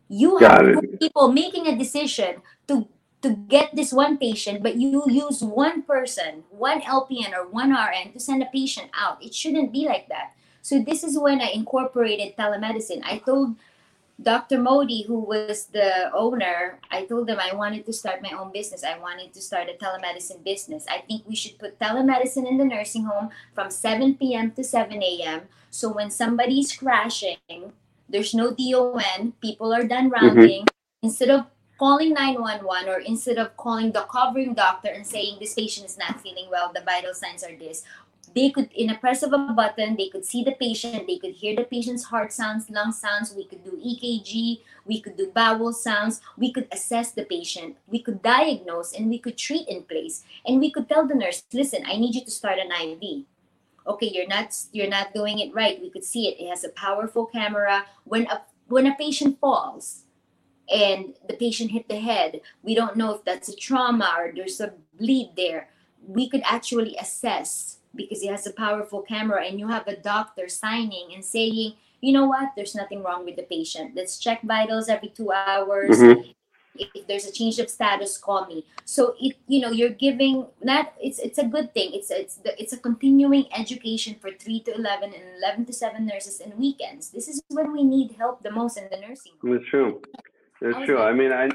you 0.07 0.39
Got 0.39 0.65
have 0.65 0.83
it. 0.83 0.99
people 0.99 1.27
making 1.31 1.67
a 1.67 1.77
decision 1.77 2.41
to 2.67 2.87
to 3.25 3.33
get 3.49 3.73
this 3.73 3.91
one 3.91 4.17
patient 4.17 4.61
but 4.61 4.75
you 4.75 5.01
use 5.09 5.41
one 5.41 5.81
person 5.81 6.43
one 6.51 6.81
lpn 6.81 7.33
or 7.33 7.47
one 7.49 7.73
rn 7.73 8.13
to 8.13 8.19
send 8.19 8.43
a 8.43 8.53
patient 8.53 8.89
out 8.93 9.17
it 9.23 9.33
shouldn't 9.33 9.73
be 9.73 9.85
like 9.85 10.07
that 10.07 10.33
so 10.61 10.77
this 10.77 11.03
is 11.03 11.17
when 11.17 11.41
i 11.41 11.49
incorporated 11.49 12.37
telemedicine 12.37 13.01
i 13.03 13.17
told 13.17 13.55
Dr. 14.21 14.61
Modi, 14.61 15.03
who 15.03 15.19
was 15.19 15.65
the 15.65 16.09
owner, 16.13 16.79
I 16.89 17.03
told 17.03 17.29
him 17.29 17.37
I 17.37 17.53
wanted 17.53 17.85
to 17.85 17.91
start 17.91 18.21
my 18.21 18.31
own 18.31 18.53
business. 18.53 18.81
I 18.81 18.97
wanted 18.97 19.33
to 19.33 19.41
start 19.41 19.67
a 19.67 19.73
telemedicine 19.73 20.41
business. 20.41 20.85
I 20.89 20.99
think 20.99 21.27
we 21.27 21.35
should 21.35 21.59
put 21.59 21.77
telemedicine 21.79 22.47
in 22.47 22.57
the 22.57 22.63
nursing 22.63 23.03
home 23.03 23.29
from 23.53 23.69
7 23.69 24.15
p.m. 24.15 24.51
to 24.51 24.63
7 24.63 25.03
a.m. 25.03 25.41
So 25.69 25.91
when 25.91 26.09
somebody's 26.09 26.71
crashing, 26.71 27.73
there's 28.07 28.33
no 28.33 28.51
DON, 28.51 29.33
people 29.41 29.73
are 29.73 29.83
done 29.83 30.09
mm-hmm. 30.09 30.25
rounding. 30.25 30.65
Instead 31.03 31.29
of 31.29 31.47
calling 31.77 32.13
911 32.13 32.89
or 32.89 32.99
instead 32.99 33.37
of 33.37 33.55
calling 33.57 33.91
the 33.91 34.01
covering 34.01 34.53
doctor 34.53 34.89
and 34.89 35.05
saying 35.05 35.37
this 35.39 35.53
patient 35.53 35.85
is 35.85 35.97
not 35.97 36.21
feeling 36.21 36.47
well, 36.49 36.71
the 36.73 36.81
vital 36.81 37.13
signs 37.13 37.43
are 37.43 37.55
this, 37.55 37.83
they 38.33 38.49
could 38.49 38.71
in 38.73 38.89
a 38.89 38.97
press 38.97 39.23
of 39.23 39.31
a 39.33 39.37
button 39.37 39.95
they 39.95 40.09
could 40.09 40.25
see 40.25 40.43
the 40.43 40.51
patient 40.53 41.05
they 41.07 41.17
could 41.17 41.33
hear 41.33 41.55
the 41.55 41.63
patient's 41.63 42.03
heart 42.05 42.33
sounds 42.33 42.69
lung 42.71 42.91
sounds 42.91 43.33
we 43.33 43.45
could 43.45 43.63
do 43.63 43.77
ekg 43.77 44.59
we 44.83 44.99
could 44.99 45.15
do 45.15 45.31
bowel 45.33 45.71
sounds 45.71 46.21
we 46.35 46.51
could 46.51 46.67
assess 46.71 47.11
the 47.11 47.23
patient 47.23 47.77
we 47.87 48.01
could 48.01 48.21
diagnose 48.23 48.93
and 48.93 49.07
we 49.09 49.19
could 49.19 49.37
treat 49.37 49.67
in 49.69 49.83
place 49.83 50.23
and 50.45 50.59
we 50.59 50.71
could 50.71 50.89
tell 50.89 51.07
the 51.07 51.15
nurse 51.15 51.43
listen 51.53 51.83
i 51.85 51.95
need 51.95 52.15
you 52.15 52.25
to 52.25 52.31
start 52.31 52.57
an 52.57 52.71
iv 52.81 53.23
okay 53.87 54.07
you're 54.07 54.27
not 54.27 54.55
you're 54.71 54.89
not 54.89 55.13
doing 55.13 55.39
it 55.39 55.53
right. 55.53 55.81
We 55.81 55.89
could 55.89 56.03
see 56.03 56.27
it. 56.27 56.41
It 56.41 56.49
has 56.49 56.63
a 56.63 56.69
powerful 56.69 57.25
camera. 57.25 57.85
When 58.03 58.27
a 58.27 58.41
when 58.67 58.87
a 58.87 58.95
patient 58.95 59.39
falls 59.39 60.04
and 60.69 61.13
the 61.27 61.35
patient 61.35 61.71
hit 61.71 61.87
the 61.87 61.99
head. 61.99 62.41
We 62.63 62.75
don't 62.75 62.95
know 62.95 63.13
if 63.15 63.23
that's 63.23 63.49
a 63.49 63.55
trauma 63.55 64.15
or 64.17 64.31
there's 64.35 64.59
a 64.59 64.73
bleed 64.99 65.31
there. 65.35 65.69
We 66.07 66.29
could 66.29 66.41
actually 66.45 66.95
assess 66.97 67.77
because 67.95 68.21
it 68.21 68.29
has 68.31 68.45
a 68.45 68.53
powerful 68.53 69.01
camera 69.01 69.45
and 69.45 69.59
you 69.59 69.67
have 69.67 69.87
a 69.87 69.95
doctor 69.95 70.47
signing 70.49 71.13
and 71.13 71.23
saying 71.23 71.73
you 72.01 72.13
know 72.13 72.27
what? 72.27 72.49
There's 72.55 72.75
nothing 72.75 73.01
wrong 73.01 73.25
with 73.25 73.35
the 73.35 73.43
patient. 73.43 73.95
Let's 73.95 74.19
check 74.19 74.43
vitals 74.43 74.89
every 74.89 75.09
two 75.09 75.31
hours. 75.31 75.99
Mhm. 75.99 76.35
if, 76.77 77.07
there's 77.07 77.25
a 77.25 77.31
change 77.31 77.57
of 77.57 77.69
status 77.69 78.17
call 78.17 78.45
me. 78.47 78.65
So 78.83 79.15
it 79.19 79.37
you 79.47 79.61
know 79.61 79.71
you're 79.71 79.95
giving 80.05 80.45
that 80.61 80.93
it's 81.01 81.19
it's 81.19 81.39
a 81.39 81.45
good 81.45 81.73
thing. 81.73 81.93
It's 81.93 82.11
it's 82.11 82.35
the, 82.35 82.51
it's 82.61 82.73
a 82.73 82.77
continuing 82.77 83.45
education 83.53 84.15
for 84.15 84.29
3 84.29 84.59
to 84.67 84.75
11 84.75 85.13
and 85.13 85.23
11 85.37 85.65
to 85.67 85.73
7 85.73 86.05
nurses 86.05 86.41
and 86.41 86.53
weekends. 86.55 87.11
This 87.11 87.27
is 87.29 87.41
when 87.47 87.71
we 87.71 87.83
need 87.83 88.15
help 88.19 88.43
the 88.43 88.51
most 88.51 88.77
in 88.77 88.89
the 88.91 88.99
nursing 88.99 89.33
home. 89.41 89.55
It's 89.55 89.69
true. 89.69 90.01
It's 90.61 90.85
true. 90.85 91.01
I 91.01 91.13
mean, 91.13 91.31
I, 91.31 91.49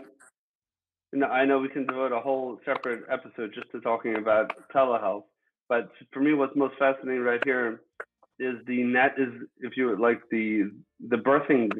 no, 1.12 1.26
I 1.26 1.44
know 1.44 1.58
we 1.58 1.68
can 1.68 1.86
devote 1.86 2.12
a 2.12 2.20
whole 2.20 2.60
separate 2.64 3.04
episode 3.10 3.52
just 3.54 3.70
to 3.72 3.80
talking 3.80 4.16
about 4.16 4.52
telehealth. 4.74 5.24
But 5.68 5.90
for 6.12 6.20
me, 6.20 6.34
what's 6.34 6.54
most 6.56 6.74
fascinating 6.78 7.22
right 7.22 7.40
here 7.44 7.82
is 8.38 8.56
the 8.66 8.82
net 8.82 9.14
is, 9.18 9.28
if 9.60 9.76
you 9.76 9.86
would 9.86 10.00
like, 10.00 10.20
the 10.30 10.70
the 11.08 11.16
birthing 11.16 11.70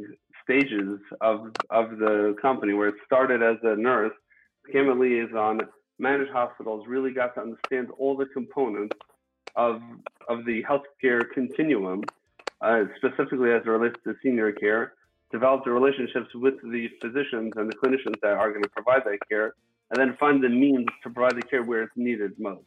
stages 0.43 0.99
of 1.21 1.53
of 1.71 1.99
the 1.99 2.37
company, 2.41 2.73
where 2.73 2.89
it 2.89 2.95
started 3.05 3.43
as 3.43 3.57
a 3.62 3.77
nurse, 3.77 4.12
became 4.64 4.89
a 4.89 4.95
liaison, 4.95 5.61
managed 5.99 6.31
hospitals, 6.33 6.87
really 6.87 7.12
got 7.12 7.35
to 7.35 7.41
understand 7.41 7.89
all 7.99 8.16
the 8.16 8.27
components 8.27 8.97
of 9.57 9.81
of 10.29 10.45
the 10.45 10.62
healthcare 10.62 11.23
continuum, 11.35 12.03
uh, 12.61 12.85
specifically 12.97 13.51
as 13.53 13.62
it 13.64 13.68
relates 13.68 13.97
to 14.05 14.14
senior 14.23 14.53
care 14.53 14.95
develop 15.31 15.64
the 15.64 15.70
relationships 15.70 16.28
with 16.35 16.55
the 16.62 16.89
physicians 17.01 17.53
and 17.57 17.70
the 17.70 17.76
clinicians 17.76 18.20
that 18.22 18.33
are 18.33 18.51
going 18.51 18.62
to 18.62 18.68
provide 18.70 19.03
that 19.05 19.18
care, 19.28 19.55
and 19.91 20.01
then 20.01 20.16
find 20.18 20.43
the 20.43 20.49
means 20.49 20.87
to 21.03 21.11
provide 21.11 21.37
the 21.37 21.43
care 21.43 21.62
where 21.62 21.83
it's 21.83 21.93
needed 21.97 22.33
most. 22.39 22.64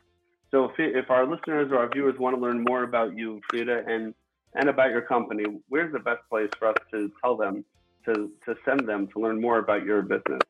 So 0.51 0.65
if, 0.65 0.71
if 0.77 1.09
our 1.09 1.25
listeners 1.25 1.71
or 1.71 1.79
our 1.79 1.89
viewers 1.89 2.17
want 2.19 2.35
to 2.35 2.41
learn 2.41 2.63
more 2.63 2.83
about 2.83 3.17
you, 3.17 3.41
Freida, 3.51 3.83
and, 3.87 4.13
and 4.55 4.69
about 4.69 4.91
your 4.91 5.01
company, 5.01 5.45
where's 5.69 5.91
the 5.91 5.99
best 5.99 6.21
place 6.29 6.49
for 6.59 6.67
us 6.67 6.75
to 6.91 7.11
tell 7.21 7.35
them, 7.35 7.65
to, 8.05 8.31
to 8.45 8.55
send 8.63 8.87
them 8.87 9.07
to 9.13 9.19
learn 9.19 9.41
more 9.41 9.59
about 9.59 9.83
your 9.83 10.01
business? 10.01 10.41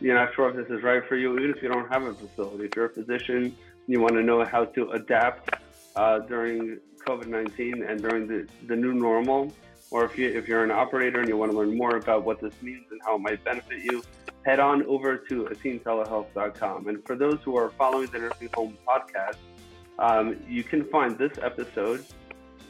you're 0.00 0.14
not 0.14 0.34
sure 0.34 0.48
if 0.50 0.56
this 0.56 0.76
is 0.76 0.82
right 0.82 1.02
for 1.06 1.16
you, 1.16 1.38
even 1.38 1.50
if 1.50 1.62
you 1.62 1.68
don't 1.68 1.88
have 1.92 2.04
a 2.04 2.14
facility, 2.14 2.64
if 2.64 2.76
you're 2.76 2.86
a 2.86 2.90
physician, 2.90 3.54
you 3.86 4.00
want 4.00 4.14
to 4.14 4.22
know 4.22 4.44
how 4.44 4.64
to 4.64 4.90
adapt 4.92 5.50
uh, 5.96 6.20
during 6.20 6.78
COVID-19 7.06 7.88
and 7.88 8.00
during 8.00 8.26
the, 8.26 8.48
the 8.66 8.74
new 8.74 8.94
normal, 8.94 9.52
or 9.90 10.04
if, 10.04 10.18
you, 10.18 10.28
if 10.28 10.48
you're 10.48 10.64
an 10.64 10.70
operator 10.70 11.20
and 11.20 11.28
you 11.28 11.36
want 11.36 11.52
to 11.52 11.58
learn 11.58 11.76
more 11.76 11.96
about 11.96 12.24
what 12.24 12.40
this 12.40 12.54
means 12.62 12.84
and 12.90 13.00
how 13.04 13.16
it 13.16 13.20
might 13.20 13.44
benefit 13.44 13.82
you, 13.84 14.02
head 14.44 14.60
on 14.60 14.84
over 14.86 15.16
to 15.16 15.44
athenetelehealth.com. 15.44 16.88
And 16.88 17.04
for 17.06 17.16
those 17.16 17.38
who 17.44 17.56
are 17.56 17.70
following 17.70 18.08
the 18.08 18.18
Nursing 18.18 18.50
Home 18.54 18.76
podcast, 18.86 19.36
um, 19.98 20.36
you 20.48 20.64
can 20.64 20.84
find 20.84 21.16
this 21.16 21.32
episode 21.42 22.04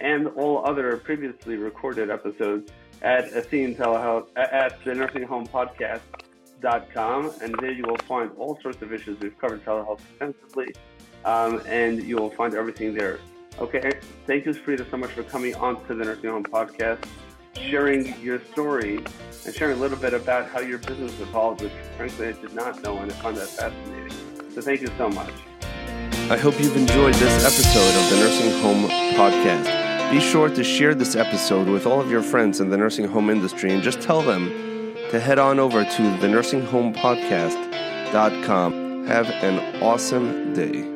and 0.00 0.28
all 0.28 0.66
other 0.66 0.96
previously 0.98 1.56
recorded 1.56 2.10
episodes 2.10 2.70
at 3.02 3.32
Athene 3.32 3.76
at 4.36 4.84
the 4.84 4.94
Nursing 4.94 5.24
Home 5.24 5.46
Podcast.com, 5.46 7.32
and 7.42 7.54
there 7.60 7.72
you 7.72 7.84
will 7.84 7.98
find 8.08 8.30
all 8.38 8.58
sorts 8.62 8.80
of 8.82 8.92
issues. 8.92 9.20
We've 9.20 9.38
covered 9.38 9.64
telehealth 9.64 10.00
extensively, 10.10 10.74
um, 11.24 11.62
and 11.66 12.02
you 12.02 12.16
will 12.16 12.30
find 12.30 12.54
everything 12.54 12.94
there. 12.94 13.20
Okay, 13.58 13.92
thank 14.26 14.46
you, 14.46 14.52
Freida, 14.52 14.90
so 14.90 14.96
much 14.96 15.12
for 15.12 15.22
coming 15.22 15.54
on 15.54 15.76
to 15.86 15.94
the 15.94 16.04
Nursing 16.04 16.30
Home 16.30 16.42
Podcast, 16.42 17.04
sharing 17.56 18.20
your 18.20 18.40
story, 18.52 18.96
and 19.46 19.54
sharing 19.54 19.78
a 19.78 19.80
little 19.80 19.96
bit 19.96 20.12
about 20.12 20.48
how 20.48 20.58
your 20.60 20.78
business 20.78 21.12
evolved, 21.20 21.62
which 21.62 21.70
frankly 21.96 22.26
I 22.28 22.32
did 22.32 22.52
not 22.52 22.82
know, 22.82 22.98
and 22.98 23.12
I 23.12 23.14
found 23.14 23.36
that 23.36 23.46
fascinating. 23.48 24.10
So 24.50 24.60
thank 24.60 24.80
you 24.80 24.88
so 24.98 25.08
much. 25.08 25.30
I 26.30 26.36
hope 26.36 26.58
you've 26.58 26.76
enjoyed 26.76 27.14
this 27.14 27.44
episode 27.44 27.94
of 28.02 28.10
the 28.10 28.16
Nursing 28.16 28.50
Home 28.62 28.88
Podcast. 29.14 30.10
Be 30.10 30.18
sure 30.20 30.48
to 30.48 30.64
share 30.64 30.94
this 30.94 31.14
episode 31.14 31.68
with 31.68 31.86
all 31.86 32.00
of 32.00 32.10
your 32.10 32.22
friends 32.22 32.60
in 32.60 32.70
the 32.70 32.76
nursing 32.76 33.06
home 33.06 33.30
industry 33.30 33.72
and 33.72 33.82
just 33.82 34.00
tell 34.00 34.22
them 34.22 34.48
to 35.10 35.20
head 35.20 35.38
on 35.38 35.60
over 35.60 35.84
to 35.84 36.02
the 36.18 36.26
nursinghomepodcast.com. 36.26 39.06
Have 39.06 39.30
an 39.30 39.82
awesome 39.82 40.54
day. 40.54 40.93